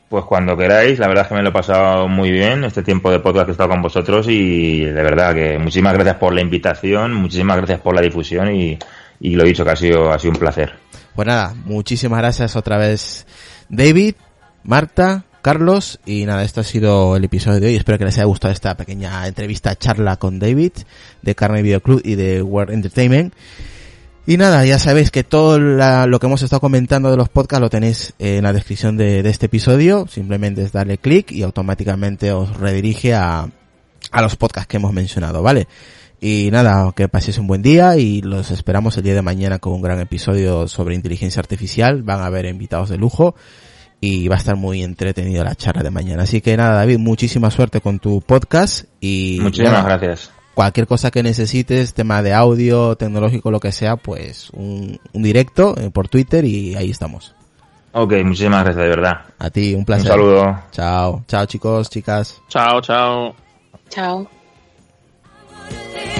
Pues 0.07 0.23
cuando 0.25 0.55
queráis, 0.55 0.99
la 0.99 1.07
verdad 1.07 1.23
es 1.23 1.29
que 1.29 1.35
me 1.35 1.41
lo 1.41 1.49
he 1.49 1.51
pasado 1.53 2.07
muy 2.07 2.29
bien 2.31 2.63
este 2.63 2.83
tiempo 2.83 3.09
de 3.09 3.19
podcast 3.19 3.45
que 3.45 3.51
he 3.51 3.53
estado 3.53 3.71
con 3.71 3.81
vosotros 3.81 4.27
y 4.29 4.81
de 4.81 5.03
verdad 5.03 5.33
que 5.33 5.57
muchísimas 5.57 5.95
gracias 5.95 6.17
por 6.17 6.31
la 6.31 6.41
invitación, 6.41 7.13
muchísimas 7.15 7.57
gracias 7.57 7.81
por 7.81 7.95
la 7.95 8.01
difusión 8.01 8.55
y, 8.55 8.77
y 9.19 9.35
lo 9.35 9.43
dicho 9.43 9.63
que 9.63 9.71
ha 9.71 9.75
sido, 9.75 10.11
ha 10.11 10.19
sido 10.19 10.33
un 10.33 10.39
placer. 10.39 10.73
Pues 11.15 11.27
nada, 11.27 11.53
muchísimas 11.65 12.19
gracias 12.19 12.55
otra 12.55 12.77
vez 12.77 13.25
David, 13.69 14.15
Marta, 14.63 15.25
Carlos 15.41 15.99
y 16.05 16.25
nada, 16.25 16.43
esto 16.43 16.61
ha 16.61 16.63
sido 16.63 17.15
el 17.15 17.23
episodio 17.23 17.59
de 17.59 17.67
hoy. 17.67 17.75
Espero 17.75 17.97
que 17.97 18.05
les 18.05 18.15
haya 18.17 18.25
gustado 18.25 18.51
esta 18.53 18.75
pequeña 18.75 19.27
entrevista, 19.27 19.75
charla 19.75 20.17
con 20.17 20.39
David 20.39 20.71
de 21.21 21.35
Carne 21.35 21.61
Video 21.61 21.81
Club 21.81 22.01
y 22.03 22.15
de 22.15 22.41
World 22.41 22.73
Entertainment. 22.73 23.33
Y 24.27 24.37
nada, 24.37 24.65
ya 24.65 24.79
sabéis 24.79 25.11
que 25.11 25.23
todo 25.23 25.59
la- 25.59 26.07
lo 26.07 26.19
que 26.19 26.25
hemos 26.25 26.41
estado 26.41 26.59
comentando 26.59 27.11
de 27.11 27.17
los 27.17 27.29
podcasts 27.29 27.61
lo 27.61 27.69
tenéis 27.69 28.13
en 28.17 28.41
la 28.43 28.53
descripción 28.53 28.97
de, 28.97 29.19
este 29.29 29.45
episodio. 29.45 30.07
Simplemente 30.09 30.63
es 30.63 30.71
darle 30.71 30.97
clic 30.97 31.31
y 31.31 31.43
automáticamente 31.43 32.31
os 32.31 32.57
redirige 32.57 33.13
a, 33.13 33.47
a 34.11 34.21
los 34.23 34.35
podcasts 34.35 34.67
que 34.67 34.77
hemos 34.77 34.93
mencionado, 34.93 35.43
¿vale? 35.43 35.67
Y 36.21 36.49
nada, 36.51 36.91
que 36.95 37.07
paséis 37.07 37.37
un 37.37 37.47
buen 37.47 37.61
día 37.61 37.97
y 37.97 38.21
los 38.21 38.49
esperamos 38.51 38.97
el 38.97 39.03
día 39.03 39.13
de 39.13 39.21
mañana 39.21 39.59
con 39.59 39.73
un 39.73 39.81
gran 39.81 39.99
episodio 39.99 40.67
sobre 40.67 40.95
inteligencia 40.95 41.39
artificial. 41.39 42.01
Van 42.03 42.21
a 42.21 42.25
haber 42.27 42.45
invitados 42.45 42.89
de 42.89 42.97
lujo 42.97 43.35
y 44.01 44.27
va 44.27 44.35
a 44.35 44.37
estar 44.39 44.55
muy 44.55 44.81
entretenido 44.83 45.43
la 45.43 45.55
charla 45.55 45.83
de 45.83 45.91
mañana. 45.91 46.23
Así 46.23 46.41
que 46.41 46.55
nada, 46.57 46.75
David, 46.75 46.97
muchísima 46.99 47.51
suerte 47.51 47.81
con 47.81 47.99
tu 47.99 48.21
podcast 48.21 48.85
y 49.01 49.37
Muchísimas 49.41 49.85
gracias. 49.85 50.31
cualquier 50.53 50.87
cosa 50.87 51.11
que 51.11 51.21
necesites, 51.21 51.93
tema 51.93 52.21
de 52.23 52.33
audio, 52.33 52.95
tecnológico, 52.95 53.51
lo 53.51 53.59
que 53.59 53.71
sea, 53.71 53.95
pues 53.97 54.49
un, 54.51 54.99
un 55.13 55.23
directo 55.23 55.75
eh, 55.77 55.91
por 55.91 56.07
Twitter 56.07 56.43
y 56.45 56.75
ahí 56.75 56.89
estamos. 56.91 57.35
Ok, 57.91 58.13
muchísimas 58.25 58.63
gracias, 58.63 58.83
de 58.83 58.89
verdad. 58.89 59.13
A 59.39 59.49
ti, 59.49 59.73
un 59.73 59.79
Un 59.79 59.85
placer. 59.85 60.07
saludo. 60.07 60.59
Chao, 60.71 61.23
chao 61.27 61.45
chicos, 61.45 61.89
chicas. 61.89 62.41
Chao, 62.49 62.81
chao. 62.81 63.35
Chao. 63.89 64.34
Saturday. 65.71 66.14